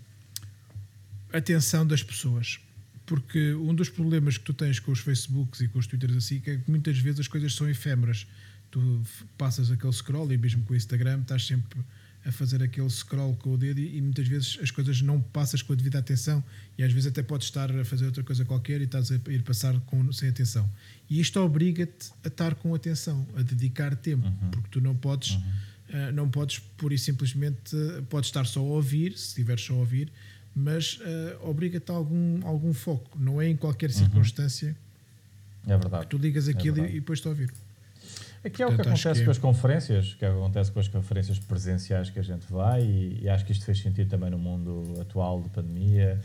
atenção 1.32 1.88
das 1.88 2.04
pessoas. 2.04 2.60
Porque 3.06 3.54
um 3.54 3.74
dos 3.74 3.88
problemas 3.88 4.38
que 4.38 4.44
tu 4.44 4.54
tens 4.54 4.78
com 4.78 4.92
os 4.92 5.00
Facebooks 5.00 5.62
e 5.62 5.70
com 5.70 5.80
os 5.80 5.88
Twitters 5.88 6.18
assim 6.18 6.42
é 6.46 6.58
que 6.58 6.64
muitas 6.70 7.00
vezes 7.00 7.22
as 7.22 7.30
coisas 7.30 7.56
são 7.56 7.70
efêmeras. 7.70 8.28
Tu 8.70 9.02
passas 9.38 9.72
aquele 9.72 9.94
scroll 9.94 10.30
e 10.34 10.38
mesmo 10.38 10.66
com 10.66 10.74
o 10.74 10.76
Instagram 10.76 11.22
estás 11.22 11.48
sempre 11.48 11.80
a 12.26 12.32
fazer 12.32 12.62
aquele 12.62 12.90
scroll 12.90 13.36
com 13.36 13.54
o 13.54 13.58
dedo 13.58 13.80
e, 13.80 13.98
e 13.98 14.02
muitas 14.02 14.28
vezes 14.28 14.60
as 14.62 14.70
coisas 14.70 15.02
não 15.02 15.20
passas 15.20 15.62
com 15.62 15.74
a 15.74 15.76
devida 15.76 16.00
atenção 16.00 16.44
e 16.78 16.84
às 16.84 16.92
vezes 16.92 17.08
até 17.08 17.24
podes 17.24 17.48
estar 17.48 17.72
a 17.76 17.84
fazer 17.84 18.06
outra 18.06 18.24
coisa 18.24 18.46
qualquer 18.46 18.80
e 18.82 18.84
estás 18.84 19.12
a 19.12 19.16
ir 19.28 19.42
passar 19.44 19.80
com, 19.82 20.12
sem 20.12 20.30
atenção. 20.30 20.70
E 21.10 21.20
isto 21.20 21.40
obriga-te 21.40 22.12
a 22.24 22.28
estar 22.28 22.56
com 22.56 22.74
atenção, 22.76 23.26
a 23.36 23.42
dedicar 23.42 23.96
tempo, 23.96 24.32
porque 24.52 24.68
tu 24.70 24.82
não 24.82 24.96
podes, 24.96 25.40
ah, 25.92 26.12
não 26.12 26.30
podes 26.30 26.60
pura 26.60 26.94
e 26.94 26.98
simplesmente, 26.98 27.76
ah, 27.76 28.04
podes 28.10 28.30
estar 28.30 28.46
só 28.46 28.60
a 28.60 28.64
ouvir, 28.64 29.18
se 29.18 29.30
estiveres 29.30 29.64
só 29.64 29.74
a 29.74 29.78
ouvir, 29.78 30.12
mas 30.56 31.00
ah, 31.02 31.40
obriga-te 31.48 31.92
a 31.92 31.96
algum, 31.96 32.46
algum 32.46 32.74
foco. 32.74 33.18
Não 33.20 33.42
é 33.42 33.50
em 33.50 33.58
qualquer 33.58 33.92
circunstância 33.92 34.76
é 35.68 35.78
verdade. 35.78 36.04
que 36.06 36.10
tu 36.10 36.18
ligas 36.18 36.48
aquilo 36.48 36.78
e, 36.78 36.82
verdade. 36.82 36.98
e 36.98 37.00
depois 37.00 37.20
te 37.20 37.28
a 37.28 37.30
ouvir. 37.32 37.52
Aqui 38.44 38.64
é 38.64 38.66
o 38.66 38.70
que 38.70 38.76
Portanto, 38.76 38.94
acho 38.94 39.08
acontece 39.08 39.20
que 39.20 39.22
é- 39.22 39.26
com 39.26 39.32
as 39.32 39.38
conferências, 39.38 40.14
que 40.16 40.26
é 40.26 40.30
o 40.30 40.34
que 40.34 40.40
acontece 40.40 40.72
com 40.72 40.80
as 40.80 40.88
conferências 40.88 41.38
presenciais 41.40 42.10
que 42.10 42.18
a 42.20 42.24
gente 42.24 42.52
vai, 42.52 42.82
e, 42.82 43.20
e 43.24 43.30
acho 43.30 43.46
que 43.46 43.52
isto 43.52 43.64
fez 43.66 43.80
sentido 43.80 44.10
também 44.10 44.30
no 44.32 44.40
mundo 44.40 45.00
atual 45.00 45.42
de 45.42 45.50
pandemia, 45.50 46.20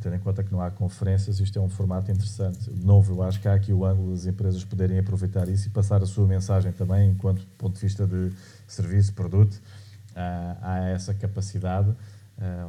tendo 0.00 0.16
em 0.16 0.18
conta 0.18 0.42
que 0.42 0.52
não 0.52 0.60
há 0.60 0.70
conferências, 0.70 1.40
isto 1.40 1.58
é 1.58 1.62
um 1.62 1.68
formato 1.70 2.10
interessante. 2.10 2.70
De 2.70 2.84
novo, 2.84 3.14
eu 3.14 3.22
acho 3.22 3.40
que 3.40 3.48
há 3.48 3.54
aqui 3.54 3.72
o 3.72 3.84
ângulo 3.86 4.10
das 4.10 4.26
empresas 4.26 4.62
poderem 4.64 4.98
aproveitar 4.98 5.48
isso 5.48 5.68
e 5.68 5.70
passar 5.70 6.02
a 6.02 6.06
sua 6.06 6.26
mensagem 6.26 6.72
também, 6.72 7.10
enquanto 7.10 7.46
ponto 7.56 7.74
de 7.76 7.80
vista 7.80 8.06
de 8.06 8.30
serviço, 8.66 9.14
produto, 9.14 9.58
ah, 10.14 10.56
há 10.60 10.88
essa 10.90 11.14
capacidade. 11.14 11.94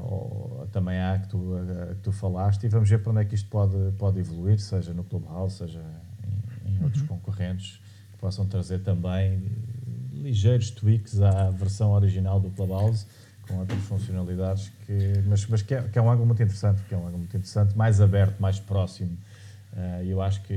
ou- 0.04 0.68
também 0.72 1.00
há 1.00 1.18
que 1.18 1.30
tu, 1.30 1.56
ah, 1.56 1.96
que 1.96 2.02
tu 2.02 2.12
falaste 2.12 2.64
e 2.66 2.70
vamos 2.70 2.88
ver 2.88 3.00
para 3.00 3.12
onde 3.12 3.22
é 3.22 3.26
que 3.26 3.34
isto 3.34 3.50
pode, 3.50 3.76
pode 3.98 4.20
evoluir, 4.20 4.60
seja 4.60 4.94
no 4.94 5.04
Clubhouse, 5.04 5.58
seja 5.58 5.82
em, 6.66 6.72
em 6.76 6.84
outros 6.84 7.02
concorrentes 7.04 7.78
que 7.78 7.83
possam 8.24 8.46
trazer 8.46 8.80
também 8.80 9.42
ligeiros 10.14 10.72
tweaks 10.72 11.20
à 11.20 11.50
versão 11.50 11.92
original 11.92 12.40
do 12.40 12.50
Clubhouse 12.52 13.06
com 13.46 13.56
outras 13.58 13.82
funcionalidades 13.82 14.72
que 14.86 14.98
mas, 15.28 15.46
mas 15.48 15.62
que, 15.62 15.76
é, 15.76 15.82
que 15.82 16.00
é 16.00 16.02
um 16.02 16.10
ângulo 16.10 16.28
muito 16.28 16.42
interessante 16.42 16.82
que 16.88 16.96
é 16.96 16.98
um 16.98 17.02
ângulo 17.02 17.18
muito 17.18 17.36
interessante 17.36 17.78
mais 17.78 18.00
aberto 18.00 18.40
mais 18.40 18.58
próximo. 18.62 19.18
Eh, 19.76 20.04
e 20.06 20.10
eu 20.12 20.22
acho 20.22 20.42
que 20.44 20.54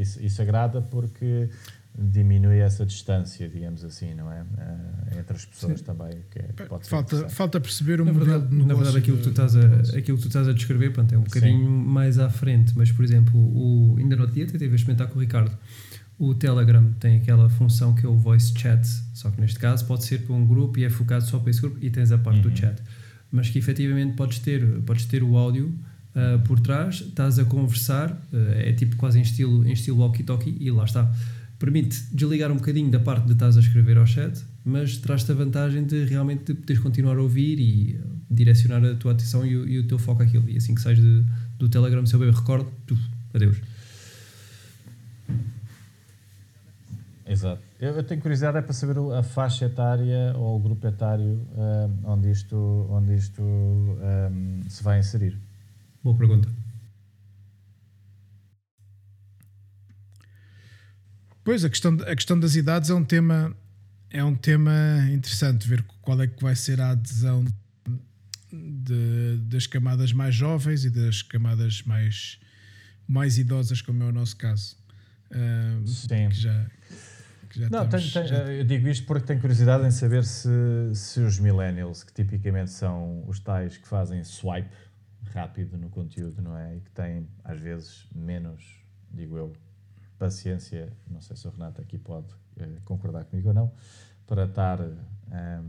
isso, 0.00 0.22
isso 0.22 0.40
agrada 0.40 0.80
porque 0.80 1.50
diminui 1.94 2.60
essa 2.60 2.86
distância 2.86 3.46
digamos 3.50 3.84
assim 3.84 4.14
não 4.14 4.32
é? 4.32 4.42
Eh, 4.56 5.18
entre 5.18 5.36
as 5.36 5.44
pessoas 5.44 5.80
Sim. 5.80 5.84
também 5.84 6.16
que, 6.30 6.38
é- 6.38 6.48
Falta, 6.84 7.28
falta 7.28 7.60
perceber 7.60 8.00
o 8.00 8.06
Na 8.06 8.14
modelo 8.14 8.30
verdade, 8.30 8.56
de 8.56 8.64
na 8.64 8.74
verdade 8.74 8.96
aquilo, 8.96 9.18
que 9.18 9.24
tu 9.24 9.28
estás 9.30 9.54
a, 9.54 9.98
aquilo 9.98 10.16
que 10.16 10.22
tu 10.22 10.28
estás 10.28 10.48
a 10.48 10.54
descrever 10.54 10.90
pronto, 10.94 11.14
é 11.14 11.18
um 11.18 11.24
bocadinho 11.24 11.68
mais 11.70 12.18
à 12.18 12.30
frente, 12.30 12.72
mas 12.74 12.90
por 12.90 13.04
exemplo, 13.04 13.38
o, 13.38 13.96
ainda 13.98 14.16
no 14.16 14.22
outro 14.22 14.34
dia 14.34 14.44
a 14.44 14.74
experimentar 14.74 15.08
com 15.08 15.18
o 15.18 15.20
Ricardo. 15.20 15.54
O 16.20 16.34
Telegram 16.34 16.92
tem 17.00 17.16
aquela 17.16 17.48
função 17.48 17.94
que 17.94 18.04
é 18.04 18.08
o 18.08 18.14
voice 18.14 18.52
chat, 18.56 18.86
só 19.14 19.30
que 19.30 19.40
neste 19.40 19.58
caso 19.58 19.86
pode 19.86 20.04
ser 20.04 20.18
para 20.26 20.34
um 20.36 20.46
grupo 20.46 20.78
e 20.78 20.84
é 20.84 20.90
focado 20.90 21.24
só 21.24 21.38
para 21.38 21.50
esse 21.50 21.60
grupo 21.62 21.78
e 21.80 21.88
tens 21.88 22.12
a 22.12 22.18
parte 22.18 22.44
Uhum. 22.46 22.52
do 22.52 22.58
chat. 22.58 22.76
Mas 23.32 23.48
que 23.48 23.58
efetivamente 23.58 24.14
podes 24.16 24.38
ter, 24.38 24.64
podes 24.82 25.06
ter 25.06 25.22
o 25.22 25.36
áudio 25.36 25.74
ah, 26.14 26.38
por 26.44 26.60
trás, 26.60 26.96
estás 27.00 27.38
a 27.38 27.44
conversar, 27.44 28.10
ah, 28.32 28.36
é 28.54 28.72
tipo 28.74 28.96
quase 28.96 29.18
em 29.18 29.22
estilo, 29.22 29.66
em 29.66 29.72
estilo 29.72 29.98
walkie-talkie 29.98 30.56
e 30.60 30.70
lá 30.70 30.84
está. 30.84 31.10
permite 31.58 32.02
desligar 32.12 32.50
um 32.50 32.56
bocadinho 32.56 32.90
da 32.90 32.98
parte 33.00 33.26
de 33.26 33.32
estás 33.32 33.56
a 33.56 33.60
escrever 33.60 33.96
ao 33.98 34.06
chat, 34.06 34.42
mas 34.64 34.96
traz-te 34.98 35.30
a 35.30 35.34
vantagem 35.34 35.84
de 35.84 36.04
realmente 36.04 36.44
de 36.46 36.54
poderes 36.54 36.82
continuar 36.82 37.16
a 37.18 37.20
ouvir 37.22 37.58
e 37.60 37.96
uh, 37.96 38.00
direcionar 38.30 38.82
a 38.84 38.94
tua 38.94 39.12
atenção 39.12 39.44
e 39.46 39.54
o, 39.56 39.68
e 39.68 39.78
o 39.78 39.86
teu 39.86 39.98
foco 39.98 40.22
àquilo. 40.22 40.48
E 40.48 40.56
assim 40.56 40.74
que 40.74 40.80
sais 40.80 40.98
de- 40.98 41.22
do 41.58 41.68
Telegram, 41.68 42.04
se 42.06 42.14
eu 42.14 42.18
bem 42.20 42.28
me 42.30 42.34
recordo, 42.34 42.66
tu, 42.86 42.96
adeus. 43.34 43.58
Exato. 47.30 47.62
Eu, 47.78 47.92
eu 47.94 48.02
tenho 48.02 48.20
curiosidade 48.20 48.58
é 48.58 48.60
para 48.60 48.72
saber 48.72 48.98
a 49.16 49.22
faixa 49.22 49.66
etária 49.66 50.34
ou 50.36 50.56
o 50.56 50.58
grupo 50.58 50.84
etário 50.84 51.46
ahm, 51.56 52.00
onde 52.04 52.28
isto, 52.28 52.56
onde 52.90 53.14
isto 53.14 53.40
ahm, 54.02 54.68
se 54.68 54.82
vai 54.82 54.98
inserir. 54.98 55.38
Boa 56.02 56.16
pergunta. 56.16 56.48
Pois, 61.44 61.64
a 61.64 61.70
questão, 61.70 61.94
a 62.04 62.16
questão 62.16 62.38
das 62.38 62.56
idades 62.56 62.90
é 62.90 62.94
um 62.94 63.04
tema 63.04 63.56
é 64.10 64.24
um 64.24 64.34
tema 64.34 64.72
interessante 65.12 65.68
ver 65.68 65.84
qual 66.02 66.20
é 66.20 66.26
que 66.26 66.42
vai 66.42 66.56
ser 66.56 66.80
a 66.80 66.90
adesão 66.90 67.44
de- 68.52 69.36
das 69.44 69.68
camadas 69.68 70.12
mais 70.12 70.34
jovens 70.34 70.84
e 70.84 70.90
das 70.90 71.22
camadas 71.22 71.82
mais, 71.82 72.40
mais 73.06 73.38
idosas, 73.38 73.80
como 73.80 74.02
é 74.02 74.06
o 74.06 74.12
nosso 74.12 74.36
caso. 74.36 74.76
Ah, 75.30 75.80
Sim. 75.86 76.28
que 76.28 76.34
já, 76.34 76.66
que 77.50 77.60
já 77.60 77.68
Não, 77.68 77.86
tenho- 77.88 78.00
estamos- 78.00 78.12
tenho- 78.12 78.26
já- 78.28 78.52
eu 78.52 78.64
digo 78.64 78.88
isto 78.88 79.06
porque 79.06 79.26
tenho 79.26 79.40
curiosidade 79.40 79.84
em 79.86 79.90
saber 79.90 80.24
se, 80.24 80.48
se 80.94 81.20
os 81.20 81.38
millennials, 81.38 82.02
que 82.04 82.12
tipicamente 82.12 82.70
são 82.70 83.24
os 83.28 83.38
tais 83.40 83.76
que 83.76 83.86
fazem 83.86 84.22
swipe 84.24 84.70
rápido 85.32 85.76
no 85.76 85.90
conteúdo, 85.90 86.40
não 86.40 86.56
é? 86.56 86.76
E 86.76 86.80
que 86.80 86.90
têm, 86.92 87.26
às 87.44 87.60
vezes, 87.60 88.06
menos, 88.14 88.82
digo 89.12 89.36
eu, 89.36 89.52
paciência, 90.18 90.92
não 91.10 91.20
sei 91.20 91.36
se 91.36 91.46
o 91.46 91.50
Renato 91.50 91.80
aqui 91.80 91.98
pode 91.98 92.26
eh, 92.58 92.68
concordar 92.84 93.24
comigo 93.24 93.48
ou 93.48 93.54
não, 93.54 93.72
para 94.26 94.44
estar 94.44 94.78
eh, 94.80 95.60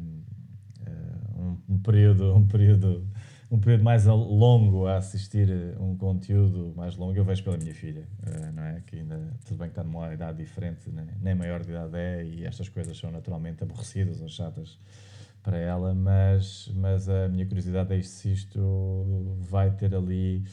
um, 1.36 1.58
um 1.70 1.80
período, 1.80 2.36
um 2.36 2.46
período 2.48 3.08
um 3.52 3.60
período 3.60 3.84
mais 3.84 4.06
longo 4.06 4.88
a 4.88 4.96
assistir 4.98 5.50
eh, 5.50 5.76
um 5.78 5.96
conteúdo 5.98 6.74
mais 6.76 6.96
longo, 6.96 7.14
eu 7.16 7.24
vejo 7.26 7.44
pela 7.44 7.58
minha 7.58 7.74
filha, 7.74 8.08
eh, 8.26 8.52
não 8.54 8.64
é? 8.64 8.82
Que 8.88 8.96
ainda, 8.98 9.20
tudo 9.46 9.58
bem 9.58 9.68
que 9.68 9.74
está 9.74 9.84
numa 9.84 10.14
idade 10.14 10.38
diferente, 10.38 10.90
né? 10.90 11.06
nem 11.22 11.36
maior 11.36 11.62
de 11.62 11.70
idade 11.72 11.98
é, 11.98 12.24
e 12.26 12.46
estas 12.46 12.70
coisas 12.70 12.98
são 12.98 13.12
naturalmente 13.12 13.62
aborrecidas 13.62 14.22
ou 14.22 14.30
chatas 14.30 14.80
para 15.44 15.58
ela, 15.58 15.94
mas, 15.94 16.72
mas 16.76 17.10
a 17.10 17.28
minha 17.28 17.46
curiosidade 17.46 17.94
é 17.94 18.02
se 18.02 18.32
isto 18.32 19.36
vai 19.50 19.70
ter 19.72 19.94
ali 19.94 20.44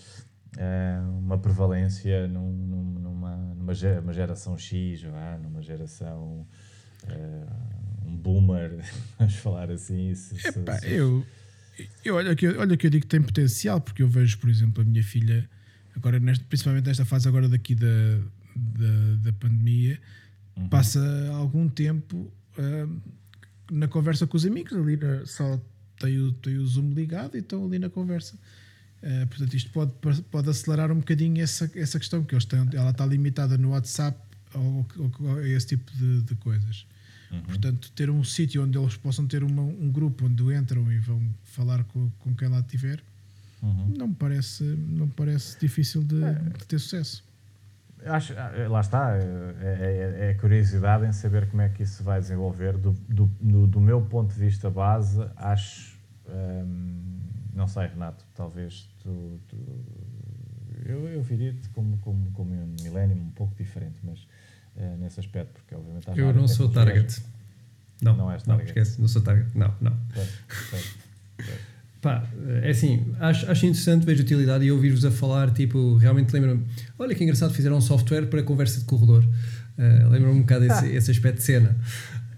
eh, 0.57 0.99
uma 1.21 1.39
prevalência 1.39 2.27
num- 2.27 2.53
num- 2.53 2.99
numa, 3.01 3.37
numa 3.55 3.75
ge- 3.75 3.99
uma 4.01 4.13
geração 4.13 4.57
X, 4.59 5.03
vá, 5.03 5.39
numa 5.39 5.63
geração 5.63 6.47
eh, 7.07 7.47
um 8.07 8.17
boomer, 8.17 8.81
vamos 9.19 9.35
falar 9.37 9.71
assim. 9.71 10.13
se- 10.15 10.37
se- 10.41 10.59
Epá, 10.59 10.79
se- 10.79 10.91
eu, 10.91 11.23
eu 12.05 12.15
olha, 12.17 12.35
que, 12.35 12.47
olha 12.49 12.77
que 12.77 12.87
eu 12.87 12.91
digo 12.91 13.03
que 13.03 13.09
tem 13.09 13.23
potencial, 13.23 13.81
porque 13.81 14.03
eu 14.03 14.09
vejo, 14.09 14.39
por 14.39 14.49
exemplo, 14.51 14.83
a 14.83 14.85
minha 14.87 15.03
filha, 15.03 15.49
agora 15.95 16.19
neste, 16.19 16.45
principalmente 16.45 16.87
nesta 16.87 17.05
fase 17.05 17.29
agora 17.29 17.49
daqui 17.49 17.75
da, 17.75 17.87
da, 18.57 19.15
da 19.25 19.33
pandemia, 19.33 20.01
Uhum. 20.57 20.69
passa 20.69 21.01
algum 21.35 21.69
tempo 21.69 22.33
ahm, 22.59 22.99
na 23.71 23.87
conversa 23.87 24.27
com 24.27 24.37
os 24.37 24.45
amigos, 24.45 24.73
ali 24.77 24.97
na- 24.97 25.25
só 25.25 25.61
tem 26.01 26.19
o, 26.19 26.33
tem 26.33 26.57
o 26.57 26.67
Zoom 26.67 26.91
ligado 26.91 27.37
e 27.37 27.41
estão 27.41 27.65
ali 27.65 27.79
na 27.79 27.89
conversa. 27.89 28.37
Ah, 29.01 29.27
portanto, 29.29 29.55
isto 29.55 29.71
pode, 29.71 29.93
pode 30.33 30.51
acelerar 30.51 30.91
um 30.91 30.97
bocadinho 30.99 31.41
essa, 31.41 31.71
essa 31.77 31.97
questão, 32.01 32.25
que 32.25 32.35
eles 32.35 32.45
têm, 32.45 32.59
ela 32.73 32.91
está 32.91 33.07
limitada 33.07 33.57
no 33.57 33.71
WhatsApp 33.71 34.19
ou, 34.55 34.85
ou- 35.21 35.37
a 35.39 35.47
esse 35.49 35.69
tipo 35.69 35.93
de, 35.97 36.23
de 36.23 36.35
coisas. 36.35 36.85
Uhum. 37.31 37.43
Portanto, 37.43 37.91
ter 37.93 38.09
um 38.11 38.25
sítio 38.25 38.63
onde 38.65 38.79
eles 38.79 38.97
possam 38.97 39.27
ter 39.27 39.43
uma- 39.43 39.63
um 39.63 39.91
grupo 39.91 40.25
onde 40.27 40.43
entram 40.55 40.91
e 40.91 40.99
vão 40.99 41.21
falar 41.45 41.85
com, 41.85 42.11
com 42.21 42.35
quem 42.35 42.49
lá 42.49 42.63
tiver, 42.63 43.01
Uhum. 43.63 43.93
não 43.99 44.09
me 44.09 44.15
parece, 44.15 44.63
não 44.65 45.07
me 45.07 45.13
parece 45.13 45.59
difícil 45.61 46.03
de, 46.05 46.21
de 46.59 46.65
ter 46.67 46.79
sucesso. 46.79 47.25
Acho, 48.07 48.33
ah, 48.39 48.53
lá 48.69 48.81
está, 48.81 49.17
é, 49.17 49.21
é, 49.61 50.27
é 50.27 50.31
a 50.31 50.39
curiosidade 50.41 51.05
em 51.05 51.13
saber 51.13 51.49
como 51.49 51.61
é 51.63 51.69
que 51.69 51.83
isso 51.83 51.97
se 51.97 52.03
vai 52.05 52.21
desenvolver. 52.21 52.79
Do, 52.79 52.93
do, 53.09 53.29
no- 53.41 53.67
do 53.67 53.81
meu 53.81 54.01
ponto 54.01 54.33
de 54.33 54.39
vista 54.41 54.71
base, 54.71 55.21
acho, 55.37 55.99
hum, 56.29 57.19
não 57.55 57.67
sei, 57.67 57.89
Renato, 57.89 58.25
talvez 58.37 58.89
tu. 59.03 59.41
tu- 59.49 59.85
eu, 60.87 61.09
eu 61.09 61.23
viria-te 61.23 61.69
como, 61.71 61.99
como, 61.99 62.31
como 62.33 62.55
um 62.55 62.75
milênio 62.83 63.17
um 63.17 63.31
pouco 63.31 63.55
diferente, 63.57 63.97
mas 64.05 64.27
eh, 64.79 64.97
nesse 64.99 65.21
aspecto, 65.21 65.53
porque 65.61 65.75
obviamente 65.75 66.09
Eu 66.17 66.33
não 66.33 66.49
sou 66.49 66.69
target. 66.69 67.21
Não, 68.01 68.17
Não 68.17 68.31
és 68.31 68.45
não, 68.45 68.57
target. 68.57 68.71
esquece, 68.79 69.01
não 69.01 69.09
sou 69.09 69.21
target. 69.23 69.49
Não, 69.55 69.75
não. 69.81 69.93
Pá, 72.01 72.25
é 72.63 72.71
assim, 72.71 73.13
acho, 73.19 73.51
acho 73.51 73.67
interessante, 73.67 74.07
vejo 74.07 74.23
utilidade 74.23 74.65
e 74.65 74.71
ouvir-vos 74.71 75.05
a 75.05 75.11
falar, 75.11 75.51
tipo, 75.51 75.97
realmente 75.97 76.33
lembra-me, 76.33 76.65
olha 76.97 77.13
que 77.13 77.25
engraçado, 77.25 77.53
fizeram 77.53 77.77
um 77.77 77.81
software 77.81 78.27
para 78.27 78.41
conversa 78.45 78.79
de 78.79 78.85
corredor. 78.87 79.25
Uh, 79.77 80.09
lembra-me 80.09 80.37
um 80.37 80.41
bocado 80.43 80.65
esse, 80.65 80.87
esse 80.91 81.11
aspecto 81.11 81.39
de 81.39 81.43
cena. 81.45 81.77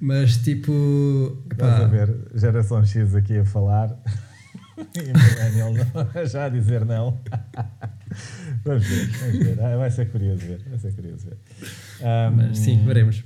Mas 0.00 0.38
tipo, 0.38 1.42
Estás 1.52 1.82
a 1.82 1.86
ver 1.86 2.14
geração 2.34 2.82
X 2.86 3.14
aqui 3.14 3.36
a 3.36 3.44
falar 3.44 3.94
e 4.96 5.02
Millennial 5.12 5.74
não- 5.74 6.24
já 6.26 6.46
a 6.46 6.48
dizer 6.48 6.86
não. 6.86 7.20
vamos 8.64 8.86
ver, 8.86 9.06
vamos 9.06 9.38
ver. 9.38 9.60
Ah, 9.60 9.76
vai 9.76 9.90
ser 9.90 10.10
curioso 10.10 10.46
ver. 10.46 10.60
Vai 10.68 10.78
ser 10.78 10.92
curioso 10.94 11.26
ver. 11.26 11.36
Ahm, 12.00 12.36
mas 12.36 12.58
sim, 12.58 12.84
veremos. 12.84 13.24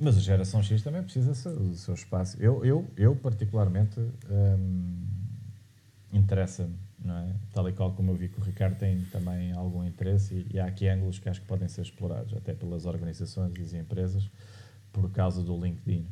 Mas 0.00 0.16
a 0.16 0.20
geração 0.20 0.62
X 0.62 0.82
também 0.82 1.02
precisa 1.02 1.30
do 1.30 1.34
seu, 1.34 1.56
do 1.56 1.74
seu 1.76 1.94
espaço. 1.94 2.36
Eu, 2.40 2.64
eu, 2.64 2.88
eu 2.96 3.16
particularmente, 3.16 3.98
hum, 4.30 5.04
interessa-me, 6.12 6.74
não 7.04 7.16
é? 7.16 7.32
Tal 7.52 7.68
e 7.68 7.72
qual 7.72 7.92
como 7.92 8.12
eu 8.12 8.16
vi 8.16 8.28
que 8.28 8.40
o 8.40 8.42
Ricardo 8.44 8.76
tem 8.76 9.00
também 9.12 9.52
algum 9.52 9.84
interesse 9.84 10.34
e, 10.34 10.56
e 10.56 10.60
há 10.60 10.66
aqui 10.66 10.88
ângulos 10.88 11.18
que 11.18 11.28
acho 11.28 11.40
que 11.40 11.46
podem 11.46 11.68
ser 11.68 11.82
explorados, 11.82 12.34
até 12.34 12.54
pelas 12.54 12.86
organizações 12.86 13.52
e 13.58 13.62
as 13.62 13.74
empresas, 13.74 14.28
por 14.92 15.10
causa 15.10 15.42
do 15.42 15.56
LinkedIn. 15.56 16.06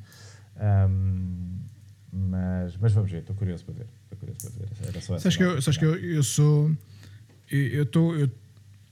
Hum, 0.58 1.58
mas, 2.12 2.76
mas 2.78 2.92
vamos 2.92 3.10
ver, 3.10 3.18
estou 3.18 3.36
curioso 3.36 3.64
para 3.64 3.74
ver. 3.74 3.86
Estou 4.04 4.18
curioso 4.18 4.40
para 4.40 4.50
ver. 4.58 4.88
Era 4.88 5.00
só 5.00 5.14
essa 5.14 5.22
Sabes 5.30 5.36
que, 5.36 5.42
eu, 5.42 5.62
sabes 5.62 5.78
que 5.78 5.84
final. 5.84 5.98
eu, 5.98 6.14
eu 6.16 6.22
sou. 6.22 6.70
Eu, 7.50 7.84
eu, 8.18 8.30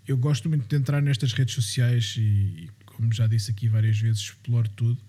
eu 0.07 0.17
gosto 0.17 0.49
muito 0.49 0.67
de 0.69 0.77
entrar 0.77 1.01
nestas 1.03 1.33
redes 1.33 1.55
sociais 1.55 2.15
e, 2.19 2.69
como 2.87 3.13
já 3.13 3.27
disse 3.27 3.51
aqui 3.51 3.69
várias 3.69 3.99
vezes, 3.99 4.21
exploro 4.23 4.69
tudo. 4.71 5.01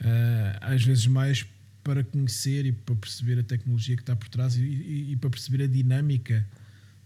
Ah, 0.00 0.58
às 0.74 0.82
vezes 0.84 1.06
mais 1.06 1.46
para 1.82 2.02
conhecer 2.04 2.66
e 2.66 2.72
para 2.72 2.94
perceber 2.96 3.38
a 3.38 3.42
tecnologia 3.42 3.96
que 3.96 4.02
está 4.02 4.14
por 4.16 4.28
trás 4.28 4.56
e, 4.56 4.60
e- 4.62 5.12
e 5.12 5.16
para 5.16 5.30
perceber 5.30 5.64
a 5.64 5.66
dinâmica 5.66 6.46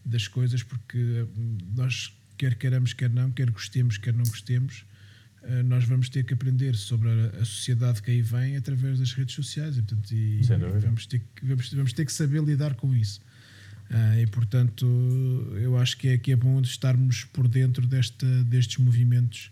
das 0.05 0.27
coisas, 0.27 0.63
porque 0.63 0.99
hum, 1.37 1.59
nós, 1.77 2.13
quer 2.39 2.55
queiramos, 2.55 2.93
quer 2.95 3.11
não, 3.11 3.31
quer 3.31 3.51
gostemos, 3.51 3.99
quer 3.99 4.15
não 4.15 4.25
gostemos, 4.25 4.85
ah, 5.43 5.63
nós 5.63 5.85
vamos 5.85 6.09
ter 6.09 6.25
que 6.25 6.33
aprender 6.35 6.75
sobre 6.75 7.09
a, 7.11 7.27
a 7.43 7.45
sociedade 7.45 8.03
que 8.03 8.11
aí 8.11 8.23
vem 8.23 8.57
através 8.57 8.99
das 8.99 9.13
redes 9.13 9.35
sociais 9.35 9.77
e, 9.77 9.83
portanto, 9.83 10.11
e 10.13 10.41
vamos, 10.81 11.07
ter 11.07 11.19
que, 11.37 11.47
vamos, 11.47 11.73
vamos 11.73 11.93
ter 11.93 12.05
que 12.07 12.13
saber 12.13 12.43
lidar 12.43 12.75
com 12.75 12.95
isso. 12.95 13.21
Ah, 13.91 14.21
e 14.21 14.27
portanto, 14.27 14.87
eu 15.61 15.77
acho 15.77 15.97
que 15.97 16.09
é, 16.09 16.19
que 16.19 16.31
é 16.31 16.37
bom 16.37 16.61
estarmos 16.61 17.25
por 17.25 17.49
dentro 17.49 17.87
desta, 17.87 18.27
destes 18.45 18.79
movimentos 18.79 19.51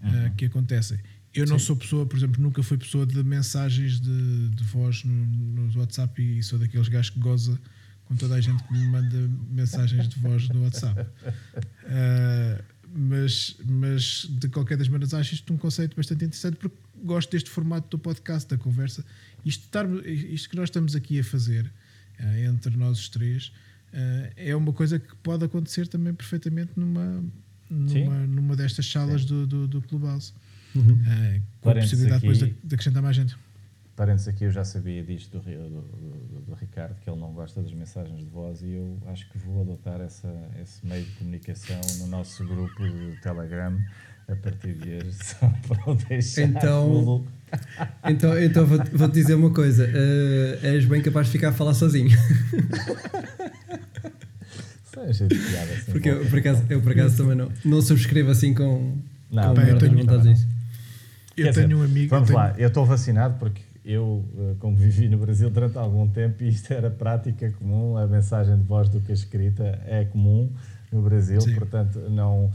ah, 0.00 0.30
que 0.36 0.44
acontecem. 0.44 0.98
Eu 1.34 1.46
não 1.46 1.58
Sim. 1.58 1.66
sou 1.66 1.76
pessoa, 1.76 2.06
por 2.06 2.16
exemplo, 2.16 2.40
nunca 2.40 2.62
fui 2.62 2.78
pessoa 2.78 3.04
de 3.04 3.22
mensagens 3.24 4.00
de, 4.00 4.48
de 4.50 4.64
voz 4.64 5.02
no, 5.02 5.14
no 5.14 5.78
WhatsApp 5.78 6.22
e 6.22 6.42
sou 6.42 6.58
daqueles 6.58 6.88
gajos 6.88 7.10
que 7.10 7.18
goza 7.18 7.58
com 8.04 8.14
toda 8.14 8.34
a 8.34 8.40
gente 8.40 8.62
que 8.64 8.72
me 8.72 8.86
manda 8.86 9.30
mensagens 9.50 10.08
de 10.08 10.18
voz 10.18 10.48
no 10.48 10.62
WhatsApp. 10.62 11.06
Ah, 11.84 12.62
mas, 12.94 13.56
mas 13.64 14.26
de 14.30 14.48
qualquer 14.48 14.76
das 14.76 14.86
maneiras 14.86 15.14
acho 15.14 15.34
isto 15.34 15.52
um 15.52 15.56
conceito 15.56 15.96
bastante 15.96 16.26
interessante 16.26 16.56
porque 16.56 16.76
gosto 17.02 17.30
deste 17.32 17.50
formato 17.50 17.88
do 17.88 17.98
podcast, 17.98 18.48
da 18.48 18.56
conversa. 18.56 19.04
Isto, 19.44 19.64
estar, 19.64 19.86
isto 20.06 20.48
que 20.48 20.56
nós 20.56 20.68
estamos 20.68 20.94
aqui 20.94 21.18
a 21.18 21.24
fazer 21.24 21.72
entre 22.46 22.76
nós 22.76 22.98
os 22.98 23.08
três 23.08 23.50
ah, 23.92 24.30
é 24.36 24.54
uma 24.56 24.72
coisa 24.72 24.98
que 24.98 25.14
pode 25.16 25.44
acontecer 25.44 25.86
também 25.88 26.12
perfeitamente 26.14 26.72
numa, 26.76 27.22
numa, 27.70 28.26
numa 28.26 28.56
destas 28.56 28.86
salas 28.90 29.24
do, 29.24 29.46
do, 29.46 29.68
do 29.68 29.82
Clubhouse. 29.82 30.32
Uhum. 30.74 30.98
Ah, 31.06 31.40
com 31.60 31.70
a 31.70 31.74
possibilidade 31.74 32.20
depois 32.22 32.42
aqui. 32.42 32.52
de, 32.62 32.66
de 32.68 32.74
acrescentar 32.74 33.02
mais 33.02 33.14
gente. 33.16 33.36
Parênteses 33.94 34.26
aqui, 34.28 34.44
eu 34.44 34.50
já 34.50 34.64
sabia 34.64 35.02
disto 35.04 35.38
do, 35.38 35.44
do, 35.44 35.82
do- 35.82 36.40
do 36.46 36.54
Ricardo, 36.54 36.94
que 37.02 37.10
ele 37.10 37.20
não 37.20 37.30
gosta 37.34 37.60
das 37.62 37.72
mensagens 37.74 38.18
de 38.18 38.24
voz, 38.24 38.62
e 38.62 38.70
eu 38.72 38.98
acho 39.08 39.28
que 39.30 39.36
vou 39.36 39.60
adotar 39.60 40.00
essa, 40.00 40.32
esse 40.62 40.84
meio 40.86 41.04
de 41.04 41.10
comunicação 41.12 41.78
no 41.98 42.06
nosso 42.06 42.42
grupo 42.46 42.82
de 42.88 43.20
Telegram 43.20 43.78
a 44.28 44.36
partir 44.36 44.74
de 44.74 44.94
hoje, 44.96 45.12
só 45.22 45.52
para 45.68 45.90
o 45.90 45.94
deixar 45.94 46.42
Então-. 46.42 47.24
Então, 48.08 48.42
então 48.42 48.64
vou- 48.66 48.80
vou-te 48.94 49.12
dizer 49.14 49.34
uma 49.34 49.50
coisa: 49.50 49.86
eh, 49.92 50.58
és 50.62 50.84
bem 50.86 51.02
capaz 51.02 51.26
de 51.26 51.32
ficar 51.32 51.50
a 51.50 51.52
falar 51.52 51.74
sozinho. 51.74 52.10
Seja 54.94 55.26
de 55.26 55.36
piada 55.38 55.72
assim. 55.72 55.92
Porque 55.92 56.08
eu, 56.10 56.24
por 56.26 56.38
acaso, 56.38 56.62
eu 56.68 56.80
por 56.80 56.92
acaso 56.92 57.16
também 57.16 57.36
não, 57.36 57.50
não 57.64 57.80
subscrevo 57.82 58.30
assim 58.30 58.52
com, 58.54 58.96
Não, 59.30 59.54
com 59.54 59.60
bem, 59.60 59.68
eu 59.70 59.78
tenho- 59.78 59.96
vontades 59.98 60.26
nisso. 60.26 60.46
eu 61.36 61.44
Quer 61.46 61.54
tenho 61.54 61.68
dizer, 61.68 61.80
um 61.80 61.82
amigo. 61.82 62.10
Vamos 62.10 62.28
eu 62.30 62.36
tenho- 62.36 62.48
lá, 62.48 62.54
eu 62.58 62.68
estou 62.68 62.84
vacinado 62.86 63.38
porque 63.38 63.62
eu, 63.84 64.24
eh, 64.38 64.54
como 64.60 64.76
vivi 64.76 65.08
no 65.08 65.18
Brasil 65.18 65.48
durante 65.50 65.76
algum 65.78 66.06
tempo, 66.08 66.42
e 66.42 66.48
isto 66.48 66.72
era 66.72 66.90
prática 66.90 67.50
comum, 67.58 67.96
a 67.96 68.06
mensagem 68.06 68.56
de 68.56 68.62
voz 68.64 68.88
do 68.88 69.00
que 69.00 69.10
a 69.12 69.14
escrita 69.14 69.80
é 69.86 70.04
comum 70.04 70.50
no 70.92 71.02
Brasil, 71.02 71.40
Sim. 71.40 71.54
portanto 71.54 71.98
não 72.10 72.50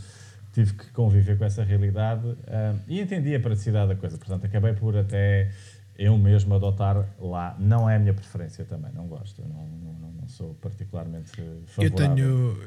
tive 0.58 0.74
que 0.74 0.86
conviver 0.92 1.38
com 1.38 1.46
essa 1.46 1.64
realidade 1.64 2.36
ah, 2.48 2.76
e 2.88 3.00
entendi 3.00 3.36
a 3.36 3.40
praticidade 3.40 3.90
da 3.90 3.96
coisa, 3.96 4.18
portanto 4.18 4.44
acabei 4.46 4.74
por 4.74 4.98
até 4.98 5.52
eu 5.96 6.18
mesmo 6.18 6.56
adotar 6.56 7.08
lá. 7.20 7.56
Não 7.60 7.88
é 7.88 7.96
a 7.96 8.00
minha 8.00 8.14
preferência 8.14 8.66
também, 8.66 8.92
não 8.92 9.06
gosto, 9.06 9.40
eu 9.40 9.48
não, 9.48 9.68
não, 9.68 10.12
não- 10.14 10.28
sou 10.28 10.56
particularmente 10.56 11.32
Eu 11.40 11.64
favorável. 11.68 12.16
tenho, 12.16 12.60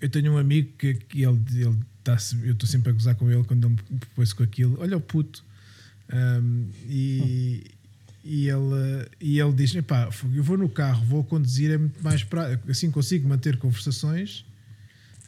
eu 0.00 0.08
tenho 0.08 0.32
um 0.32 0.38
amigo 0.38 0.72
que, 0.78 0.94
que 0.94 1.22
ele, 1.22 1.38
ele 1.54 1.76
tá, 2.02 2.16
eu 2.42 2.52
estou 2.52 2.66
sempre 2.66 2.90
a 2.90 2.92
gozar 2.92 3.14
com 3.14 3.30
ele 3.30 3.44
quando 3.44 3.66
ele 3.68 3.76
me 3.90 4.00
pôs 4.16 4.32
com 4.32 4.42
aquilo. 4.42 4.78
Olha 4.80 4.96
o 4.96 5.00
puto. 5.00 5.44
Um, 6.12 6.70
e, 6.86 7.70
e, 8.24 8.48
ele, 8.48 9.06
e 9.20 9.38
ele 9.38 9.52
diz: 9.52 9.72
fogo, 10.10 10.34
eu 10.34 10.42
vou 10.42 10.56
no 10.56 10.68
carro, 10.68 11.04
vou 11.04 11.22
conduzir, 11.22 11.70
é 11.70 11.78
muito 11.78 12.02
mais 12.02 12.24
prático. 12.24 12.70
Assim 12.70 12.90
consigo 12.90 13.28
manter 13.28 13.58
conversações 13.58 14.44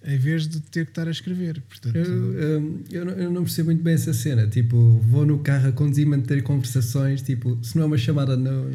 em 0.04 0.16
vez 0.18 0.46
de 0.48 0.60
ter 0.60 0.86
que 0.86 0.92
estar 0.92 1.06
a 1.06 1.10
escrever. 1.10 1.60
Portanto, 1.68 1.96
Eu, 1.96 2.60
hum, 2.60 2.82
eu, 2.90 3.04
não, 3.04 3.12
eu 3.12 3.30
não 3.30 3.42
percebo 3.42 3.66
muito 3.66 3.82
bem 3.82 3.94
essa 3.94 4.12
cena. 4.14 4.46
Tipo, 4.46 4.98
vou 5.00 5.26
no 5.26 5.38
carro 5.40 5.68
a 5.68 5.72
conduzir, 5.72 6.06
manter 6.06 6.42
conversações. 6.42 7.20
Tipo, 7.22 7.58
se 7.62 7.76
não 7.76 7.84
é 7.84 7.86
uma 7.86 7.98
chamada 7.98 8.36
no, 8.36 8.70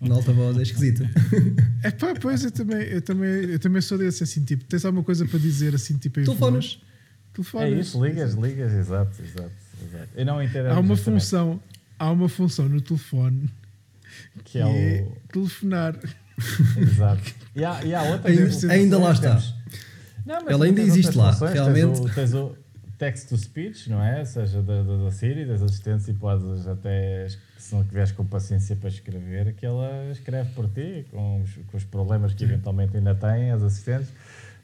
na 0.00 0.14
alta 0.14 0.32
voz, 0.32 0.56
é 0.58 0.62
esquisito. 0.62 1.02
é 1.84 1.90
pá, 1.90 2.14
pois 2.20 2.44
eu 2.44 2.50
também, 2.50 2.82
eu, 2.82 3.02
também, 3.02 3.28
eu 3.44 3.58
também 3.58 3.82
sou 3.82 3.98
desse 3.98 4.22
assim, 4.24 4.42
tipo, 4.42 4.64
tens 4.64 4.84
alguma 4.84 5.04
coisa 5.04 5.26
para 5.26 5.38
dizer 5.38 5.74
assim, 5.74 5.96
tipo, 5.98 6.20
em 6.20 6.24
Telefonas. 6.24 6.64
voz? 6.74 6.80
Telefonas. 7.34 7.72
É 7.72 7.80
isso, 7.80 8.04
ligas, 8.04 8.34
ligas, 8.34 8.72
exato, 8.72 9.22
exato, 9.22 9.50
exato. 9.86 10.08
Eu 10.14 10.24
não 10.26 10.42
entendo 10.42 10.66
Há 10.66 10.78
uma 10.80 10.94
justamente 10.94 11.20
função, 11.22 11.60
há 11.98 12.10
uma 12.10 12.28
função 12.28 12.68
no 12.68 12.80
telefone 12.80 13.48
que 14.44 14.58
é 14.58 14.62
e 14.62 15.02
o. 15.02 15.12
telefonar. 15.32 15.98
Exato. 16.76 17.34
E 17.54 17.64
há, 17.64 17.84
e 17.84 17.94
há 17.94 18.02
outras 18.02 18.38
Ainda- 18.64 18.72
ainda 18.74 18.98
lá 18.98 19.12
está. 19.12 19.28
temos- 19.36 19.54
Não, 20.24 20.48
Ela 20.48 20.64
ainda 20.64 20.80
existe 20.80 21.16
lá, 21.16 21.32
funções, 21.32 21.52
realmente. 21.52 22.00
Tens 22.00 22.00
o, 22.00 22.14
tens 22.14 22.34
o 22.34 22.56
text 22.98 23.28
to 23.28 23.36
speech, 23.36 23.90
não 23.90 24.02
é? 24.02 24.20
Ou 24.20 24.26
seja, 24.26 24.62
da, 24.62 24.82
da, 24.82 24.96
da 25.04 25.10
Siri, 25.10 25.44
das 25.44 25.62
assistentes, 25.62 26.06
e 26.08 26.12
podes 26.12 26.66
até, 26.68 27.26
se 27.58 27.74
não 27.74 27.82
tiveres 27.82 28.12
com 28.12 28.24
paciência 28.24 28.76
para 28.76 28.88
escrever, 28.88 29.54
que 29.54 29.66
ela 29.66 30.10
escreve 30.12 30.50
por 30.50 30.68
ti, 30.68 31.04
com 31.10 31.42
os, 31.42 31.54
com 31.70 31.76
os 31.76 31.84
problemas 31.84 32.32
que 32.32 32.44
eventualmente 32.44 32.96
ainda 32.96 33.14
têm 33.14 33.50
as 33.50 33.62
assistentes. 33.62 34.12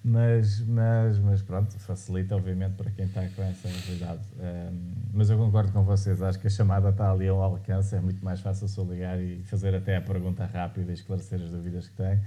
Mas, 0.04 0.60
mas, 0.60 1.18
mas 1.18 1.42
pronto, 1.42 1.76
facilita 1.80 2.36
obviamente 2.36 2.74
para 2.74 2.90
quem 2.90 3.06
está 3.06 3.26
com 3.34 3.42
essa 3.42 3.68
realidade. 3.68 4.20
Ahm, 4.38 4.74
mas 5.12 5.28
eu 5.28 5.36
concordo 5.36 5.72
com 5.72 5.82
vocês, 5.82 6.22
acho 6.22 6.38
que 6.38 6.46
a 6.46 6.50
chamada 6.50 6.90
está 6.90 7.10
ali 7.10 7.26
ao 7.26 7.42
alcance, 7.42 7.96
é 7.96 8.00
muito 8.00 8.24
mais 8.24 8.40
fácil 8.40 8.68
só 8.68 8.82
ligar 8.84 9.20
e 9.20 9.42
fazer 9.44 9.74
até 9.74 9.96
a 9.96 10.00
pergunta 10.00 10.46
rápida 10.46 10.92
e 10.92 10.94
esclarecer 10.94 11.42
as 11.42 11.50
dúvidas 11.50 11.88
que 11.88 11.96
tem, 11.96 12.20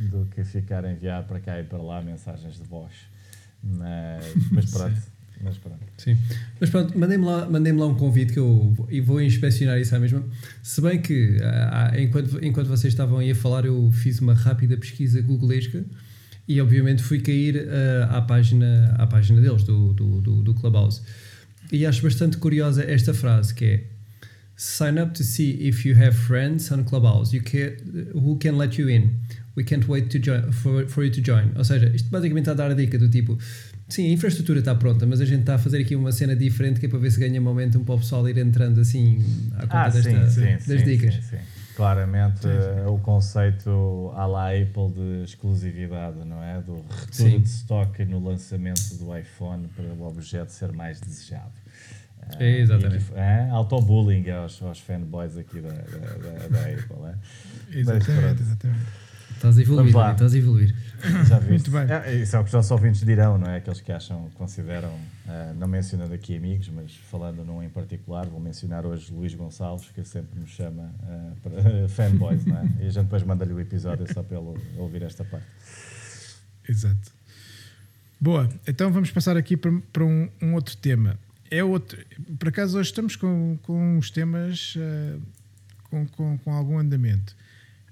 do 0.00 0.26
que 0.26 0.44
ficar 0.44 0.84
a 0.84 0.92
enviar 0.92 1.24
para 1.24 1.40
cá 1.40 1.60
e 1.60 1.64
para 1.64 1.78
lá 1.78 2.00
mensagens 2.02 2.56
de 2.56 2.64
voz. 2.64 2.92
Mas, 3.62 4.24
mas 4.50 4.70
pronto, 4.70 5.02
mas 5.40 5.56
pronto. 5.58 5.78
Sim. 5.96 6.16
Mas 6.60 6.70
pronto, 6.70 6.98
mandem-me 6.98 7.24
lá, 7.24 7.48
mandem 7.48 7.72
lá 7.72 7.86
um 7.86 7.94
convite 7.94 8.32
que 8.32 8.38
eu 8.38 8.88
e 8.88 9.00
vou 9.00 9.20
inspecionar 9.20 9.78
isso 9.78 9.94
à 9.94 9.98
mesma. 9.98 10.24
Se 10.62 10.80
bem 10.80 11.00
que, 11.00 11.38
ah, 11.42 11.90
ah, 11.92 12.00
enquanto, 12.00 12.44
enquanto 12.44 12.68
vocês 12.68 12.92
estavam 12.92 13.18
aí 13.18 13.30
a 13.30 13.34
falar, 13.34 13.64
eu 13.64 13.90
fiz 13.92 14.20
uma 14.20 14.34
rápida 14.34 14.76
pesquisa 14.76 15.20
googlesca 15.20 15.84
e, 16.46 16.60
obviamente, 16.60 17.02
fui 17.02 17.20
cair 17.20 17.68
ah, 17.68 18.18
à, 18.18 18.22
página, 18.22 18.94
à 18.98 19.06
página 19.06 19.40
deles, 19.40 19.64
do, 19.64 19.92
do, 19.92 20.20
do, 20.20 20.42
do 20.42 20.54
Clubhouse. 20.54 21.02
E 21.70 21.84
acho 21.84 22.02
bastante 22.02 22.38
curiosa 22.38 22.82
esta 22.82 23.12
frase 23.12 23.54
que 23.54 23.64
é 23.64 23.84
Sign 24.56 24.98
up 24.98 25.14
to 25.14 25.22
see 25.22 25.68
if 25.68 25.84
you 25.84 25.94
have 25.94 26.16
friends 26.16 26.72
on 26.72 26.82
Clubhouse 26.82 27.32
you 27.32 27.40
can, 27.40 27.76
who 28.12 28.36
can 28.40 28.58
let 28.58 28.76
you 28.76 28.88
in. 28.88 29.20
We 29.58 29.64
can't 29.64 29.84
wait 29.88 30.08
to 30.10 30.18
join, 30.24 30.52
for, 30.52 30.86
for 30.88 31.02
you 31.04 31.10
to 31.10 31.20
join. 31.20 31.50
Ou 31.56 31.64
seja, 31.64 31.88
isto 31.94 32.08
basicamente 32.10 32.44
está 32.48 32.52
a 32.52 32.54
dar 32.54 32.70
a 32.70 32.74
dica 32.74 32.96
do 32.98 33.08
tipo 33.08 33.36
Sim, 33.88 34.06
a 34.10 34.12
infraestrutura 34.12 34.58
está 34.60 34.74
pronta, 34.74 35.06
mas 35.06 35.18
a 35.20 35.24
gente 35.24 35.40
está 35.40 35.54
a 35.54 35.58
fazer 35.58 35.78
aqui 35.78 35.96
uma 35.96 36.12
cena 36.12 36.36
diferente 36.36 36.78
que 36.78 36.84
é 36.86 36.88
para 36.90 36.98
ver 36.98 37.10
se 37.10 37.18
ganha 37.18 37.40
momentum 37.40 37.82
para 37.84 37.94
o 37.94 37.98
pessoal 37.98 38.28
ir 38.28 38.36
entrando 38.36 38.78
assim 38.80 39.18
à 39.56 39.60
conta 39.62 39.76
Ah, 39.78 39.88
desta, 39.88 40.28
sim, 40.28 40.28
sim, 40.28 40.42
das 40.72 40.80
sim, 40.80 40.84
dicas. 40.84 41.14
sim, 41.14 41.22
sim. 41.22 41.38
Claramente 41.74 42.46
eh, 42.46 42.84
o 42.86 42.98
conceito 42.98 44.12
à 44.14 44.26
la 44.26 44.50
Apple 44.50 44.92
de 44.94 45.24
exclusividade, 45.24 46.18
não 46.26 46.42
é? 46.42 46.60
Do 46.60 46.74
retorno 46.74 47.06
Sim. 47.10 47.40
de 47.40 47.48
estoque 47.48 48.04
no 48.04 48.22
lançamento 48.22 48.94
do 48.98 49.16
iPhone 49.16 49.68
para 49.68 49.84
o 49.86 50.06
objeto 50.06 50.52
ser 50.52 50.70
mais 50.72 51.00
desejado. 51.00 51.52
Ah, 52.20 52.42
É, 52.44 52.58
exatamente. 52.60 53.06
é, 53.14 53.48
Autobullying 53.50 54.28
aos, 54.30 54.60
aos 54.62 54.80
fanboys 54.80 55.36
aqui 55.38 55.60
da, 55.60 55.70
da, 55.70 55.74
da- 55.74 56.48
da 56.48 56.60
Apple, 56.60 57.06
é? 57.06 57.14
Mas 57.14 57.76
Exatamente, 57.76 58.20
pronto. 58.20 58.42
exatamente. 58.42 59.07
Estás 59.38 59.56
a 59.56 59.62
evoluir, 59.62 59.92
Vamos 59.92 59.94
lá. 59.94 60.12
Estás 60.12 60.34
a 60.34 60.38
evoluir. 60.38 60.74
Já 61.28 61.38
viste? 61.38 61.70
Muito 61.70 61.70
bem. 61.70 61.82
É, 61.88 62.16
isso 62.16 62.34
é 62.34 62.40
o 62.40 62.42
que 62.42 62.48
os 62.48 62.54
nossos 62.54 62.70
ouvintes 62.72 63.04
dirão, 63.04 63.38
não 63.38 63.48
é? 63.48 63.58
Aqueles 63.58 63.80
que 63.80 63.92
acham, 63.92 64.28
consideram, 64.34 64.92
ah, 65.28 65.54
não 65.56 65.68
mencionando 65.68 66.12
aqui 66.12 66.36
amigos, 66.36 66.68
mas 66.68 66.92
falando 67.08 67.44
num 67.44 67.62
em 67.62 67.68
particular, 67.68 68.26
vou 68.26 68.40
mencionar 68.40 68.84
hoje 68.84 69.12
Luís 69.12 69.32
Gonçalves, 69.34 69.88
que 69.94 70.02
sempre 70.02 70.40
nos 70.40 70.50
chama 70.50 70.92
ah, 71.04 71.32
para 71.40 71.52
fanboys, 71.88 72.44
não 72.44 72.58
é? 72.58 72.68
E 72.80 72.86
a 72.86 72.90
gente 72.90 73.04
depois 73.04 73.22
manda-lhe 73.22 73.52
o 73.52 73.60
episódio 73.60 74.12
só 74.12 74.24
para 74.24 74.38
ele 74.38 74.58
ouvir 74.76 75.02
esta 75.02 75.24
parte. 75.24 75.46
Exato. 76.68 77.12
Boa, 78.20 78.48
então 78.66 78.92
vamos 78.92 79.12
passar 79.12 79.36
aqui 79.36 79.56
para, 79.56 79.70
para 79.92 80.04
um, 80.04 80.28
um 80.42 80.54
outro 80.54 80.76
tema. 80.76 81.16
É 81.48 81.62
outro, 81.62 81.96
por 82.40 82.48
acaso 82.48 82.76
hoje 82.76 82.90
estamos 82.90 83.14
com, 83.14 83.56
com 83.62 83.96
uns 83.96 84.10
temas 84.10 84.74
ah, 84.76 85.16
com, 85.84 86.06
com, 86.08 86.38
com 86.38 86.52
algum 86.52 86.76
andamento. 86.76 87.36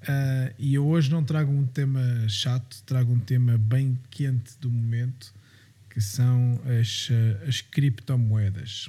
Ah, 0.08 0.52
e 0.58 0.74
eu 0.74 0.86
hoje 0.86 1.10
não 1.10 1.22
trago 1.24 1.50
um 1.52 1.66
tema 1.66 2.00
chato, 2.28 2.76
trago 2.86 3.12
um 3.12 3.18
tema 3.18 3.58
bem 3.58 3.98
quente 4.10 4.52
do 4.60 4.70
momento, 4.70 5.32
que 5.90 6.00
são 6.00 6.60
as, 6.80 7.08
ah, 7.10 7.48
as 7.48 7.60
criptomoedas. 7.60 8.88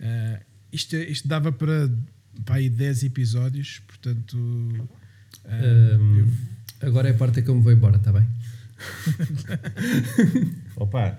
Ah, 0.00 0.40
isto, 0.72 0.96
é- 0.96 1.04
isto 1.04 1.28
dava 1.28 1.52
para, 1.52 1.88
para 2.44 2.56
aí 2.56 2.68
10 2.68 3.04
episódios, 3.04 3.80
portanto. 3.86 4.88
eu- 6.18 6.28
agora 6.88 7.08
é 7.08 7.12
a 7.12 7.14
parte 7.14 7.40
que 7.42 7.48
eu 7.48 7.54
me 7.54 7.62
vou 7.62 7.72
embora, 7.72 7.96
está 7.96 8.12
bem? 8.12 8.26
Opa, 10.76 11.18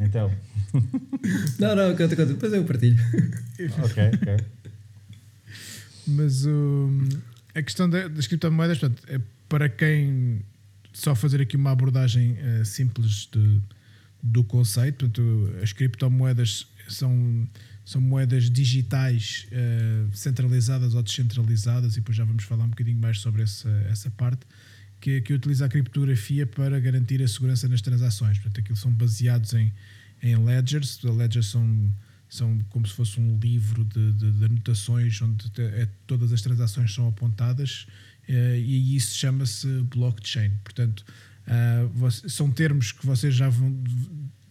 então, 0.00 0.32
Não, 1.58 1.76
não, 1.76 1.90
conta, 1.96 2.16
conta, 2.16 2.26
depois 2.26 2.52
eu 2.52 2.64
partilho. 2.64 2.98
ok, 3.84 4.10
ok. 4.14 4.44
Mas 6.06 6.44
hum, 6.46 7.08
a 7.54 7.62
questão 7.62 7.88
da- 7.88 8.08
das 8.08 8.26
criptomoedas, 8.26 8.78
portanto, 8.78 9.02
é 9.08 9.20
para 9.48 9.68
quem 9.68 10.42
só 10.92 11.14
fazer 11.14 11.40
aqui 11.40 11.56
uma 11.56 11.70
abordagem 11.70 12.36
eh, 12.38 12.64
simples 12.64 13.28
de- 13.32 13.60
do 14.22 14.44
conceito, 14.44 15.06
portanto, 15.06 15.52
as 15.62 15.72
criptomoedas 15.72 16.66
são, 16.88 17.48
são 17.84 18.00
moedas 18.00 18.50
digitais 18.50 19.46
eh, 19.50 20.04
centralizadas 20.12 20.94
ou 20.94 21.02
descentralizadas, 21.02 21.92
e 21.94 22.00
depois 22.00 22.16
já 22.16 22.24
vamos 22.24 22.44
falar 22.44 22.64
um 22.64 22.68
bocadinho 22.70 22.98
mais 22.98 23.18
sobre 23.20 23.42
essa, 23.42 23.68
essa 23.88 24.10
parte, 24.10 24.40
que, 25.00 25.20
que 25.22 25.32
utiliza 25.32 25.64
a 25.64 25.68
criptografia 25.68 26.46
para 26.46 26.78
garantir 26.78 27.22
a 27.22 27.28
segurança 27.28 27.66
nas 27.68 27.80
transações. 27.80 28.38
Portanto, 28.38 28.60
aquilo 28.60 28.76
são 28.76 28.92
baseados 28.92 29.54
em, 29.54 29.72
em 30.22 30.36
ledgers, 30.44 31.00
ledgers 31.02 31.46
são 31.46 31.90
são 32.30 32.56
como 32.70 32.86
se 32.86 32.94
fosse 32.94 33.20
um 33.20 33.38
livro 33.38 33.84
de, 33.84 34.12
de- 34.12 34.30
de 34.32 34.44
anotações 34.46 35.20
onde 35.20 35.50
te- 35.50 35.60
é- 35.60 35.88
todas 36.06 36.32
as 36.32 36.40
transações 36.40 36.94
são 36.94 37.06
apontadas 37.08 37.86
eh, 38.28 38.58
e 38.58 38.96
isso 38.96 39.14
chama-se 39.18 39.66
blockchain. 39.94 40.50
Portanto, 40.64 41.04
voce- 41.94 42.30
são 42.30 42.50
termos 42.50 42.92
que 42.92 43.04
vocês 43.04 43.34
já 43.34 43.48
vão- 43.48 43.76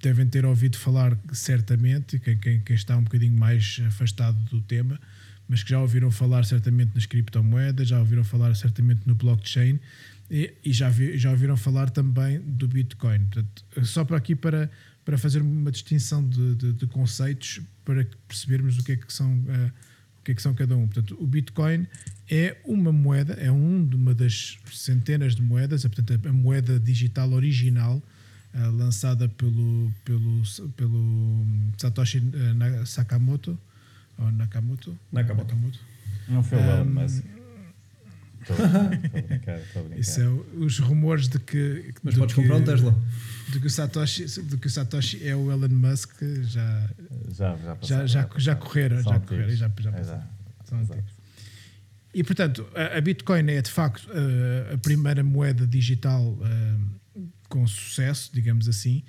devem 0.02 0.28
ter 0.28 0.46
ouvido 0.46 0.78
falar 0.78 1.18
certamente, 1.32 2.20
quem, 2.20 2.38
quem, 2.38 2.60
quem 2.62 2.76
está 2.76 2.98
um 2.98 3.04
bocadinho 3.04 3.38
mais 3.38 3.80
afastado 3.88 4.38
do 4.50 4.62
tema, 4.62 5.00
mas 5.48 5.64
que 5.64 5.70
já 5.72 5.80
ouviram 5.80 6.12
falar 6.12 6.44
certamente 6.46 6.92
nas 6.94 7.06
criptomoedas, 7.06 7.88
já 7.88 8.00
ouviram 8.00 8.24
falar 8.24 8.54
certamente 8.56 9.02
no 9.06 9.16
blockchain 9.16 9.80
e, 10.30 10.54
e 10.64 10.72
já, 10.74 10.90
vi- 10.90 11.18
já 11.18 11.32
ouviram 11.32 11.58
falar 11.58 11.90
também 11.90 12.40
do 12.40 12.68
Bitcoin. 12.68 13.26
Portanto, 13.26 13.64
só 13.86 14.04
para 14.06 14.18
aqui 14.18 14.36
para, 14.36 14.70
para 15.10 15.18
fazer 15.18 15.41
uma 15.41 15.72
distinção 15.72 16.24
de, 16.24 16.53
de- 16.53 16.74
de 16.74 16.86
conceitos 16.86 17.62
para 17.84 18.05
percebermos 18.28 18.78
o 18.78 18.84
que 18.84 18.91
é 18.91 18.95
que 18.95 19.12
são 19.12 19.43
eh, 19.47 19.72
o 20.20 20.24
que 20.24 20.34
é 20.34 20.36
que 20.36 20.41
são 20.41 20.53
cada 20.53 20.78
um. 20.78 20.86
Portanto, 20.86 21.18
o 21.20 21.26
Bitcoin 21.26 21.88
é 22.30 22.55
uma 22.64 22.91
moeda, 22.91 23.34
é 23.34 23.51
um 23.51 23.84
de 23.84 23.95
uma 23.95 24.14
das 24.14 24.60
centenas 24.72 25.34
de 25.36 25.41
moedas, 25.41 25.84
é, 25.84 25.89
portanto, 25.89 26.28
a 26.28 26.32
moeda 26.32 26.80
digital 26.80 27.32
original 27.32 27.99
eh, 28.53 28.60
lançada 28.68 29.28
pelo, 29.28 29.91
pelo, 30.05 30.43
pelo 30.78 31.43
Satoshi 31.76 32.20
eh, 32.32 32.53
Na- 32.53 32.86
Sakamoto 32.86 33.57
ou 34.16 34.32
Nakamoto. 34.32 34.95
Nakamoto. 35.12 35.55
Não 36.28 36.43
foi 36.43 36.60
o 36.60 36.62
Elon 36.62 36.84
Um, 36.84 36.93
Musk. 37.01 37.24
Estou 38.54 38.66
a 39.20 39.22
brincar, 39.22 39.60
estou 39.60 39.82
a 39.82 39.86
brincar. 39.86 40.00
Isso 40.00 40.22
é 40.22 40.28
os 40.58 40.80
rumores 40.80 41.28
de 41.28 41.39
que. 41.39 41.93
Mas 42.04 42.14
de 42.14 42.20
podes 42.20 42.36
que- 42.36 42.41
comprar 42.41 42.58
um 42.58 42.64
Tesla. 42.64 42.95
De 43.52 43.60
que, 43.60 43.66
o 43.66 43.70
Satoshi, 43.70 44.26
de 44.26 44.58
que 44.58 44.68
o 44.68 44.70
Satoshi 44.70 45.28
é 45.28 45.36
o 45.36 45.52
Elon 45.52 45.70
Musk 45.70 46.22
já, 46.43 46.89
Já, 47.32 47.56
já, 47.56 47.58
já, 47.58 47.76
passaram, 47.76 48.08
já, 48.08 48.22
já 48.22 48.28
passaram. 48.28 48.60
correram. 48.60 49.02
Já 49.04 49.20
correram 49.20 49.50
e 49.50 49.56
já, 49.56 49.72
já 49.80 49.89
É, 49.89 49.93
passaram. 49.93 50.20
já. 50.22 50.28
São 50.66 50.80
Exato. 50.82 50.93
antigos. 51.00 51.14
E 52.14 52.24
portanto, 52.24 52.68
a, 52.76 52.97
a 52.97 53.02
Bitcoin 53.02 53.50
é 53.52 53.62
de 53.62 53.70
facto 53.72 54.08
a, 54.12 54.74
a 54.74 54.78
primeira 54.78 55.24
moeda 55.24 55.66
digital 55.66 56.38
ah, 56.43 56.78
com 57.47 57.66
sucesso, 57.68 58.30
digamos 58.34 58.68
assim, 58.68 59.04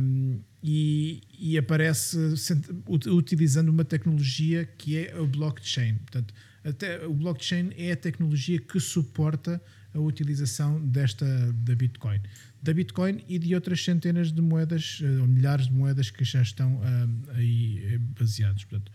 um, 0.00 0.38
e, 0.62 1.20
e 1.38 1.58
aparece 1.58 2.16
utilizando 3.08 3.68
uma 3.70 3.84
tecnologia 3.84 4.64
que 4.78 4.96
é 5.06 5.18
o 5.18 5.26
blockchain. 5.26 5.94
Portanto, 5.96 6.32
até 6.64 7.06
o 7.06 7.12
blockchain 7.14 7.70
é 7.76 7.92
a 7.92 7.96
tecnologia 7.96 8.58
que 8.58 8.80
suporta 8.80 9.60
a 9.92 9.98
utilização 10.00 10.80
desta 10.84 11.24
da 11.52 11.74
Bitcoin, 11.74 12.20
da 12.62 12.72
Bitcoin 12.74 13.22
e 13.28 13.38
de 13.38 13.54
outras 13.54 13.84
centenas 13.84 14.32
de 14.32 14.40
moedas 14.42 15.00
eh, 15.02 15.20
ou 15.20 15.26
milhares 15.26 15.66
de 15.68 15.72
moedas 15.72 16.10
que 16.10 16.24
já 16.24 16.42
estão 16.42 16.80
ah, 16.82 17.32
aí 17.36 17.80
eh, 17.94 17.98
baseados. 18.18 18.64
Portanto, 18.64 18.90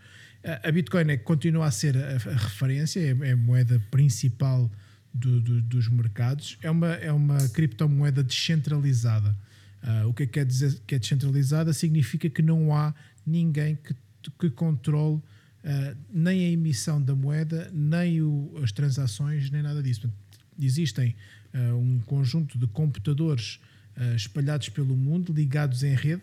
a 0.62 0.70
Bitcoin 0.72 1.10
é, 1.10 1.16
continua 1.16 1.66
a 1.66 1.70
ser 1.70 1.96
a, 1.96 2.12
a 2.16 2.36
referência, 2.36 2.98
é, 3.00 3.28
é 3.28 3.32
a 3.32 3.36
moeda 3.36 3.78
principal 3.90 4.70
do- 5.14 5.40
do- 5.40 5.62
dos 5.62 5.88
mercados. 5.88 6.58
É 6.62 6.70
uma, 6.70 6.92
é 6.94 7.12
uma 7.12 7.38
criptomoeda 7.50 8.22
descentralizada. 8.22 9.36
Ah, 9.82 10.06
o 10.06 10.12
que 10.12 10.24
é 10.24 10.26
que 10.26 10.32
quer 10.32 10.44
dizer 10.46 10.80
que 10.86 10.94
é 10.94 10.98
descentralizada? 10.98 11.72
Significa 11.72 12.28
que 12.28 12.42
não 12.42 12.74
há 12.74 12.94
ninguém 13.26 13.76
que, 13.76 13.94
que 14.38 14.50
controle 14.50 15.20
ah, 15.64 15.94
nem 16.12 16.46
a 16.46 16.48
emissão 16.50 17.00
da 17.02 17.14
moeda, 17.14 17.70
nem 17.72 18.22
o- 18.22 18.52
as 18.62 18.72
transações, 18.72 19.50
nem 19.50 19.62
nada 19.62 19.82
disso. 19.82 20.02
Portanto, 20.02 20.20
existem 20.58 21.14
ah, 21.52 21.74
um 21.74 21.98
conjunto 22.00 22.58
de 22.58 22.66
computadores 22.66 23.60
ah, 23.96 24.14
espalhados 24.14 24.68
pelo 24.68 24.96
mundo, 24.96 25.32
ligados 25.32 25.82
em 25.82 25.94
rede, 25.94 26.22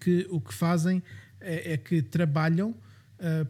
que 0.00 0.26
o 0.30 0.40
que 0.40 0.52
fazem 0.54 1.02
é, 1.40 1.72
é 1.72 1.76
que 1.76 2.02
trabalham 2.02 2.74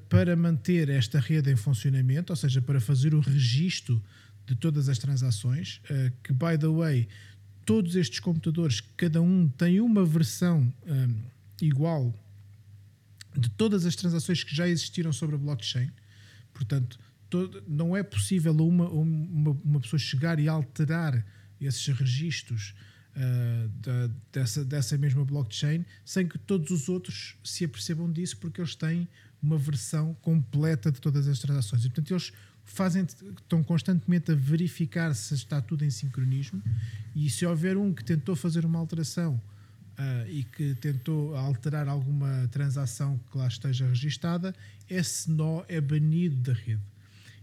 para 0.08 0.36
manter 0.36 0.88
esta 0.88 1.18
rede 1.18 1.50
em 1.50 1.56
funcionamento, 1.56 2.32
ou 2.32 2.36
seja, 2.36 2.62
para 2.62 2.80
fazer 2.80 3.14
o 3.14 3.18
registro 3.20 4.00
de 4.46 4.54
todas 4.54 4.88
as 4.88 4.96
transações, 4.96 5.80
que, 6.22 6.32
by 6.32 6.56
the 6.56 6.68
way, 6.68 7.08
todos 7.64 7.96
estes 7.96 8.20
computadores, 8.20 8.80
cada 8.96 9.20
um 9.20 9.48
tem 9.48 9.80
uma 9.80 10.04
versão 10.04 10.72
ah, 10.86 11.08
igual 11.60 12.14
de 13.38 13.48
todas 13.50 13.84
as 13.86 13.94
transações 13.96 14.42
que 14.44 14.54
já 14.54 14.68
existiram 14.68 15.12
sobre 15.12 15.36
a 15.36 15.38
blockchain. 15.38 15.90
Portanto, 16.54 16.98
todo- 17.28 17.62
não 17.68 17.96
é 17.96 18.02
possível 18.02 18.52
uma, 18.66 18.88
uma, 18.88 19.50
uma 19.64 19.80
pessoa 19.80 19.98
chegar 19.98 20.38
e 20.38 20.48
alterar 20.48 21.24
esses 21.60 21.86
registros 21.88 22.74
ah, 23.14 23.68
da- 23.80 24.10
dessa, 24.32 24.64
dessa 24.64 24.96
mesma 24.98 25.24
blockchain 25.24 25.84
sem 26.04 26.26
que 26.28 26.38
todos 26.38 26.70
os 26.70 26.88
outros 26.88 27.36
se 27.44 27.64
apercebam 27.64 28.10
disso, 28.12 28.36
porque 28.38 28.60
eles 28.60 28.74
têm 28.74 29.08
uma 29.42 29.58
versão 29.58 30.14
completa 30.22 30.90
de 30.90 31.00
todas 31.00 31.28
as 31.28 31.38
transações. 31.38 31.84
E, 31.84 31.88
portanto, 31.88 32.10
eles 32.12 32.32
fazem, 32.64 33.04
estão 33.04 33.62
constantemente 33.62 34.32
a 34.32 34.34
verificar 34.34 35.14
se 35.14 35.34
está 35.34 35.60
tudo 35.60 35.84
em 35.84 35.90
sincronismo 35.90 36.60
e 37.14 37.30
se 37.30 37.46
houver 37.46 37.76
um 37.76 37.92
que 37.92 38.02
tentou 38.02 38.34
fazer 38.34 38.64
uma 38.64 38.78
alteração 38.78 39.40
ah, 39.98 40.24
e 40.28 40.44
que 40.44 40.74
tentou 40.76 41.34
alterar 41.36 41.88
alguma 41.88 42.48
transação 42.48 43.18
que 43.30 43.38
lá 43.38 43.46
esteja 43.48 43.86
registada, 43.88 44.54
esse 44.88 45.30
nó 45.30 45.64
é 45.68 45.80
banido 45.80 46.36
da 46.36 46.52
rede. 46.52 46.82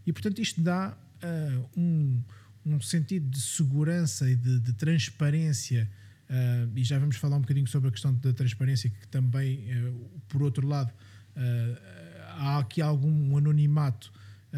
E 0.05 0.13
portanto 0.13 0.39
isto 0.39 0.61
dá 0.61 0.95
ah, 1.21 1.61
um, 1.75 2.21
um 2.65 2.79
sentido 2.81 3.29
de 3.29 3.41
segurança 3.41 4.29
e 4.29 4.35
de, 4.35 4.59
de 4.59 4.73
transparência, 4.73 5.89
ah, 6.29 6.67
e 6.75 6.83
já 6.83 6.99
vamos 6.99 7.15
falar 7.17 7.37
um 7.37 7.41
bocadinho 7.41 7.67
sobre 7.67 7.89
a 7.89 7.91
questão 7.91 8.13
da 8.13 8.33
transparência, 8.33 8.89
que 8.89 9.07
também, 9.07 9.65
eh, 9.69 9.91
por 10.27 10.41
outro 10.41 10.67
lado, 10.67 10.91
ah, 11.35 12.29
há 12.37 12.59
aqui 12.59 12.81
algum 12.81 13.37
anonimato, 13.37 14.11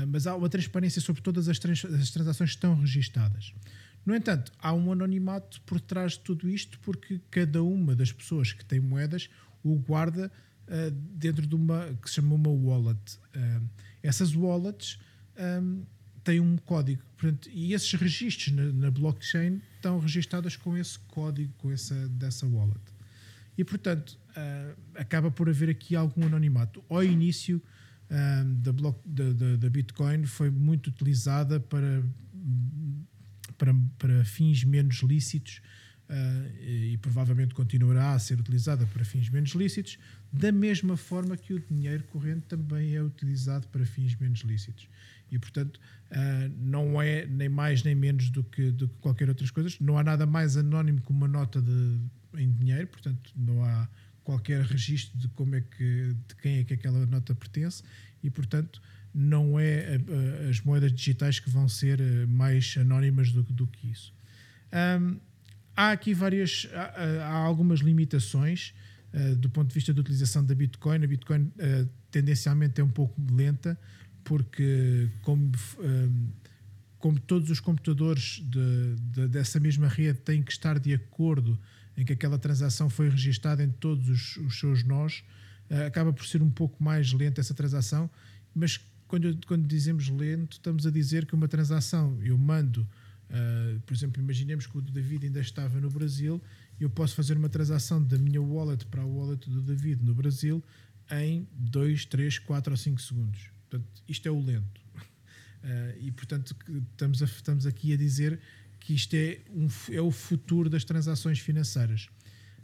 mas 0.07 0.27
há 0.27 0.35
uma 0.35 0.49
transparência 0.49 1.01
sobre 1.01 1.21
todas 1.21 1.47
as, 1.47 1.57
trans- 1.57 1.85
as 1.85 2.09
transações 2.09 2.49
que 2.49 2.57
estão 2.57 2.77
registadas. 2.79 3.53
No 4.05 4.15
entanto, 4.15 4.51
há 4.59 4.73
um 4.73 4.91
anonimato 4.91 5.59
por 5.61 5.79
trás 5.79 6.13
de 6.13 6.19
tudo 6.19 6.47
isto, 6.47 6.79
porque 6.81 7.19
cada 7.31 7.63
uma 7.63 7.95
das 7.95 8.11
pessoas 8.11 8.53
que 8.53 8.63
tem 8.63 8.79
moedas 8.79 9.29
o 9.63 9.75
guarda 9.77 10.31
ah, 10.67 10.91
dentro 10.93 11.47
de 11.47 11.55
uma 11.55 11.97
que 12.01 12.09
se 12.09 12.15
chama 12.15 12.35
uma 12.35 12.49
wallet. 12.49 13.19
Ah, 13.33 13.61
essas 14.03 14.35
wallets 14.35 14.99
ah, 15.35 15.61
têm 16.23 16.39
um 16.39 16.57
código, 16.57 17.01
portanto, 17.17 17.49
e 17.51 17.73
esses 17.73 17.91
registros 17.93 18.53
na, 18.53 18.71
na 18.71 18.91
blockchain 18.91 19.61
estão 19.75 19.99
registados 19.99 20.55
com 20.55 20.77
esse 20.77 20.99
código, 20.99 21.53
com 21.57 21.71
essa 21.71 22.07
dessa 22.09 22.45
wallet. 22.45 22.81
E 23.57 23.63
portanto, 23.63 24.19
ah, 24.35 24.75
acaba 24.95 25.31
por 25.31 25.49
haver 25.49 25.69
aqui 25.69 25.95
algum 25.95 26.25
anonimato. 26.25 26.83
Ao 26.89 27.03
início 27.03 27.61
ah, 28.09 28.43
da, 28.45 28.71
block, 28.71 28.99
da, 29.05 29.33
da, 29.33 29.55
da 29.55 29.69
Bitcoin 29.69 30.25
foi 30.25 30.49
muito 30.49 30.87
utilizada 30.87 31.59
para 31.59 32.03
para, 33.57 33.73
para 33.97 34.23
fins 34.25 34.63
menos 34.63 34.97
lícitos 35.01 35.61
ah, 36.07 36.47
e, 36.61 36.97
provavelmente 37.01 37.55
continuará 37.55 38.13
a 38.13 38.19
ser 38.19 38.39
utilizada 38.39 38.85
para 38.85 39.03
fins 39.03 39.27
menos 39.29 39.51
lícitos, 39.51 39.97
da 40.31 40.51
mesma 40.51 40.95
forma 40.95 41.35
que 41.35 41.53
o 41.53 41.59
dinheiro 41.59 42.03
corrente 42.05 42.45
também 42.47 42.95
é 42.95 43.01
utilizado 43.01 43.67
para 43.69 43.85
fins 43.85 44.15
menos 44.15 44.41
lícitos. 44.41 44.87
E, 45.31 45.39
portanto, 45.39 45.79
ah, 46.11 46.49
não 46.59 47.01
é 47.01 47.25
nem 47.25 47.49
mais 47.49 47.81
nem 47.83 47.95
menos 47.95 48.29
do 48.29 48.43
que, 48.43 48.71
do 48.71 48.87
que 48.87 48.95
qualquer 48.99 49.29
outras 49.29 49.49
coisas. 49.49 49.79
Não 49.79 49.97
há 49.97 50.03
nada 50.03 50.27
mais 50.27 50.55
anónimo 50.55 51.01
que 51.01 51.09
uma 51.09 51.27
nota 51.27 51.59
de, 51.59 51.99
em 52.35 52.51
dinheiro, 52.51 52.87
portanto, 52.87 53.31
não 53.35 53.63
há 53.63 53.89
qualquer 54.23 54.61
registro 54.61 55.17
de 55.17 55.27
como 55.29 55.55
é 55.55 55.61
que 55.61 56.15
de 56.27 56.35
quem 56.35 56.57
é 56.57 56.63
que 56.63 56.73
aquela 56.73 57.05
nota 57.05 57.33
pertence 57.33 57.83
e, 58.21 58.29
portanto, 58.29 58.81
não 59.17 59.57
é 59.57 59.95
a- 59.95 60.45
a- 60.45 60.49
as 60.49 60.59
moedas 60.61 60.91
digitais 60.91 61.39
que 61.39 61.49
vão 61.49 61.69
ser 61.69 62.01
eh, 62.01 62.25
mais 62.25 62.75
anónimas 62.77 63.31
do, 63.31 63.41
do 63.43 63.65
que 63.65 63.89
isso. 63.89 64.13
Ahm, 64.71 65.17
há 65.75 65.91
aqui 65.91 66.13
várias, 66.13 66.67
há, 66.73 67.23
há- 67.23 67.31
algumas 67.33 67.79
limitações 67.79 68.73
eh, 69.13 69.33
do 69.35 69.49
ponto 69.49 69.69
de 69.69 69.73
vista 69.73 69.93
da 69.93 70.01
utilização 70.01 70.43
da 70.45 70.53
Bitcoin. 70.53 71.01
A 71.03 71.07
Bitcoin 71.07 71.49
eh, 71.57 71.85
tendencialmente 72.11 72.81
é 72.81 72.83
um 72.83 72.89
pouco 72.89 73.15
lenta, 73.31 73.79
porque 74.23 75.07
como, 75.21 75.49
ahm, 75.79 76.27
como 76.99 77.19
todos 77.19 77.49
os 77.49 77.59
computadores 77.61 78.41
de- 78.43 78.95
de- 79.13 79.27
dessa 79.29 79.59
mesma 79.59 79.87
rede 79.87 80.19
têm 80.19 80.41
que 80.43 80.51
estar 80.51 80.77
de 80.79 80.93
acordo 80.93 81.57
em 81.95 82.03
que 82.03 82.11
aquela 82.11 82.37
transação 82.37 82.89
foi 82.89 83.09
registada 83.09 83.63
em 83.63 83.69
todos 83.69 84.09
os, 84.09 84.35
os 84.37 84.59
seus 84.59 84.83
nós, 84.83 85.23
eh, 85.69 85.85
acaba 85.85 86.11
por 86.11 86.25
ser 86.25 86.41
um 86.41 86.49
pouco 86.49 86.83
mais 86.83 87.13
lenta 87.13 87.39
essa 87.39 87.53
transação, 87.53 88.09
mas 88.53 88.77
quando, 89.07 89.37
quando 89.45 89.67
dizemos 89.67 90.09
lento, 90.09 90.53
estamos 90.53 90.85
a 90.85 90.91
dizer 90.91 91.25
que 91.25 91.33
uma 91.35 91.47
transação, 91.47 92.17
eu 92.23 92.37
mando, 92.37 92.87
ah, 93.29 93.79
por 93.85 93.93
exemplo, 93.93 94.21
imaginemos 94.21 94.65
que 94.67 94.77
o 94.77 94.81
David 94.81 95.25
ainda 95.27 95.39
estava 95.39 95.79
no 95.79 95.89
Brasil, 95.89 96.41
eu 96.79 96.89
posso 96.89 97.15
fazer 97.15 97.37
uma 97.37 97.49
transação 97.49 98.03
da 98.03 98.17
minha 98.17 98.41
wallet 98.41 98.85
para 98.87 99.01
a 99.01 99.05
wallet 99.05 99.49
do 99.49 99.61
David 99.61 100.03
no 100.03 100.13
Brasil 100.13 100.63
em 101.11 101.47
2, 101.53 102.05
3, 102.05 102.39
4 102.39 102.73
ou 102.73 102.77
5 102.77 103.01
segundos. 103.01 103.49
Portanto, 103.69 104.03
isto 104.07 104.27
é 104.27 104.31
o 104.31 104.39
lento. 104.43 104.81
Ah, 105.67 105.95
e 105.99 106.11
portanto 106.11 106.55
estamos, 106.91 107.23
a- 107.23 107.25
estamos 107.25 107.65
aqui 107.65 107.91
a 107.91 107.97
dizer 107.97 108.39
que 108.79 108.93
isto 108.93 109.15
é, 109.15 109.39
um, 109.49 109.67
é 109.91 109.99
o 109.99 110.11
futuro 110.11 110.69
das 110.69 110.83
transações 110.83 111.39
financeiras. 111.39 112.07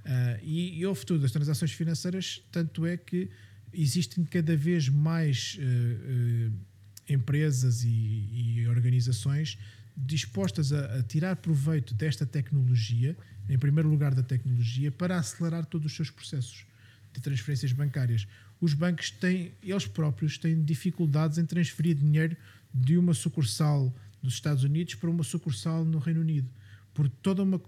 Ah, 0.06 0.38
e, 0.44 0.78
e 0.80 0.84
é 0.84 0.88
o 0.88 0.94
futuro 0.94 1.20
das 1.20 1.32
transações 1.32 1.72
financeiras, 1.72 2.44
tanto 2.52 2.86
é 2.86 2.96
que 2.98 3.28
existem 3.74 4.24
cada 4.26 4.56
vez 4.56 4.88
mais 4.90 5.58
eh, 5.60 6.50
eh, 7.08 7.14
empresas 7.14 7.84
e, 7.84 7.90
e 7.90 8.68
organizações 8.68 9.58
dispostas 9.96 10.72
a, 10.72 11.00
a 11.00 11.04
tirar 11.04 11.36
proveito 11.36 11.94
desta 11.94 12.26
tecnologia, 12.26 13.16
em 13.50 13.58
primeiro 13.58 13.90
lugar 13.90 14.14
da 14.16 14.24
tecnologia, 14.24 14.92
para 14.92 15.18
acelerar 15.18 15.66
todos 15.66 15.88
os 15.92 15.96
seus 15.96 16.10
processos 16.10 16.66
de 17.14 17.20
transferências 17.22 17.72
bancárias. 17.74 18.28
Os 18.60 18.74
bancos 18.74 19.12
têm, 19.12 19.52
eles 19.62 19.86
próprios 19.88 20.38
têm 20.38 20.64
dificuldades 20.64 21.38
em 21.38 21.46
transferir 21.46 21.96
dinheiro 21.96 22.38
de 22.74 22.98
uma 22.98 23.14
sucursal 23.14 23.94
dos 24.24 24.36
Estados 24.36 24.64
Unidos 24.64 24.96
para 24.96 25.10
uma 25.10 25.24
sucursal 25.24 25.84
no 25.84 25.98
Reino 26.00 26.22
Unido. 26.22 26.48
Por 26.94 27.10
toda 27.10 27.44
uma, 27.44 27.60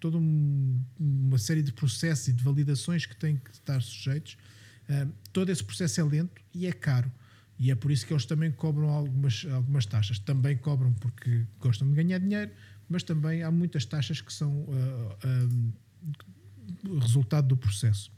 toda 0.00 0.16
um- 0.16 0.80
uma 0.98 1.38
série 1.38 1.62
de 1.62 1.72
processos 1.72 2.28
e 2.28 2.32
de 2.32 2.42
validações 2.42 3.04
que 3.06 3.14
têm 3.16 3.36
que 3.36 3.50
estar 3.52 3.80
sujeitos, 3.82 4.36
todo 5.32 5.50
esse 5.50 5.62
processo 5.64 6.00
é 6.00 6.04
lento 6.04 6.40
e 6.52 6.66
é 6.66 6.72
caro. 6.72 7.10
E 7.58 7.70
é 7.70 7.74
por 7.74 7.90
isso 7.90 8.06
que 8.06 8.12
eles 8.12 8.26
também 8.26 8.50
cobram 8.50 8.88
algumas, 8.88 9.46
algumas 9.52 9.86
taxas. 9.86 10.18
Também 10.18 10.56
cobram 10.56 10.92
porque 10.94 11.46
gostam 11.60 11.88
de 11.88 11.94
ganhar 11.94 12.18
dinheiro, 12.18 12.50
mas 12.88 13.02
também 13.02 13.42
há 13.42 13.50
muitas 13.50 13.84
taxas 13.84 14.20
que 14.20 14.32
são 14.32 14.66
ah, 14.70 15.16
ah, 15.24 16.98
resultado 17.00 17.48
do 17.48 17.56
processo. 17.56 18.10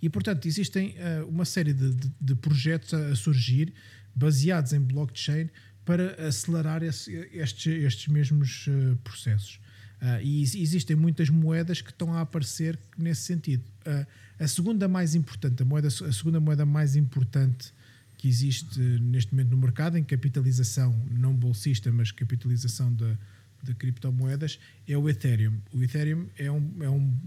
E, 0.00 0.08
portanto, 0.08 0.46
existem 0.46 0.94
ah, 0.98 1.24
uma 1.26 1.44
série 1.44 1.72
de, 1.74 1.92
de- 1.94 2.12
de 2.20 2.34
projetos 2.34 2.94
a, 2.94 3.08
a 3.08 3.16
surgir 3.16 3.72
baseados 4.14 4.72
em 4.72 4.80
blockchain 4.80 5.50
para 5.84 6.26
acelerar 6.26 6.82
esse, 6.82 7.12
estes, 7.32 8.08
mesmos 8.08 8.66
uh, 8.66 8.96
processos. 9.02 9.58
Uh, 10.00 10.22
e 10.22 10.42
existem 10.42 10.94
muitas 10.94 11.28
moedas 11.28 11.80
que 11.80 11.90
estão 11.90 12.14
a 12.14 12.20
aparecer 12.20 12.78
nesse 12.96 13.22
sentido. 13.22 13.64
Uh, 13.84 14.06
a 14.38 14.46
segunda 14.46 14.86
mais 14.86 15.16
importante, 15.16 15.62
a, 15.62 15.66
moeda, 15.66 15.88
a 15.88 16.12
segunda 16.12 16.38
moeda 16.38 16.64
mais 16.64 16.94
importante 16.94 17.72
que 18.16 18.28
existe 18.28 18.78
neste 18.80 19.32
momento 19.32 19.50
no 19.50 19.56
mercado, 19.56 19.96
em 19.96 20.04
capitalização 20.04 20.94
não 21.10 21.34
bolsista, 21.34 21.90
mas 21.90 22.12
capitalização 22.12 22.92
de, 22.92 23.16
de 23.62 23.74
criptomoedas, 23.74 24.58
é 24.86 24.96
o 24.96 25.08
Ethereum. 25.08 25.58
O 25.72 25.82
Ethereum 25.82 26.26
é, 26.36 26.50
um, 26.50 26.72
é, 26.80 26.90
um, 26.90 27.18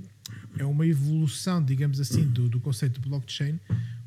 é 0.59 0.65
uma 0.65 0.85
evolução, 0.85 1.63
digamos 1.63 1.99
assim, 1.99 2.25
do, 2.27 2.47
do 2.47 2.59
conceito 2.59 3.01
de 3.01 3.07
blockchain, 3.07 3.59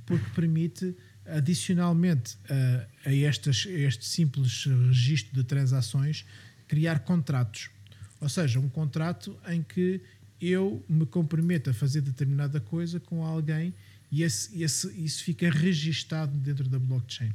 porque 0.06 0.28
permite 0.34 0.94
adicionalmente 1.26 2.36
a, 2.48 3.08
a, 3.08 3.14
estas, 3.14 3.66
a 3.66 3.70
este 3.70 4.04
simples 4.04 4.64
registro 4.64 5.34
de 5.34 5.44
transações 5.44 6.24
criar 6.68 7.00
contratos. 7.00 7.70
Ou 8.24 8.28
seja, 8.30 8.58
um 8.58 8.70
contrato 8.70 9.36
em 9.46 9.62
que 9.62 10.00
eu 10.40 10.82
me 10.88 11.04
comprometo 11.04 11.68
a 11.68 11.74
fazer 11.74 12.00
determinada 12.00 12.58
coisa 12.58 12.98
com 12.98 13.22
alguém 13.22 13.74
e 14.10 14.22
esse, 14.22 14.62
esse, 14.62 14.88
isso 14.98 15.22
fica 15.22 15.50
registado 15.50 16.34
dentro 16.38 16.66
da 16.66 16.78
blockchain. 16.78 17.30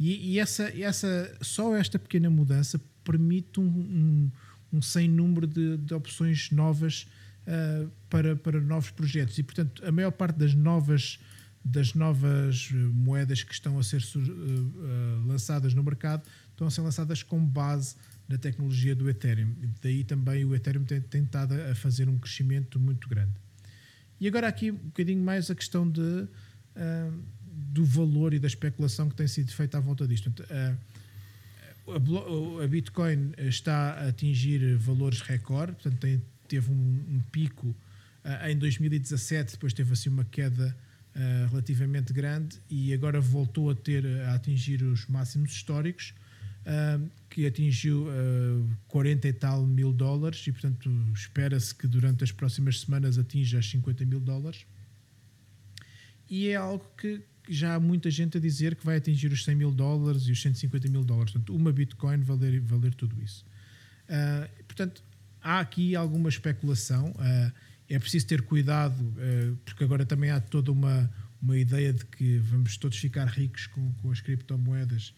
E, 0.00 0.32
e, 0.32 0.38
essa, 0.38 0.64
essa, 0.80 1.36
só 1.42 1.76
esta 1.76 1.98
pequena 1.98 2.30
mudança 2.30 2.80
permite 3.04 3.60
um, 3.60 3.64
um, 3.64 4.30
um 4.72 4.80
sem 4.80 5.06
número 5.06 5.46
de, 5.46 5.76
de 5.76 5.92
opções 5.92 6.50
novas 6.50 7.06
uh, 7.46 7.90
para, 8.08 8.34
para 8.34 8.58
novos 8.58 8.90
projetos. 8.90 9.36
E, 9.36 9.42
portanto, 9.42 9.84
a 9.84 9.92
maior 9.92 10.12
parte 10.12 10.36
das 10.36 10.54
novas, 10.54 11.20
das 11.62 11.92
novas 11.92 12.70
moedas 12.72 13.42
que 13.42 13.52
estão 13.52 13.78
a 13.78 13.82
ser 13.82 14.02
uh, 14.02 14.18
uh, 14.18 15.26
lançadas 15.26 15.74
no 15.74 15.82
mercado 15.82 16.22
estão 16.52 16.66
a 16.66 16.70
ser 16.70 16.80
lançadas 16.80 17.22
com 17.22 17.38
base 17.44 17.96
na 18.28 18.38
tecnologia 18.38 18.94
do 18.94 19.08
Ethereum. 19.08 19.54
Daí 19.82 20.04
também 20.04 20.44
o 20.44 20.54
Ethereum 20.54 20.84
tem 20.84 21.00
tentado 21.00 21.54
a 21.70 21.74
fazer 21.74 22.08
um 22.08 22.18
crescimento 22.18 22.78
muito 22.78 23.08
grande. 23.08 23.32
E 24.22 24.28
agora 24.28 24.46
aqui 24.46 24.70
um 24.70 24.76
bocadinho 24.76 25.20
mais 25.20 25.50
a 25.50 25.54
questão 25.54 25.90
de, 25.90 26.00
uh, 26.00 26.28
do 27.52 27.84
valor 27.84 28.32
e 28.32 28.38
da 28.38 28.46
especulação 28.46 29.08
que 29.08 29.16
tem 29.16 29.26
sido 29.26 29.50
feita 29.50 29.78
à 29.78 29.80
volta 29.80 30.06
disto. 30.06 30.28
Uh, 30.28 30.78
a, 32.62 32.66
Bitcoin 32.68 33.32
está 33.38 33.94
a 33.94 34.10
atingir 34.10 34.76
valores 34.76 35.22
recorde, 35.22 35.72
portanto 35.72 35.98
tem, 35.98 36.22
teve 36.46 36.70
um, 36.70 37.16
um 37.16 37.20
pico 37.32 37.74
uh, 38.24 38.48
em 38.48 38.56
2017, 38.56 39.54
depois 39.54 39.72
teve 39.72 39.92
assim 39.92 40.08
uma 40.08 40.24
queda 40.24 40.72
relativamente 41.50 42.10
grande 42.10 42.56
e 42.70 42.94
agora 42.94 43.20
voltou 43.20 43.68
a 43.68 43.74
ter 43.74 44.06
a 44.22 44.32
atingir 44.32 44.82
os 44.82 45.06
máximos 45.08 45.52
históricos 45.52 46.14
que 47.32 47.46
atingiu 47.46 48.08
uh, 48.08 48.70
ah, 48.70 48.76
40 48.88 49.26
e 49.26 49.32
tal 49.32 49.66
mil 49.66 49.90
dólares 49.90 50.46
e, 50.46 50.52
portanto, 50.52 50.90
espera-se 51.14 51.74
que 51.74 51.86
durante 51.86 52.22
as 52.22 52.30
próximas 52.30 52.80
semanas 52.80 53.16
atinja 53.16 53.58
as 53.58 53.66
50 53.70 54.04
mil 54.04 54.20
dólares. 54.20 54.66
E 56.28 56.48
é 56.48 56.56
algo 56.56 56.84
que 56.94 57.22
já 57.48 57.74
há 57.74 57.80
muita 57.80 58.10
gente 58.10 58.36
a 58.36 58.40
dizer 58.40 58.76
que 58.76 58.84
vai 58.84 58.96
atingir 58.96 59.32
os 59.32 59.44
100 59.44 59.54
mil 59.54 59.72
dólares 59.72 60.24
e 60.26 60.32
os 60.32 60.42
150 60.42 60.88
mil 60.90 61.02
dólares. 61.02 61.32
Portanto, 61.32 61.56
uma 61.56 61.72
Bitcoin 61.72 62.20
valer, 62.20 62.60
valer 62.60 62.94
tudo 62.94 63.18
isso. 63.22 63.46
Uh, 64.04 64.64
portanto, 64.64 65.02
há 65.40 65.58
aqui 65.58 65.96
alguma 65.96 66.28
especulação. 66.28 67.12
Uh, 67.12 67.52
é 67.88 67.98
preciso 67.98 68.26
ter 68.26 68.42
cuidado, 68.42 69.00
uh, 69.00 69.56
porque 69.64 69.84
agora 69.84 70.04
também 70.04 70.30
há 70.30 70.38
toda 70.38 70.70
uma, 70.70 71.10
uma 71.40 71.56
ideia 71.56 71.94
de 71.94 72.04
que 72.04 72.36
vamos 72.40 72.76
todos 72.76 72.98
ficar 72.98 73.24
ricos 73.24 73.66
com, 73.68 73.90
com 74.02 74.10
as 74.10 74.20
criptomoedas 74.20 75.14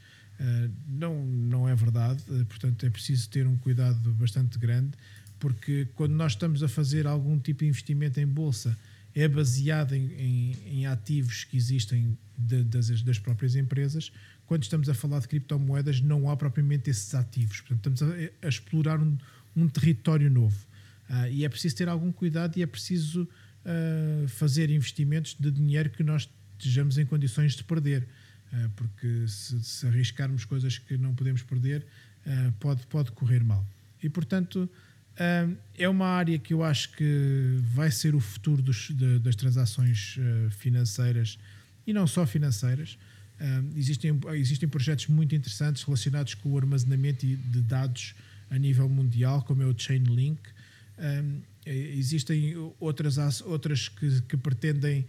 não, 0.86 1.24
não 1.26 1.68
é 1.68 1.74
verdade, 1.74 2.22
uh, 2.28 2.44
portanto 2.46 2.84
é 2.84 2.90
preciso 2.90 3.28
ter 3.28 3.46
um 3.46 3.56
cuidado 3.56 4.12
bastante 4.14 4.58
grande, 4.58 4.92
porque 5.38 5.86
quando 5.94 6.12
nós 6.12 6.32
estamos 6.32 6.62
a 6.62 6.68
fazer 6.68 7.06
algum 7.06 7.38
tipo 7.38 7.60
de 7.60 7.66
investimento 7.66 8.20
em 8.20 8.26
bolsa, 8.26 8.76
é 9.14 9.28
baseado 9.28 9.94
em, 9.94 10.12
em, 10.12 10.56
em 10.66 10.86
ativos 10.86 11.44
que 11.44 11.56
existem 11.56 12.18
de, 12.36 12.64
das, 12.64 13.02
das 13.02 13.18
próprias 13.18 13.54
empresas. 13.54 14.10
Quando 14.46 14.64
estamos 14.64 14.88
a 14.88 14.94
falar 14.94 15.20
de 15.20 15.28
criptomoedas, 15.28 16.00
não 16.00 16.28
há 16.28 16.36
propriamente 16.36 16.90
esses 16.90 17.14
ativos, 17.14 17.60
portanto 17.60 17.94
estamos 17.94 18.14
a, 18.42 18.46
a 18.46 18.48
explorar 18.48 19.00
um, 19.00 19.16
um, 19.56 19.68
território 19.68 20.28
novo. 20.30 20.66
Uh, 21.08 21.28
e 21.30 21.44
é 21.44 21.48
preciso 21.48 21.76
ter 21.76 21.88
algum 21.88 22.10
cuidado 22.10 22.56
e 22.58 22.62
é 22.62 22.66
preciso 22.66 23.28
fazer 24.28 24.68
investimentos 24.68 25.34
de 25.40 25.50
dinheiro 25.50 25.88
que 25.88 26.02
nós 26.02 26.28
estejamos 26.58 26.98
em 26.98 27.06
condições 27.06 27.54
de 27.54 27.64
perder. 27.64 28.06
Eh, 28.54 28.68
porque 28.76 29.26
se, 29.26 29.62
se, 29.64 29.86
arriscarmos 29.86 30.44
coisas 30.44 30.78
que 30.78 30.96
não 30.96 31.14
podemos 31.14 31.42
perder, 31.42 31.84
eh, 32.24 32.52
pode, 32.60 32.86
pode 32.86 33.10
correr 33.12 33.42
mal. 33.42 33.66
E 34.02 34.08
portanto, 34.08 34.68
eh, 35.16 35.48
é 35.76 35.88
uma 35.88 36.06
área 36.06 36.38
que 36.38 36.54
eu 36.54 36.62
acho 36.62 36.90
que 36.92 37.58
vai 37.74 37.90
ser 37.90 38.14
o 38.14 38.20
futuro 38.20 38.62
dos, 38.62 38.90
das 39.22 39.34
transações 39.34 40.16
financeiras 40.50 41.38
e 41.86 41.92
não 41.92 42.06
só 42.06 42.26
financeiras. 42.26 42.98
existem, 43.76 44.18
existem 44.34 44.68
projetos 44.68 45.08
muito 45.08 45.34
interessantes 45.34 45.82
relacionados 45.82 46.34
com 46.34 46.52
o 46.52 46.56
armazenamento 46.56 47.26
de 47.26 47.60
dados 47.60 48.14
a 48.50 48.58
nível 48.58 48.88
mundial, 48.88 49.42
como 49.42 49.62
é 49.62 49.66
o 49.66 49.74
Chainlink. 49.76 50.40
existem 51.66 52.54
outras, 52.78 53.40
outras 53.42 53.88
que, 53.88 54.20
que 54.22 54.36
pretendem 54.36 55.04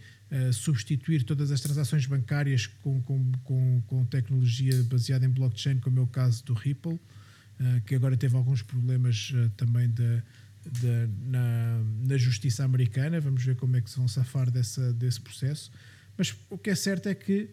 substituir 0.52 1.22
todas 1.22 1.52
as 1.52 1.60
transações 1.60 2.04
bancárias 2.06 2.66
com, 2.66 3.00
com, 3.02 3.32
com, 3.44 3.82
com, 3.86 4.04
tecnologia 4.06 4.82
baseada 4.84 5.24
em 5.24 5.28
blockchain, 5.28 5.78
como 5.78 6.00
é 6.00 6.02
o 6.02 6.06
caso 6.06 6.44
do 6.44 6.52
Ripple, 6.52 6.94
uh, 6.94 7.80
que 7.86 7.94
agora 7.94 8.16
teve 8.16 8.34
alguns 8.36 8.60
problemas 8.60 9.30
uh, 9.30 9.48
também 9.50 9.88
de, 9.88 10.22
de, 10.68 11.08
na, 11.28 11.80
na 12.08 12.16
justiça 12.16 12.64
americana. 12.64 13.20
Vamos 13.20 13.44
ver 13.44 13.54
como 13.56 13.76
é 13.76 13.80
que 13.80 13.88
se 13.88 13.98
vão 13.98 14.08
safar 14.08 14.50
dessa, 14.50 14.92
desse 14.92 15.20
processo. 15.20 15.70
Mas 16.18 16.34
o 16.50 16.58
que 16.58 16.70
é 16.70 16.74
certo 16.74 17.08
é 17.08 17.14
que 17.14 17.48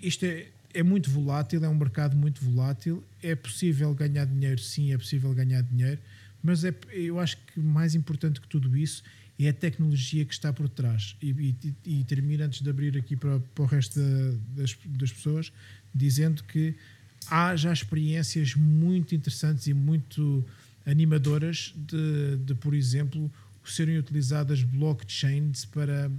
isto 0.00 0.24
é, 0.24 0.46
é 0.72 0.82
muito 0.82 1.10
volátil, 1.10 1.64
é 1.64 1.68
um 1.68 1.74
mercado 1.74 2.16
muito 2.16 2.44
volátil. 2.44 3.04
É 3.22 3.34
possível 3.34 3.92
ganhar 3.94 4.24
dinheiro, 4.26 4.60
sim, 4.60 4.92
é 4.92 4.98
possível 4.98 5.34
ganhar 5.34 5.62
dinheiro, 5.62 6.00
mas 6.42 6.64
é, 6.64 6.74
eu 6.92 7.18
acho 7.18 7.36
que 7.38 7.58
mais 7.58 7.94
importante 7.94 8.40
que 8.40 8.46
tudo 8.46 8.76
isso 8.76 9.02
é 9.38 9.48
a 9.48 9.52
tecnologia 9.52 10.24
que 10.24 10.32
está 10.32 10.52
por 10.52 10.68
trás. 10.68 11.16
E, 11.20 11.30
e, 11.30 11.74
e 12.00 12.04
termino 12.04 12.44
antes 12.44 12.62
de 12.62 12.70
abrir 12.70 12.96
aqui 12.96 13.16
para, 13.16 13.38
para 13.38 13.64
o 13.64 13.66
resto 13.66 14.00
da, 14.00 14.62
das, 14.62 14.76
das 14.84 15.12
pessoas, 15.12 15.52
dizendo 15.94 16.42
que 16.44 16.74
há 17.30 17.54
já 17.56 17.72
experiências 17.72 18.54
muito 18.54 19.14
interessantes 19.14 19.66
e 19.66 19.74
muito 19.74 20.44
animadoras 20.86 21.74
de, 21.76 22.36
de 22.44 22.54
por 22.54 22.74
exemplo, 22.74 23.30
serem 23.64 23.98
utilizadas 23.98 24.62
blockchains 24.62 25.64
para, 25.64 26.10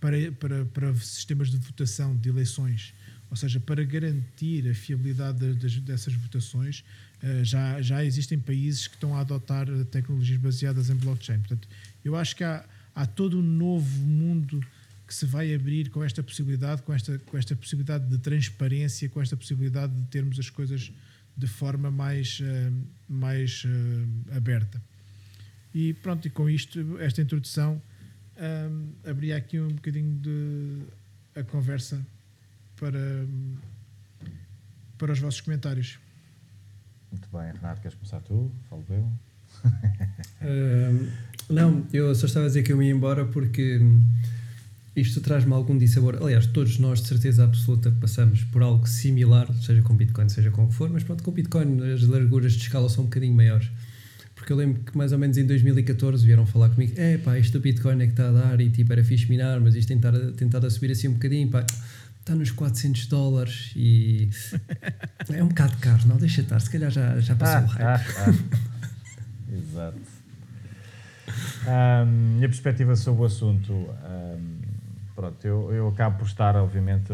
para, 0.00 0.32
para, 0.32 0.64
para 0.66 0.94
sistemas 0.96 1.50
de 1.50 1.56
votação 1.56 2.16
de 2.16 2.28
eleições. 2.28 2.92
Ou 3.30 3.36
seja, 3.36 3.60
para 3.60 3.84
garantir 3.84 4.68
a 4.68 4.74
fiabilidade 4.74 5.54
dessas 5.82 6.12
votações, 6.14 6.82
eh, 7.22 7.44
já, 7.44 7.80
já 7.80 8.04
existem 8.04 8.36
países 8.38 8.88
que 8.88 8.94
estão 8.94 9.16
a 9.16 9.20
adotar 9.20 9.68
tecnologias 9.92 10.40
baseadas 10.40 10.90
em 10.90 10.96
blockchain. 10.96 11.38
Portanto, 11.38 11.68
eu 12.04 12.16
acho 12.16 12.36
que 12.36 12.44
há, 12.44 12.64
há 12.94 13.06
todo 13.06 13.38
um 13.38 13.42
novo 13.42 13.98
mundo 14.00 14.60
que 15.06 15.14
se 15.14 15.26
vai 15.26 15.52
abrir 15.52 15.90
com 15.90 16.04
esta 16.04 16.22
possibilidade, 16.22 16.82
com 16.82 16.92
esta, 16.92 17.18
com 17.18 17.36
esta 17.36 17.56
possibilidade 17.56 18.06
de 18.06 18.18
transparência, 18.18 19.08
com 19.08 19.20
esta 19.20 19.36
possibilidade 19.36 19.92
de 19.92 20.06
termos 20.06 20.38
as 20.38 20.48
coisas 20.48 20.92
de 21.36 21.46
forma 21.46 21.90
mais, 21.90 22.40
uh, 22.40 22.72
mais 23.08 23.64
uh, 23.64 24.36
aberta. 24.36 24.80
E 25.74 25.94
pronto, 25.94 26.26
e 26.26 26.30
com 26.30 26.48
isto, 26.48 26.98
esta 26.98 27.22
introdução, 27.22 27.80
um, 28.36 28.92
abria 29.08 29.36
aqui 29.36 29.58
um 29.58 29.68
bocadinho 29.68 30.18
de 30.18 30.82
a 31.34 31.42
conversa 31.44 32.04
para, 32.76 33.26
para 34.98 35.12
os 35.12 35.18
vossos 35.18 35.40
comentários. 35.40 35.98
Muito 37.10 37.28
bem, 37.30 37.52
Renato, 37.52 37.80
queres 37.80 37.96
começar 37.96 38.20
tu? 38.20 38.52
Falo 38.68 38.84
eu. 38.88 39.02
uh, 39.02 39.10
não, 41.50 41.86
eu 41.92 42.14
só 42.14 42.26
estava 42.26 42.46
a 42.46 42.48
dizer 42.48 42.62
que 42.62 42.72
eu 42.72 42.82
ia 42.82 42.90
embora 42.90 43.24
porque 43.24 43.80
isto 44.94 45.20
traz-me 45.20 45.52
algum 45.52 45.76
dissabor. 45.76 46.18
Aliás, 46.20 46.46
todos 46.46 46.78
nós, 46.78 47.00
de 47.00 47.08
certeza 47.08 47.44
absoluta, 47.44 47.90
passamos 48.00 48.44
por 48.44 48.62
algo 48.62 48.86
similar, 48.88 49.52
seja 49.62 49.82
com 49.82 49.94
Bitcoin, 49.94 50.28
seja 50.28 50.50
com 50.50 50.64
o 50.64 50.68
que 50.68 50.74
for, 50.74 50.90
mas 50.90 51.02
pronto, 51.04 51.22
com 51.22 51.30
Bitcoin 51.30 51.92
as 51.92 52.02
larguras 52.02 52.52
de 52.52 52.62
escala 52.62 52.88
são 52.88 53.04
um 53.04 53.06
bocadinho 53.06 53.34
maiores. 53.34 53.70
Porque 54.34 54.52
eu 54.52 54.56
lembro 54.56 54.82
que 54.82 54.96
mais 54.96 55.12
ou 55.12 55.18
menos 55.18 55.36
em 55.36 55.46
2014 55.46 56.24
vieram 56.24 56.46
falar 56.46 56.70
comigo: 56.70 56.94
é 56.96 57.18
pá, 57.18 57.38
isto 57.38 57.58
do 57.58 57.60
Bitcoin 57.60 58.02
é 58.02 58.06
que 58.06 58.12
está 58.12 58.28
a 58.28 58.32
dar 58.32 58.60
e 58.60 58.70
tipo 58.70 58.92
era 58.92 59.04
fixe 59.04 59.28
minar, 59.28 59.60
mas 59.60 59.74
isto 59.74 59.88
tentar, 59.88 60.12
tentar 60.36 60.64
a 60.64 60.70
subir 60.70 60.90
assim 60.90 61.08
um 61.08 61.12
bocadinho, 61.12 61.48
pá, 61.48 61.64
está 62.18 62.34
nos 62.34 62.50
400 62.50 63.06
dólares 63.06 63.72
e 63.76 64.30
é 65.30 65.44
um 65.44 65.48
bocado 65.48 65.76
caro, 65.76 66.06
não? 66.06 66.16
Deixa 66.16 66.40
estar, 66.40 66.58
se 66.58 66.70
calhar 66.70 66.90
já, 66.90 67.20
já 67.20 67.34
passou 67.36 67.58
ah, 67.58 67.64
o 67.64 67.66
hype. 67.66 67.84
Ah, 67.84 68.04
ah. 68.16 68.60
Exato. 69.52 70.09
A 71.66 72.04
um, 72.04 72.06
minha 72.36 72.48
perspectiva 72.48 72.96
sobre 72.96 73.22
o 73.22 73.24
assunto, 73.26 73.72
um, 73.72 74.60
pronto, 75.14 75.46
eu, 75.46 75.70
eu 75.72 75.88
acabo 75.88 76.18
por 76.18 76.26
estar, 76.26 76.56
obviamente, 76.56 77.12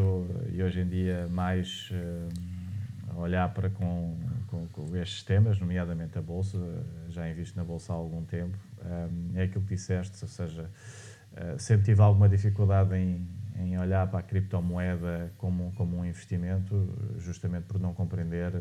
e 0.53 0.63
hoje 0.63 0.81
em 0.81 0.89
dia 0.89 1.27
mais, 1.29 1.91
uh, 1.91 3.21
olhar 3.21 3.53
para 3.53 3.69
com, 3.71 4.17
com, 4.47 4.67
com, 4.69 4.97
estes 4.97 5.25
temas, 5.25 5.59
nomeadamente 5.59 6.17
a 6.17 6.23
Bolsa, 6.23 6.59
já 7.09 7.29
invisto 7.29 7.57
na 7.57 7.65
Bolsa 7.65 7.93
há 7.93 7.97
algum 7.97 8.25
tempo, 8.25 8.57
é 9.35 9.43
aquilo 9.43 9.65
que 9.65 9.75
disseste, 9.75 10.17
ou 10.23 10.29
seja, 10.29 10.71
sempre 11.59 11.87
tive 11.87 12.01
alguma 12.01 12.29
dificuldade 12.29 12.95
em, 12.95 13.27
em 13.57 13.77
olhar 13.79 14.07
para 14.07 14.21
a 14.21 14.23
criptomoeda 14.23 15.33
como, 15.39 15.73
como 15.73 15.99
um 15.99 16.05
investimento, 16.05 16.95
justamente 17.19 17.65
por 17.65 17.81
não 17.81 17.93
compreender 17.95 18.53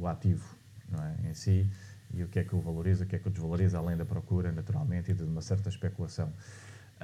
o 0.00 0.06
ativo 0.06 0.56
não 0.90 1.04
é, 1.04 1.30
em 1.30 1.34
si 1.34 1.70
e 2.16 2.22
o 2.22 2.28
que 2.28 2.38
é 2.38 2.44
que 2.44 2.54
o 2.54 2.60
valoriza, 2.60 3.04
o 3.04 3.06
que 3.06 3.16
é 3.16 3.18
que 3.18 3.28
o 3.28 3.30
desvaloriza, 3.30 3.78
além 3.78 3.96
da 3.96 4.04
procura, 4.04 4.52
naturalmente, 4.52 5.10
e 5.10 5.14
de 5.14 5.22
uma 5.22 5.40
certa 5.40 5.68
especulação. 5.68 6.32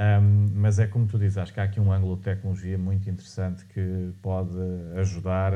Um, 0.01 0.49
mas 0.55 0.79
é 0.79 0.87
como 0.87 1.07
tu 1.07 1.19
dizes, 1.19 1.37
acho 1.37 1.53
que 1.53 1.61
há 1.61 1.65
aqui 1.65 1.81
um 1.81 1.93
ângulo 1.93 2.17
de 2.17 2.23
tecnologia 2.23 2.79
muito 2.79 3.11
interessante 3.11 3.65
que 3.67 4.13
pode 4.23 4.57
ajudar 4.97 5.55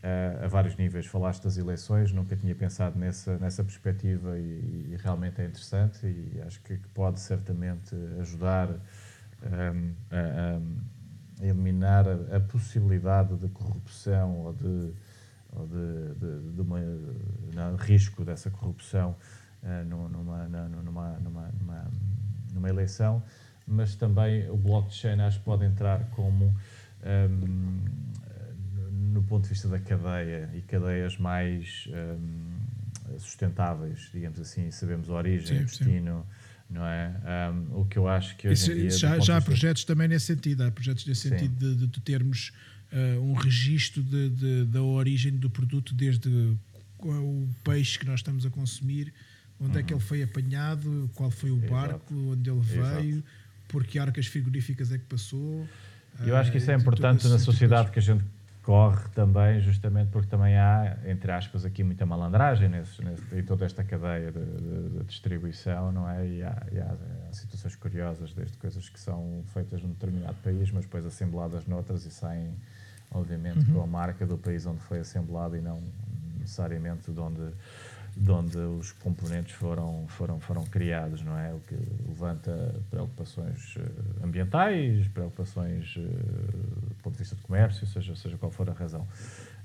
uh, 0.00 0.44
a 0.44 0.48
vários 0.48 0.76
níveis. 0.76 1.06
Falaste 1.06 1.44
das 1.44 1.56
eleições, 1.56 2.12
nunca 2.12 2.34
tinha 2.34 2.54
pensado 2.54 2.98
nessa, 2.98 3.38
nessa 3.38 3.62
perspectiva 3.62 4.38
e, 4.38 4.90
e 4.92 4.98
realmente 5.00 5.40
é 5.40 5.44
interessante 5.44 6.06
e 6.06 6.40
acho 6.46 6.60
que, 6.62 6.76
pode 6.94 7.20
certamente 7.20 7.94
ajudar 8.20 8.70
um, 8.70 9.92
a, 10.10 11.42
a, 11.42 11.46
eliminar 11.46 12.06
a, 12.08 12.36
a, 12.36 12.40
possibilidade 12.40 13.36
de 13.36 13.48
corrupção 13.48 14.36
ou 14.38 14.52
de, 14.52 14.92
de, 15.66 16.14
de, 16.14 16.52
de 16.54 16.60
uma, 16.60 16.78
não, 17.54 17.76
risco 17.76 18.24
dessa 18.24 18.50
corrupção 18.50 19.16
uh, 19.62 19.84
numa, 19.88 20.08
numa, 20.08 20.68
numa, 20.68 21.18
numa, 21.18 21.90
numa 22.52 22.68
eleição 22.68 23.22
mas 23.70 23.94
também 23.94 24.50
o 24.50 24.56
blockchain 24.56 25.20
acho 25.20 25.38
que 25.38 25.44
pode 25.44 25.64
entrar 25.64 26.04
como 26.10 26.54
um, 27.30 27.78
no 29.12 29.22
ponto 29.22 29.44
de 29.44 29.50
vista 29.50 29.68
da 29.68 29.78
cadeia 29.78 30.50
e 30.54 30.60
cadeias 30.62 31.16
mais 31.18 31.88
um, 31.88 33.18
sustentáveis, 33.18 34.10
digamos 34.12 34.40
assim, 34.40 34.70
sabemos 34.70 35.08
a 35.08 35.14
origem, 35.14 35.58
sim, 35.58 35.64
destino, 35.64 36.26
sim. 36.68 36.74
não 36.74 36.84
é? 36.84 37.14
Um, 37.52 37.80
o 37.80 37.84
que 37.84 37.96
eu 37.96 38.08
acho 38.08 38.36
que 38.36 38.48
hoje 38.48 38.72
Isso, 38.72 38.74
dia, 38.74 38.90
já, 38.90 39.18
já 39.20 39.36
há 39.36 39.40
projetos 39.40 39.84
também 39.84 40.08
nesse 40.08 40.26
sentido, 40.26 40.64
há 40.64 40.70
projetos 40.70 41.06
nesse 41.06 41.22
sim. 41.22 41.28
sentido 41.30 41.54
de, 41.54 41.76
de, 41.76 41.86
de 41.86 42.00
termos 42.00 42.52
uh, 42.92 43.20
um 43.20 43.34
registro 43.34 44.02
de, 44.02 44.28
de, 44.30 44.64
da 44.66 44.82
origem 44.82 45.32
do 45.36 45.50
produto 45.50 45.94
desde 45.94 46.56
o 46.98 47.48
peixe 47.64 47.98
que 47.98 48.06
nós 48.06 48.20
estamos 48.20 48.44
a 48.44 48.50
consumir, 48.50 49.12
onde 49.58 49.72
uhum. 49.72 49.78
é 49.78 49.82
que 49.82 49.92
uhum. 49.92 49.98
ele 49.98 50.06
foi 50.06 50.22
apanhado, 50.22 51.10
qual 51.14 51.30
foi 51.30 51.50
o 51.50 51.56
barco, 51.56 52.12
Exato. 52.12 52.30
onde 52.30 52.50
ele 52.50 52.60
veio. 52.60 53.16
Exato 53.16 53.40
por 53.70 53.84
que 53.86 53.98
arcas 53.98 54.26
frigoríficas 54.26 54.92
é 54.92 54.98
que 54.98 55.04
passou. 55.04 55.66
Eu 56.24 56.36
acho 56.36 56.50
que 56.50 56.58
isso 56.58 56.70
é 56.70 56.74
importante 56.74 57.26
na 57.28 57.38
sociedade 57.38 57.90
que 57.90 57.98
a 57.98 58.02
gente 58.02 58.24
corre 58.62 59.08
também, 59.14 59.60
justamente 59.60 60.10
porque 60.10 60.28
também 60.28 60.56
há, 60.56 60.98
entre 61.06 61.32
aspas, 61.32 61.64
aqui 61.64 61.82
muita 61.82 62.04
malandragem 62.04 62.68
nesse, 62.68 63.02
nesse, 63.02 63.22
em 63.34 63.42
toda 63.42 63.64
esta 63.64 63.82
cadeia 63.82 64.30
de, 64.30 64.44
de, 64.44 64.98
de 64.98 65.04
distribuição, 65.04 65.90
não 65.92 66.08
é? 66.08 66.26
E, 66.28 66.42
há, 66.42 66.66
e 66.70 66.78
há, 66.78 66.94
há, 67.28 67.32
situações 67.32 67.74
curiosas, 67.76 68.34
desde 68.34 68.56
coisas 68.58 68.88
que 68.88 69.00
são 69.00 69.42
feitas 69.54 69.82
num 69.82 69.90
determinado 69.90 70.36
país, 70.42 70.70
mas 70.72 70.84
depois 70.84 71.06
assembladas 71.06 71.66
noutras 71.66 72.04
e 72.04 72.10
saem, 72.10 72.54
obviamente, 73.10 73.66
uhum. 73.68 73.74
com 73.74 73.82
a 73.82 73.86
marca 73.86 74.26
do 74.26 74.38
país 74.38 74.66
onde 74.66 74.80
foi 74.80 75.00
assemblado 75.00 75.56
e 75.56 75.60
não 75.60 75.80
necessariamente 76.38 77.10
de 77.10 77.20
onde 77.20 77.52
de 78.16 78.30
onde 78.30 78.58
os 78.58 78.92
componentes 78.92 79.54
foram, 79.54 80.04
foram, 80.08 80.40
foram 80.40 80.64
criados, 80.66 81.22
não 81.22 81.38
é? 81.38 81.54
O 81.54 81.60
que 81.60 81.76
levanta 82.08 82.74
preocupações 82.90 83.76
eh, 83.78 84.24
ambientais, 84.24 85.06
preocupações 85.08 85.94
eh, 85.96 86.00
do 86.00 86.94
ponto 87.02 87.14
de 87.14 87.18
vista 87.20 87.36
de 87.36 87.42
comércio, 87.42 87.86
seja, 87.86 88.14
seja 88.16 88.36
qual 88.36 88.50
for 88.50 88.68
a 88.68 88.72
razão. 88.72 89.06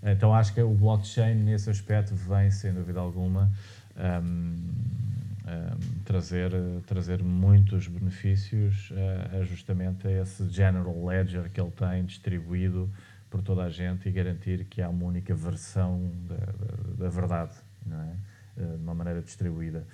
Então 0.03 0.33
acho 0.33 0.53
que 0.53 0.61
o 0.61 0.73
blockchain, 0.73 1.35
nesse 1.35 1.69
aspecto, 1.69 2.13
vem, 2.13 2.51
sem 2.51 2.71
dúvida 2.71 2.99
alguma, 2.99 3.51
um, 3.97 4.23
um, 4.23 6.03
trazer, 6.03 6.51
trazer 6.85 7.23
muitos 7.23 7.87
benefícios 7.87 8.91
uh, 8.91 9.43
justamente 9.45 10.07
a 10.07 10.21
esse 10.21 10.47
general 10.49 11.05
ledger 11.05 11.49
que 11.49 11.59
ele 11.59 11.71
tem 11.71 12.05
distribuído 12.05 12.89
por 13.35 13.41
toda 13.41 13.63
a 13.63 13.69
gente 13.69 14.07
e 14.07 14.11
garantir 14.13 14.63
que 14.63 14.81
há 14.81 14.87
uma 14.87 15.05
única 15.05 15.35
versão 15.35 16.09
da, 16.25 16.35
da, 16.37 17.03
da 17.03 17.09
verdade, 17.09 17.51
não 17.85 17.99
é? 17.99 18.13
Eh, 18.55 18.77
de 18.77 18.81
uma 18.81 18.95
maneira 18.95 19.21
distribuída, 19.21 19.85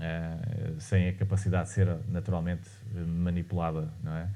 eh, 0.00 0.72
sem 0.78 1.08
a 1.08 1.12
capacidade 1.12 1.66
de 1.66 1.74
ser 1.74 1.88
naturalmente 2.08 2.70
manipulada, 2.94 3.88
não 4.04 4.12
é? 4.12 4.28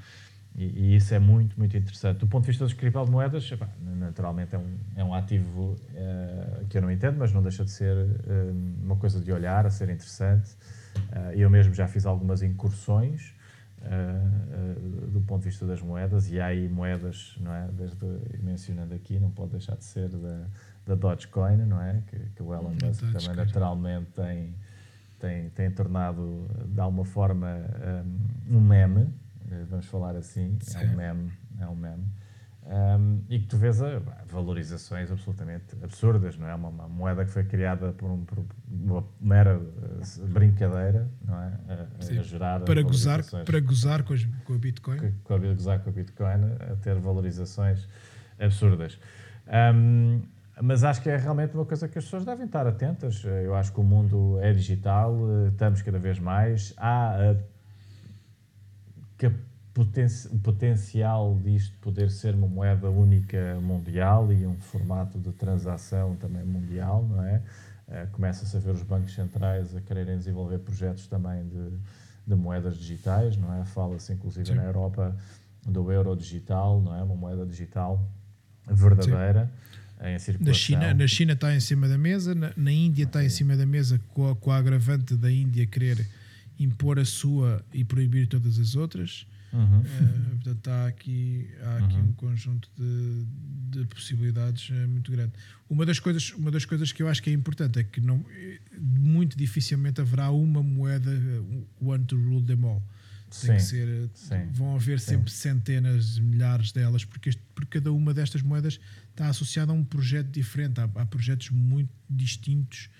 E, 0.56 0.64
e, 0.64 0.96
isso 0.96 1.14
é 1.14 1.20
muito, 1.20 1.56
muito 1.56 1.76
interessante. 1.76 2.18
Do 2.18 2.26
ponto 2.26 2.42
de 2.42 2.48
vista 2.48 2.64
das 2.64 2.72
criptomoedas, 2.72 3.48
naturalmente 3.80 4.56
é 4.56 4.58
um, 4.58 4.78
é 4.96 5.04
um 5.04 5.14
ativo 5.14 5.76
uh, 5.94 6.66
que 6.66 6.76
eu 6.76 6.82
não 6.82 6.90
entendo, 6.90 7.18
mas 7.18 7.32
não 7.32 7.40
deixa 7.40 7.64
de 7.64 7.70
ser 7.70 7.94
uma 8.82 8.96
coisa 8.96 9.20
de 9.20 9.30
olhar, 9.30 9.64
a 9.64 9.70
ser 9.70 9.88
interessante. 9.90 10.50
Eu 11.36 11.48
mesmo 11.48 11.72
já 11.72 11.86
fiz 11.86 12.04
algumas 12.04 12.42
incursões 12.42 13.29
do 15.12 15.20
ponto 15.22 15.42
de 15.42 15.48
vista 15.48 15.66
das 15.66 15.80
moedas, 15.80 16.30
e 16.30 16.40
há 16.40 16.46
aí 16.46 16.68
moedas, 16.68 17.36
não 17.40 17.52
é? 17.52 17.68
Desde 17.72 17.96
mencionando 18.42 18.94
aqui, 18.94 19.18
não 19.18 19.30
pode 19.30 19.52
deixar 19.52 19.76
de 19.76 19.84
ser 19.84 20.08
da 20.10 20.46
da 20.90 20.94
Dogecoin, 20.94 21.56
não 21.56 21.80
é? 21.80 22.02
Que, 22.06 22.18
que 22.18 22.42
o 22.42 22.52
Elon 22.52 22.74
Musk 22.82 23.04
também 23.12 23.36
naturalmente 23.36 24.10
tem, 24.12 24.54
tem, 25.18 25.50
tem 25.50 25.70
tornado 25.70 26.48
de 26.66 26.80
alguma 26.80 27.04
forma 27.04 27.48
um, 28.50 28.56
um 28.56 28.60
meme, 28.60 29.08
eh, 29.50 29.64
vamos 29.68 29.86
falar 29.86 30.16
assim, 30.16 30.58
Sim. 30.60 30.78
é 30.78 30.84
um 30.86 30.96
meme, 30.96 31.32
é 31.60 31.66
um 31.66 31.76
meme. 31.76 32.04
Um, 32.66 33.24
e 33.28 33.38
que 33.38 33.46
tu 33.46 33.56
vês 33.56 33.82
a, 33.82 34.00
valorizações 34.26 35.10
absolutamente 35.10 35.76
absurdas, 35.82 36.36
não 36.36 36.46
é? 36.46 36.54
Uma, 36.54 36.68
uma 36.68 36.88
moeda 36.88 37.24
que 37.24 37.30
foi 37.30 37.42
criada 37.42 37.92
por, 37.92 38.08
um, 38.08 38.24
por 38.24 38.44
uma 38.70 39.04
mera 39.20 39.58
uh, 39.58 40.26
brincadeira, 40.26 41.08
não 41.26 41.42
é? 41.42 41.58
A, 41.68 42.20
a 42.20 42.22
gerar 42.22 42.60
para 42.60 42.82
gozar, 42.82 43.24
para 43.44 43.60
gozar 43.60 44.02
com, 44.04 44.12
as, 44.12 44.24
com 44.44 44.54
a 44.54 44.58
Bitcoin, 44.58 44.98
com, 44.98 45.12
com 45.24 45.34
a, 45.34 45.38
gozar 45.38 45.80
com 45.80 45.90
a 45.90 45.92
Bitcoin, 45.92 46.44
a 46.70 46.76
ter 46.76 46.96
valorizações 46.96 47.88
absurdas. 48.38 49.00
Um, 49.74 50.22
mas 50.62 50.84
acho 50.84 51.00
que 51.02 51.08
é 51.08 51.16
realmente 51.16 51.54
uma 51.54 51.64
coisa 51.64 51.88
que 51.88 51.98
as 51.98 52.04
pessoas 52.04 52.24
devem 52.24 52.44
estar 52.44 52.66
atentas. 52.66 53.24
Eu 53.24 53.54
acho 53.54 53.72
que 53.72 53.80
o 53.80 53.82
mundo 53.82 54.38
é 54.40 54.52
digital, 54.52 55.16
eh, 55.16 55.48
estamos 55.48 55.80
cada 55.80 55.98
vez 55.98 56.18
mais. 56.18 56.74
Há 56.76 57.14
a, 57.14 57.36
o 59.76 60.38
potencial 60.38 61.38
disto 61.42 61.76
poder 61.80 62.10
ser 62.10 62.34
uma 62.34 62.48
moeda 62.48 62.90
única 62.90 63.58
mundial 63.60 64.32
e 64.32 64.46
um 64.46 64.56
formato 64.56 65.18
de 65.18 65.32
transação 65.32 66.16
também 66.16 66.44
mundial, 66.44 67.06
não 67.08 67.24
é? 67.24 67.42
Eh, 67.88 68.06
começa-se 68.12 68.56
a 68.56 68.60
ver 68.60 68.72
os 68.72 68.82
bancos 68.82 69.14
centrais 69.14 69.74
a 69.74 69.80
quererem 69.80 70.18
desenvolver 70.18 70.58
projetos 70.58 71.06
também 71.06 71.46
de, 71.48 71.70
de 72.26 72.34
moedas 72.34 72.76
digitais, 72.76 73.36
não 73.36 73.54
é? 73.54 73.64
Fala-se 73.64 74.12
inclusive 74.12 74.46
Sim. 74.46 74.54
na 74.54 74.64
Europa 74.64 75.16
do 75.64 75.90
euro 75.92 76.16
digital, 76.16 76.80
não 76.80 76.94
é? 76.94 77.02
Uma 77.02 77.14
moeda 77.14 77.46
digital 77.46 78.04
verdadeira. 78.66 79.44
Sim 79.44 79.70
em 80.02 80.18
circulação. 80.18 80.46
Na 80.46 80.54
China, 80.54 80.94
na 80.94 81.06
China 81.06 81.32
está 81.34 81.54
em 81.54 81.60
cima 81.60 81.88
da 81.88 81.98
mesa, 81.98 82.34
na, 82.34 82.52
na 82.56 82.72
Índia 82.72 83.04
está 83.04 83.22
em 83.22 83.28
cima 83.28 83.56
da 83.56 83.66
mesa 83.66 84.00
com 84.14 84.30
a, 84.30 84.36
com 84.36 84.50
a 84.50 84.56
agravante 84.56 85.14
da 85.14 85.30
Índia 85.30 85.66
querer 85.66 86.06
impor 86.58 86.98
a 86.98 87.04
sua 87.04 87.64
e 87.72 87.84
proibir 87.84 88.26
todas 88.26 88.58
as 88.58 88.74
outras. 88.76 89.26
Uhum. 89.52 89.80
Uh, 89.80 90.36
portanto, 90.36 90.68
há 90.68 90.86
aqui, 90.86 91.48
há 91.62 91.76
aqui 91.78 91.96
uhum. 91.96 92.08
um 92.08 92.12
conjunto 92.12 92.68
de, 92.76 93.26
de 93.70 93.84
possibilidades 93.86 94.68
uh, 94.70 94.88
muito 94.88 95.10
grande. 95.10 95.32
Uma 95.68 95.84
das, 95.84 95.98
coisas, 95.98 96.32
uma 96.32 96.50
das 96.50 96.64
coisas 96.64 96.92
que 96.92 97.02
eu 97.02 97.08
acho 97.08 97.22
que 97.22 97.30
é 97.30 97.32
importante 97.32 97.78
é 97.78 97.84
que 97.84 98.00
não, 98.00 98.24
muito 98.78 99.36
dificilmente 99.36 100.00
haverá 100.00 100.30
uma 100.30 100.62
moeda 100.62 101.10
one 101.80 102.04
to 102.04 102.16
rule 102.16 102.44
them 102.44 102.64
all. 102.64 102.82
Tem 103.30 103.50
sim, 103.50 103.54
que 103.54 103.62
ser, 103.62 104.10
sim, 104.12 104.48
vão 104.52 104.74
haver 104.74 104.98
sim. 104.98 105.12
sempre 105.12 105.30
centenas, 105.30 106.18
milhares 106.18 106.72
delas, 106.72 107.04
porque, 107.04 107.28
este, 107.28 107.42
porque 107.54 107.78
cada 107.78 107.92
uma 107.92 108.12
destas 108.12 108.42
moedas 108.42 108.80
está 109.10 109.28
associada 109.28 109.70
a 109.70 109.74
um 109.74 109.84
projeto 109.84 110.28
diferente. 110.28 110.80
Há, 110.80 110.84
há 110.96 111.06
projetos 111.06 111.50
muito 111.50 111.90
distintos 112.08 112.90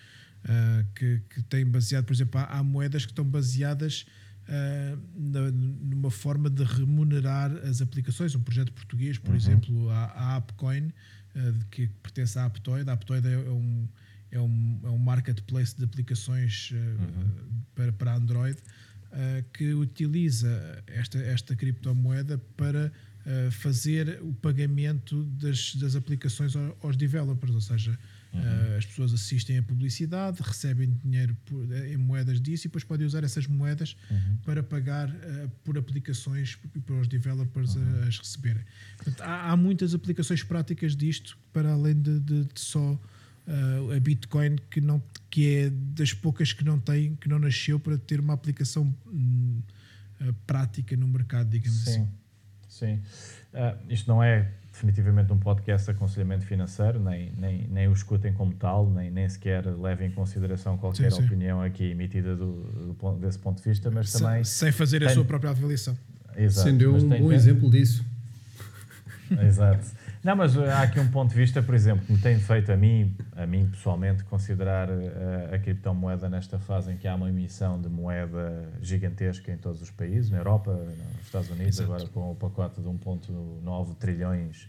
uh, 0.45 0.87
que, 0.95 1.21
que 1.31 1.43
têm 1.43 1.67
baseado, 1.67 2.05
por 2.05 2.13
exemplo, 2.13 2.41
há, 2.41 2.45
há 2.45 2.63
moedas 2.63 3.05
que 3.05 3.11
estão 3.11 3.25
baseadas 3.25 4.07
uh, 4.51 4.99
na, 5.17 5.51
numa 5.51 6.11
forma 6.11 6.51
de 6.51 6.65
remunerar 6.65 7.53
as 7.67 7.81
aplicações. 7.81 8.35
Um 8.35 8.41
projeto 8.41 8.73
português, 8.73 9.17
por 9.19 9.31
uhum. 9.31 9.37
exemplo, 9.37 9.91
a, 9.91 10.05
a 10.07 10.37
Appcoin, 10.37 10.89
uh, 10.89 11.65
que 11.71 11.87
pertence 12.03 12.39
à 12.39 12.45
Aptoid. 12.45 12.89
A 12.91 12.93
Aptoid 12.93 13.27
é, 13.27 13.33
é 13.33 13.51
um, 13.51 13.89
é 14.31 14.41
um, 14.41 14.81
é 14.85 14.89
um 14.91 14.99
marketplace 14.99 15.77
de 15.77 15.85
aplicações 15.85 16.73
uhum. 16.73 17.63
para, 17.75 17.93
para 17.93 18.15
Android 18.15 18.59
que 19.53 19.75
utiliza 19.75 20.85
esta, 20.87 21.19
esta 21.19 21.57
criptomoeda 21.57 22.39
para 22.57 22.93
fazer 23.51 24.21
o 24.23 24.33
pagamento 24.35 25.25
das, 25.25 25.75
das 25.75 25.97
aplicações 25.97 26.53
aos 26.81 26.97
developers, 26.97 27.53
ou 27.53 27.61
seja, 27.61 27.99
uhum. 28.33 28.41
uh, 28.41 28.77
as 28.79 28.87
pessoas 28.87 29.13
assistem 29.13 29.59
a 29.59 29.63
publicidade, 29.63 30.39
recebem 30.43 30.91
dinheiro 31.03 31.37
por, 31.45 31.63
em 31.65 31.97
moeda 31.97 32.21
moedas 32.21 32.41
disso 32.41 32.67
e 32.67 32.69
depois 32.69 32.85
podem 32.85 33.07
usar 33.07 33.25
essas 33.25 33.47
moedas 33.47 33.97
Uhum. 34.11 34.37
para 34.45 34.63
pagar 34.63 35.09
eh, 35.09 35.49
por 35.65 35.79
aplicações 35.79 36.59
e 36.75 36.79
para 36.81 36.95
os 36.97 37.09
developers 37.09 37.75
Uhum. 37.77 38.03
as 38.07 38.19
receberem. 38.19 38.63
Portanto, 38.97 39.21
há, 39.23 39.51
há 39.51 39.57
muitas 39.57 39.95
aplicações 39.95 40.43
práticas 40.43 40.95
disto 40.97 41.39
para 41.53 41.73
além 41.73 42.01
de, 42.01 42.21
de- 42.21 42.45
de 42.45 42.61
só 42.61 42.99
eh, 43.47 43.97
a 43.97 44.01
Bitcoin 44.01 44.57
que 44.71 44.81
não 44.81 45.03
que 45.31 45.55
é 45.57 45.71
das 45.71 46.13
poucas 46.13 46.53
que 46.53 46.65
não 46.65 46.79
tem 46.79 47.15
que 47.17 47.29
não 47.29 47.39
nasceu 47.39 47.79
para 47.81 47.97
ter 47.97 48.21
uma 48.21 48.35
aplicação 48.35 48.95
eh, 50.21 50.33
prática 50.47 50.97
no 50.97 51.09
mercado, 51.09 51.49
digamos 51.49 51.87
assim. 51.89 52.09
Sim, 52.69 53.01
sim. 53.01 53.03
Ah, 53.55 53.77
isto 53.89 54.09
não 54.09 54.23
é 54.23 54.53
definitivamente 54.73 55.33
um 55.33 55.39
podcast 55.39 55.85
de 55.87 55.91
aconselhamento 55.91 56.47
financeiro, 56.47 57.01
nem, 57.01 57.33
nem, 57.37 57.67
nem 57.69 57.89
o 57.89 57.93
escutem 57.93 58.33
como 58.33 58.53
tal, 58.55 58.89
nem, 58.89 59.11
nem 59.11 59.29
sequer 59.29 59.67
levem 59.67 60.09
em 60.09 60.13
consideração 60.13 60.77
qualquer 60.79 61.11
Sim, 61.11 61.19
sim. 61.21 61.27
opinião 61.27 61.61
aqui 61.61 61.85
emitida 61.91 62.37
do, 62.37 62.95
do 62.95 63.13
desse 63.19 63.39
ponto 63.39 63.63
de 63.63 63.69
vista, 63.69 63.91
mas 63.91 64.11
Se- 64.11 64.19
também. 64.23 64.45
sem 64.45 64.71
fazer 64.73 65.03
a 65.03 65.07
tem- 65.07 65.15
sua 65.15 65.25
própria 65.25 65.51
avaliação. 65.51 65.97
Exato, 66.37 66.69
Sendo 66.71 66.95
um 66.95 67.09
tem- 67.09 67.21
bom 67.21 67.29
tem- 67.29 67.37
exemplo 67.37 67.69
disso. 67.71 68.05
Exato. 69.47 69.85
Não, 70.23 70.37
mas 70.37 70.55
uh, 70.55 70.65
há 70.65 70.83
aqui 70.83 71.01
um 71.01 71.11
ponto 71.11 71.31
de 71.31 71.37
vista, 71.37 71.63
por 71.63 71.75
exemplo, 71.75 72.05
que 72.05 72.13
me 72.13 72.19
tem 72.19 72.39
feito 72.39 72.71
a 72.71 72.77
mim, 72.77 73.17
a 73.35 73.47
mim 73.47 73.67
pessoalmente, 73.71 74.23
considerar 74.25 74.91
uh, 74.91 75.55
a 75.55 75.59
criptomoeda 75.59 76.29
nesta 76.29 76.59
fase 76.59 76.93
em 76.93 76.97
que 76.99 77.09
há 77.09 77.15
uma 77.15 77.29
emissão 77.31 77.81
de 77.81 77.89
moeda 77.89 78.69
gigantesca 78.83 79.51
em 79.51 79.57
todos 79.57 79.81
os 79.81 79.91
países, 79.91 80.31
na 80.31 80.37
Europa, 80.39 80.73
nos 80.75 81.25
Estados 81.25 81.49
Unidos, 81.51 81.79
Exato. 81.79 81.91
agora 81.93 82.07
com 82.11 82.33
o 82.33 82.35
pacote 82.35 82.83
de 82.83 82.87
1,9 82.89 83.95
trilhões 83.97 84.69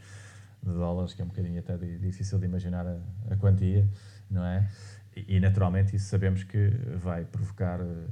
de 0.64 0.72
dólares, 0.72 1.14
que 1.14 1.22
é 1.22 1.26
um 1.26 1.28
bocadinho 1.28 1.60
até 1.60 1.76
di- 1.76 1.98
difícil 1.98 2.40
de 2.40 2.46
imaginar 2.46 2.86
a, 2.88 2.98
a 3.32 3.36
quantia, 3.36 3.86
não 4.30 4.46
é? 4.46 4.70
E, 5.14 5.42
naturalmente 5.42 5.94
isso 5.94 6.06
sabemos 6.08 6.44
que 6.46 6.70
vai 6.96 7.26
provocar 7.26 7.82
uh, 7.82 8.08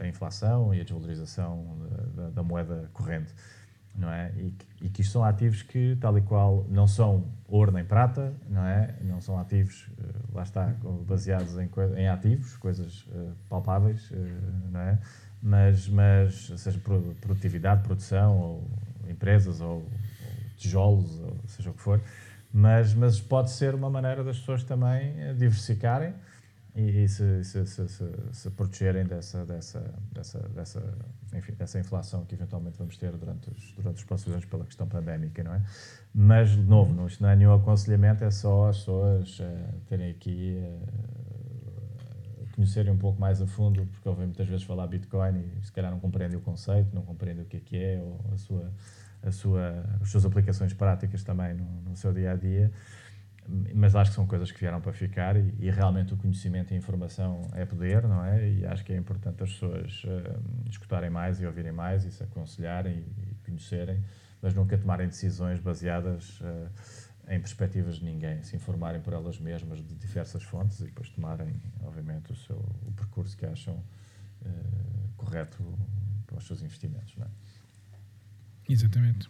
a 0.00 0.06
inflação 0.06 0.72
e 0.72 0.80
a 0.80 0.84
desvalorização 0.84 1.76
da- 2.14 2.28
da 2.30 2.42
moeda 2.44 2.88
corrente 2.92 3.34
não 3.96 4.10
é? 4.10 4.32
E, 4.36 4.54
e 4.82 4.88
que 4.88 5.02
isto 5.02 5.12
são 5.12 5.24
ativos 5.24 5.62
que, 5.62 5.96
tal 6.00 6.16
e 6.18 6.22
qual, 6.22 6.66
não 6.68 6.86
são 6.86 7.24
ouro 7.48 7.70
nem 7.70 7.84
prata, 7.84 8.32
não 8.48 8.64
é? 8.64 8.94
Não 9.02 9.20
são 9.20 9.38
ativos, 9.38 9.88
eh, 9.98 10.02
lá 10.32 10.42
está, 10.42 10.74
baseados 11.06 11.56
em, 11.58 11.68
em 11.96 12.08
ativos, 12.08 12.56
coisas 12.56 13.06
eh, 13.12 13.30
palpáveis, 13.48 14.10
eh, 14.12 14.16
não 14.70 14.80
é? 14.80 14.98
Mas, 15.42 15.88
mas, 15.88 16.52
seja 16.56 16.78
pro- 16.78 17.14
produtividade, 17.20 17.82
produção, 17.82 18.38
ou 18.38 18.70
empresas, 19.08 19.60
ou, 19.60 19.76
ou 19.76 19.86
tijolos, 20.56 21.20
ou 21.20 21.36
seja 21.46 21.70
o 21.70 21.74
que 21.74 21.80
for, 21.80 22.00
mas, 22.52 22.94
mas 22.94 23.20
pode 23.20 23.50
ser 23.50 23.74
uma 23.74 23.90
maneira 23.90 24.24
das 24.24 24.38
pessoas 24.38 24.64
também 24.64 25.14
diversificarem 25.36 26.14
e, 26.74 27.04
e 27.04 27.08
se, 27.08 27.44
se, 27.44 27.66
se, 27.66 27.88
se 28.32 28.50
protegerem 28.50 29.04
dessa, 29.04 29.44
dessa, 29.44 29.94
dessa, 30.12 30.38
dessa, 30.48 30.98
enfim, 31.34 31.52
dessa 31.52 31.78
inflação 31.78 32.24
que 32.24 32.34
eventualmente 32.34 32.78
vamos 32.78 32.96
ter 32.96 33.12
durante 33.12 33.50
os, 33.50 33.72
durante 33.72 33.96
os 33.96 34.04
próximos 34.04 34.34
anos 34.34 34.44
pela 34.46 34.64
questão 34.64 34.86
pandémica, 34.86 35.42
não 35.42 35.54
é? 35.54 35.62
Mas, 36.14 36.50
de 36.50 36.62
novo, 36.62 36.92
não, 36.92 37.06
isto 37.06 37.22
não 37.22 37.28
é 37.28 37.36
nenhum 37.36 37.52
aconselhamento, 37.52 38.24
é 38.24 38.30
só 38.30 38.68
as 38.68 38.78
pessoas 38.78 39.38
eh, 39.40 39.74
terem 39.86 40.10
aqui, 40.10 40.56
eh, 40.56 40.78
conhecerem 42.54 42.92
um 42.92 42.98
pouco 42.98 43.20
mais 43.20 43.42
a 43.42 43.46
fundo, 43.46 43.86
porque 43.86 44.08
ouvem 44.08 44.26
muitas 44.26 44.46
vezes 44.46 44.64
falar 44.64 44.86
Bitcoin 44.86 45.38
e 45.38 45.64
se 45.64 45.72
calhar 45.72 45.90
não 45.90 46.00
compreendem 46.00 46.38
o 46.38 46.40
conceito, 46.40 46.94
não 46.94 47.02
compreendem 47.02 47.44
o 47.44 47.46
que 47.46 47.56
é 47.56 47.60
que 47.60 47.76
é, 47.76 48.00
ou 48.00 48.20
a 48.32 48.36
sua, 48.36 48.72
a 49.22 49.30
sua, 49.32 49.84
as 50.00 50.08
suas 50.08 50.24
aplicações 50.24 50.72
práticas 50.72 51.24
também 51.24 51.54
no, 51.54 51.64
no 51.82 51.96
seu 51.96 52.12
dia 52.12 52.32
a 52.32 52.36
dia 52.36 52.70
mas 53.74 53.94
acho 53.94 54.10
que 54.10 54.14
são 54.14 54.26
coisas 54.26 54.50
que 54.50 54.58
vieram 54.58 54.80
para 54.80 54.92
ficar 54.92 55.36
e, 55.36 55.54
e, 55.58 55.70
realmente 55.70 56.14
o 56.14 56.16
conhecimento 56.16 56.72
e 56.72 56.74
a 56.74 56.78
informação 56.78 57.42
é 57.52 57.64
poder, 57.64 58.06
não 58.08 58.24
é? 58.24 58.48
E 58.48 58.66
acho 58.66 58.84
que 58.84 58.92
é 58.92 58.96
importante 58.96 59.42
as 59.42 59.52
pessoas 59.52 60.02
uh, 60.04 60.68
escutarem 60.68 61.10
mais 61.10 61.40
e 61.40 61.46
ouvirem 61.46 61.72
mais 61.72 62.04
e 62.04 62.10
se 62.10 62.22
aconselharem 62.22 63.04
e 63.18 63.34
conhecerem, 63.44 64.02
mas 64.40 64.54
nunca 64.54 64.78
tomarem 64.78 65.06
decisões 65.06 65.60
baseadas 65.60 66.40
uh, 66.40 66.70
em 67.28 67.38
perspectivas 67.38 67.96
de 67.96 68.04
ninguém, 68.04 68.42
se 68.42 68.56
informarem 68.56 69.00
por 69.00 69.12
elas 69.12 69.38
mesmas 69.38 69.78
de 69.78 69.94
diversas 69.94 70.42
fontes 70.42 70.80
e 70.80 70.84
depois 70.84 71.08
tomarem, 71.10 71.60
obviamente, 71.82 72.32
o, 72.32 72.36
seu, 72.36 72.56
o 72.56 72.92
percurso 72.92 73.36
que 73.36 73.44
acham 73.44 73.74
uh, 73.74 75.08
correto 75.16 75.62
para 76.26 76.38
os 76.38 76.46
seus 76.46 76.62
investimentos, 76.62 77.14
não 77.16 77.26
é? 77.26 77.30
Exatamente. 78.68 79.28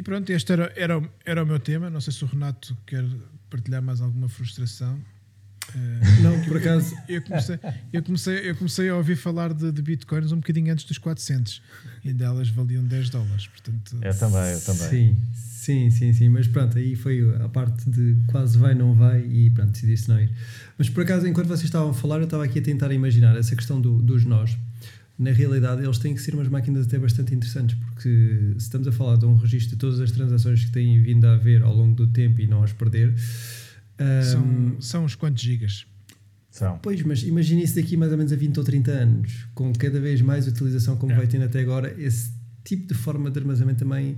E 0.00 0.02
pronto, 0.02 0.30
este 0.30 0.50
era, 0.50 0.72
era, 0.76 1.02
era 1.26 1.42
o 1.42 1.46
meu 1.46 1.58
tema. 1.58 1.90
Não 1.90 2.00
sei 2.00 2.10
se 2.10 2.24
o 2.24 2.26
Renato 2.26 2.74
quer 2.86 3.04
partilhar 3.50 3.82
mais 3.82 4.00
alguma 4.00 4.30
frustração. 4.30 4.94
Uh, 4.94 6.22
não, 6.22 6.42
por 6.44 6.56
acaso. 6.56 6.96
Eu 7.06 7.20
comecei, 7.20 7.58
eu 7.92 8.02
comecei, 8.02 8.50
eu 8.50 8.56
comecei 8.56 8.88
a 8.88 8.96
ouvir 8.96 9.14
falar 9.14 9.52
de, 9.52 9.70
de 9.70 9.82
bitcoins 9.82 10.32
um 10.32 10.36
bocadinho 10.36 10.72
antes 10.72 10.86
dos 10.86 10.96
400 10.96 11.60
e 12.02 12.14
delas 12.14 12.48
valiam 12.48 12.82
10 12.82 13.10
dólares. 13.10 13.46
Portanto, 13.48 13.98
eu 14.00 14.18
também, 14.18 14.52
eu 14.52 14.60
também. 14.62 14.88
Sim, 14.88 15.16
sim, 15.34 15.90
sim, 15.90 16.12
sim. 16.14 16.28
Mas 16.30 16.48
pronto, 16.48 16.78
aí 16.78 16.96
foi 16.96 17.20
a 17.36 17.50
parte 17.50 17.90
de 17.90 18.16
quase 18.26 18.56
vai, 18.56 18.74
não 18.74 18.94
vai 18.94 19.20
e 19.20 19.50
pronto, 19.50 19.72
decidi-se 19.72 20.08
não 20.08 20.18
ir. 20.18 20.30
Mas 20.78 20.88
por 20.88 21.02
acaso, 21.02 21.26
enquanto 21.26 21.48
vocês 21.48 21.64
estavam 21.64 21.90
a 21.90 21.94
falar, 21.94 22.16
eu 22.16 22.24
estava 22.24 22.42
aqui 22.42 22.58
a 22.58 22.62
tentar 22.62 22.90
imaginar 22.90 23.36
essa 23.36 23.54
questão 23.54 23.78
do, 23.78 24.00
dos 24.00 24.24
nós 24.24 24.56
na 25.20 25.32
realidade 25.32 25.84
eles 25.84 25.98
têm 25.98 26.14
que 26.14 26.22
ser 26.22 26.34
umas 26.34 26.48
máquinas 26.48 26.86
até 26.86 26.98
bastante 26.98 27.34
interessantes, 27.34 27.76
porque 27.76 28.54
se 28.56 28.64
estamos 28.64 28.88
a 28.88 28.92
falar 28.92 29.16
de 29.16 29.26
um 29.26 29.36
registro 29.36 29.72
de 29.72 29.76
todas 29.76 30.00
as 30.00 30.10
transações 30.10 30.64
que 30.64 30.72
têm 30.72 31.00
vindo 31.02 31.26
a 31.26 31.34
haver 31.34 31.62
ao 31.62 31.76
longo 31.76 31.94
do 31.94 32.06
tempo 32.06 32.40
e 32.40 32.46
não 32.46 32.62
as 32.62 32.72
perder. 32.72 33.14
Um, 34.00 34.22
são, 34.22 34.80
são 34.80 35.04
uns 35.04 35.14
quantos 35.14 35.42
gigas? 35.42 35.84
São. 36.50 36.78
Pois, 36.78 37.02
mas 37.02 37.22
imagine 37.22 37.62
isso 37.62 37.76
daqui 37.76 37.98
mais 37.98 38.10
ou 38.10 38.16
menos 38.16 38.32
a 38.32 38.36
20 38.36 38.56
ou 38.56 38.64
30 38.64 38.90
anos, 38.90 39.46
com 39.54 39.70
cada 39.74 40.00
vez 40.00 40.22
mais 40.22 40.46
utilização 40.46 40.96
como 40.96 41.12
é. 41.12 41.16
vai 41.16 41.26
tendo 41.26 41.44
até 41.44 41.60
agora, 41.60 41.94
esse 41.98 42.32
tipo 42.64 42.88
de 42.88 42.94
forma 42.94 43.30
de 43.30 43.38
armazenamento 43.38 43.84
também. 43.84 44.16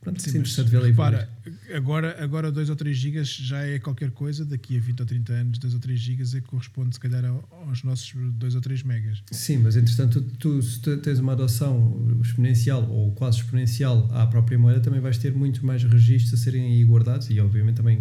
Pronto, 0.00 0.22
Sim, 0.22 0.28
é 0.28 0.40
interessante 0.40 0.70
ver 0.70 0.82
Repara, 0.82 1.28
agora, 1.74 2.22
agora 2.22 2.52
2 2.52 2.70
ou 2.70 2.76
3 2.76 2.96
gigas 2.96 3.28
já 3.28 3.66
é 3.66 3.78
qualquer 3.78 4.10
coisa, 4.12 4.44
daqui 4.44 4.76
a 4.76 4.80
20 4.80 5.00
ou 5.00 5.06
30 5.06 5.32
anos, 5.32 5.58
2 5.58 5.74
ou 5.74 5.80
3 5.80 5.98
gigas 5.98 6.34
é 6.34 6.40
que 6.40 6.46
corresponde 6.46 6.94
se 6.94 7.00
calhar 7.00 7.24
aos 7.66 7.82
nossos 7.82 8.12
2 8.14 8.54
ou 8.54 8.60
3 8.60 8.82
megas. 8.84 9.22
Sim, 9.32 9.58
mas 9.58 9.76
entretanto, 9.76 10.20
tu, 10.38 10.62
se 10.62 10.80
tu 10.80 10.96
tens 10.98 11.18
uma 11.18 11.32
adoção 11.32 12.20
exponencial 12.22 12.88
ou 12.88 13.12
quase 13.12 13.38
exponencial 13.38 14.08
à 14.12 14.26
própria 14.26 14.58
moeda, 14.58 14.80
também 14.80 15.00
vais 15.00 15.18
ter 15.18 15.34
muito 15.34 15.66
mais 15.66 15.82
registros 15.82 16.40
a 16.40 16.42
serem 16.42 16.64
aí 16.64 16.84
guardados 16.84 17.28
e 17.30 17.40
obviamente 17.40 17.76
também 17.76 17.98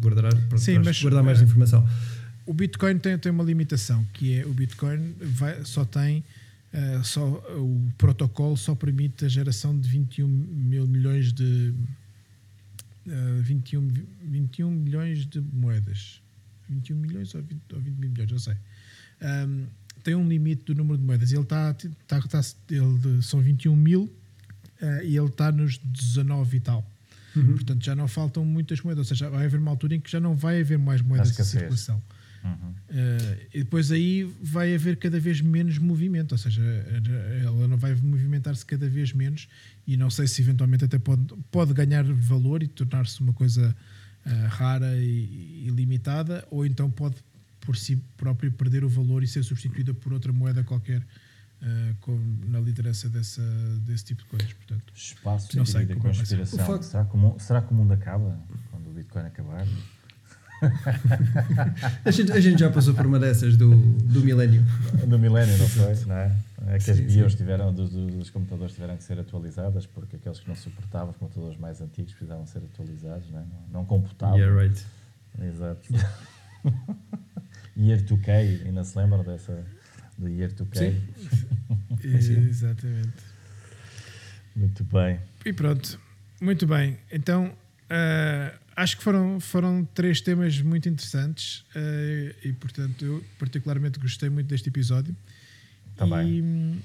guardar, 0.00 0.32
Sim, 0.58 0.80
mas, 0.80 1.00
guardar 1.00 1.22
mais 1.22 1.40
uh, 1.40 1.44
informação. 1.44 1.86
O 2.44 2.52
Bitcoin 2.52 2.98
tem, 2.98 3.16
tem 3.18 3.30
uma 3.30 3.44
limitação, 3.44 4.04
que 4.12 4.34
é 4.34 4.44
o 4.44 4.52
Bitcoin 4.52 5.14
vai, 5.20 5.64
só 5.64 5.84
tem 5.84 6.24
Uh, 6.72 7.02
só, 7.02 7.26
o 7.58 7.92
protocolo 7.98 8.56
só 8.56 8.76
permite 8.76 9.24
a 9.24 9.28
geração 9.28 9.78
de 9.78 9.88
21 9.88 10.28
mil 10.28 10.86
milhões 10.86 11.32
de 11.32 11.74
uh, 13.06 13.42
21, 13.42 13.88
21 14.22 14.70
milhões 14.70 15.26
de 15.26 15.40
moedas. 15.40 16.22
21 16.68 16.96
milhões 16.96 17.34
ou 17.34 17.42
20, 17.42 17.60
ou 17.72 17.80
20 17.80 17.94
mil 17.96 18.10
milhões, 18.10 18.30
não 18.30 18.38
sei. 18.38 18.54
Um, 19.20 19.66
tem 20.04 20.14
um 20.14 20.28
limite 20.28 20.64
do 20.64 20.74
número 20.74 20.96
de 20.96 21.04
moedas. 21.04 21.32
Ele 21.32 21.42
está 21.42 21.74
tá, 22.06 22.20
tá, 22.22 22.40
ele, 22.70 23.20
são 23.20 23.40
21 23.40 23.74
mil 23.74 24.04
uh, 24.80 25.02
e 25.02 25.16
ele 25.16 25.26
está 25.26 25.50
nos 25.50 25.76
19 25.78 26.56
e 26.56 26.60
tal. 26.60 26.88
Uhum. 27.36 27.52
portanto 27.52 27.84
já 27.84 27.94
não 27.94 28.06
faltam 28.06 28.44
muitas 28.44 28.80
moedas. 28.80 29.10
Ou 29.10 29.16
seja, 29.16 29.28
vai 29.28 29.46
haver 29.46 29.58
uma 29.58 29.72
altura 29.72 29.96
em 29.96 30.00
que 30.00 30.10
já 30.10 30.20
não 30.20 30.36
vai 30.36 30.60
haver 30.60 30.78
mais 30.78 31.02
moedas 31.02 31.38
em 31.38 31.44
circulação 31.44 32.00
Uhum. 32.42 32.70
Uh, 32.70 33.46
e 33.52 33.58
depois 33.58 33.92
aí 33.92 34.24
vai 34.42 34.74
haver 34.74 34.96
cada 34.96 35.20
vez 35.20 35.40
menos 35.40 35.78
movimento, 35.78 36.32
ou 36.32 36.38
seja, 36.38 36.62
ela 37.44 37.68
não 37.68 37.76
vai 37.76 37.94
movimentar-se 37.94 38.64
cada 38.64 38.88
vez 38.88 39.12
menos 39.12 39.48
e 39.86 39.96
não 39.96 40.10
sei 40.10 40.26
se 40.26 40.42
eventualmente 40.42 40.84
até 40.84 40.98
pode, 40.98 41.22
pode 41.50 41.72
ganhar 41.72 42.04
valor 42.04 42.62
e 42.62 42.68
tornar-se 42.68 43.20
uma 43.20 43.32
coisa 43.32 43.76
uh, 44.26 44.48
rara 44.48 44.96
e, 44.96 45.66
e, 45.66 45.70
limitada, 45.70 46.46
ou 46.50 46.64
então 46.64 46.90
pode 46.90 47.16
por 47.60 47.76
si 47.76 47.96
próprio 48.16 48.50
perder 48.50 48.84
o 48.84 48.88
valor 48.88 49.22
e 49.22 49.26
ser 49.26 49.44
substituída 49.44 49.92
por 49.92 50.12
outra 50.12 50.32
moeda 50.32 50.64
qualquer. 50.64 51.02
Uh, 51.62 51.94
com, 52.00 52.18
na 52.48 52.58
liderança 52.58 53.06
dessa, 53.06 53.42
desse 53.80 54.02
tipo 54.06 54.22
de 54.22 54.28
coisas. 54.30 54.50
Portanto, 54.54 54.94
Espaço 54.96 55.54
não 55.58 55.66
sei 55.66 55.84
de 55.84 55.94
conspiração. 55.94 56.82
Será, 56.82 57.04
que 57.04 57.14
o, 57.14 57.38
será 57.38 57.60
que 57.60 57.70
o 57.70 57.74
mundo 57.74 57.92
acaba 57.92 58.34
quando 58.70 58.88
o 58.88 58.94
Bitcoin 58.94 59.26
acabar? 59.26 59.66
a, 62.04 62.10
gente, 62.10 62.32
a 62.32 62.40
gente 62.40 62.60
já 62.60 62.70
passou 62.70 62.92
por 62.94 63.06
uma 63.06 63.18
dessas 63.18 63.56
do, 63.56 63.74
do 63.74 64.20
milénio. 64.20 64.62
Do 65.06 65.18
milénio, 65.18 65.56
não 65.56 65.68
foi? 65.68 65.94
Não 66.06 66.16
é? 66.16 66.36
é 66.68 66.78
que 66.78 66.84
sim, 66.84 66.92
as 66.92 67.00
BIOS 67.00 67.34
tiveram, 67.34 67.72
dos, 67.72 67.90
dos, 67.90 68.30
computadores 68.30 68.74
tiveram 68.74 68.96
que 68.96 69.02
ser 69.02 69.18
atualizadas 69.18 69.86
porque 69.86 70.16
aqueles 70.16 70.40
que 70.40 70.48
não 70.48 70.54
suportavam, 70.54 71.10
os 71.10 71.16
computadores 71.16 71.58
mais 71.58 71.80
antigos, 71.80 72.12
precisavam 72.12 72.46
ser 72.46 72.58
atualizados, 72.58 73.30
não, 73.30 73.40
é? 73.40 73.44
não, 73.72 73.84
computavam. 73.84 74.38
Yeah, 74.38 74.62
right. 74.62 74.84
Exato. 75.42 75.88
Year 77.76 78.00
2K, 78.00 78.66
ainda 78.66 78.84
se 78.84 78.98
lembram 78.98 79.24
dessa? 79.24 79.64
Do 80.18 80.28
Year 80.28 80.52
2K? 80.52 80.78
Sim. 80.78 81.00
sim. 82.20 82.48
Exatamente. 82.48 83.30
Muito 84.54 84.84
bem. 84.84 85.20
E 85.46 85.52
pronto, 85.52 85.98
muito 86.40 86.66
bem. 86.66 86.98
Então 87.10 87.50
Uh, 87.90 88.56
acho 88.76 88.96
que 88.96 89.02
foram, 89.02 89.40
foram 89.40 89.84
três 89.94 90.20
temas 90.20 90.60
muito 90.60 90.88
interessantes 90.88 91.64
uh, 91.74 92.36
e, 92.42 92.52
portanto, 92.52 93.04
eu 93.04 93.24
particularmente 93.38 93.98
gostei 93.98 94.28
muito 94.28 94.46
deste 94.46 94.68
episódio. 94.68 95.14
Também. 95.96 96.82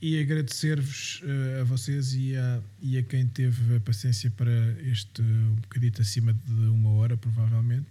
E, 0.00 0.14
e 0.16 0.20
agradecer-vos 0.20 1.20
uh, 1.22 1.60
a 1.60 1.64
vocês 1.64 2.14
e 2.14 2.36
a, 2.36 2.60
e 2.80 2.98
a 2.98 3.02
quem 3.02 3.26
teve 3.26 3.76
a 3.76 3.80
paciência 3.80 4.30
para 4.30 4.50
este 4.82 5.22
um 5.22 5.56
bocadito 5.56 6.00
acima 6.02 6.32
de 6.32 6.66
uma 6.68 6.90
hora, 6.90 7.16
provavelmente, 7.16 7.88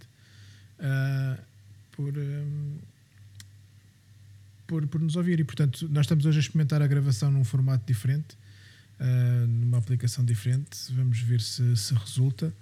por, 1.92 2.16
um, 2.18 2.78
por, 4.66 4.86
por 4.88 5.00
nos 5.00 5.16
ouvir. 5.16 5.38
E, 5.40 5.44
portanto, 5.44 5.88
nós 5.88 6.04
estamos 6.04 6.26
hoje 6.26 6.38
a 6.38 6.40
experimentar 6.40 6.82
a 6.82 6.86
gravação 6.86 7.30
num 7.30 7.44
formato 7.44 7.84
diferente 7.86 8.36
uh, 9.00 9.46
numa 9.46 9.78
aplicação 9.78 10.24
diferente. 10.24 10.92
Vamos 10.92 11.20
ver 11.20 11.40
se, 11.40 11.76
se 11.76 11.94
resulta. 11.94 12.52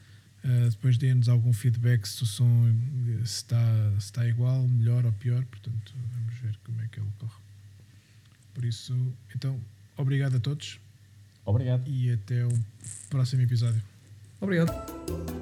Uh, 0.44 0.70
depois 0.70 0.96
dê-nos 0.96 1.28
algum 1.28 1.52
feedback 1.52 2.06
se 2.06 2.22
o 2.22 2.26
som 2.26 2.74
se 3.18 3.22
está, 3.22 3.90
se 3.98 4.06
está 4.06 4.26
igual, 4.26 4.66
melhor 4.66 5.04
ou 5.04 5.12
pior. 5.12 5.44
Portanto, 5.44 5.94
vamos 6.14 6.34
ver 6.40 6.58
como 6.64 6.80
é 6.80 6.88
que 6.88 7.00
ele 7.00 7.08
corre. 7.18 7.40
Por 8.54 8.64
isso, 8.64 8.94
então, 9.34 9.58
obrigado 9.96 10.36
a 10.36 10.40
todos. 10.40 10.78
Obrigado. 11.44 11.88
E 11.88 12.12
até 12.12 12.44
o 12.44 12.52
próximo 13.08 13.42
episódio. 13.42 13.82
Obrigado. 14.40 15.39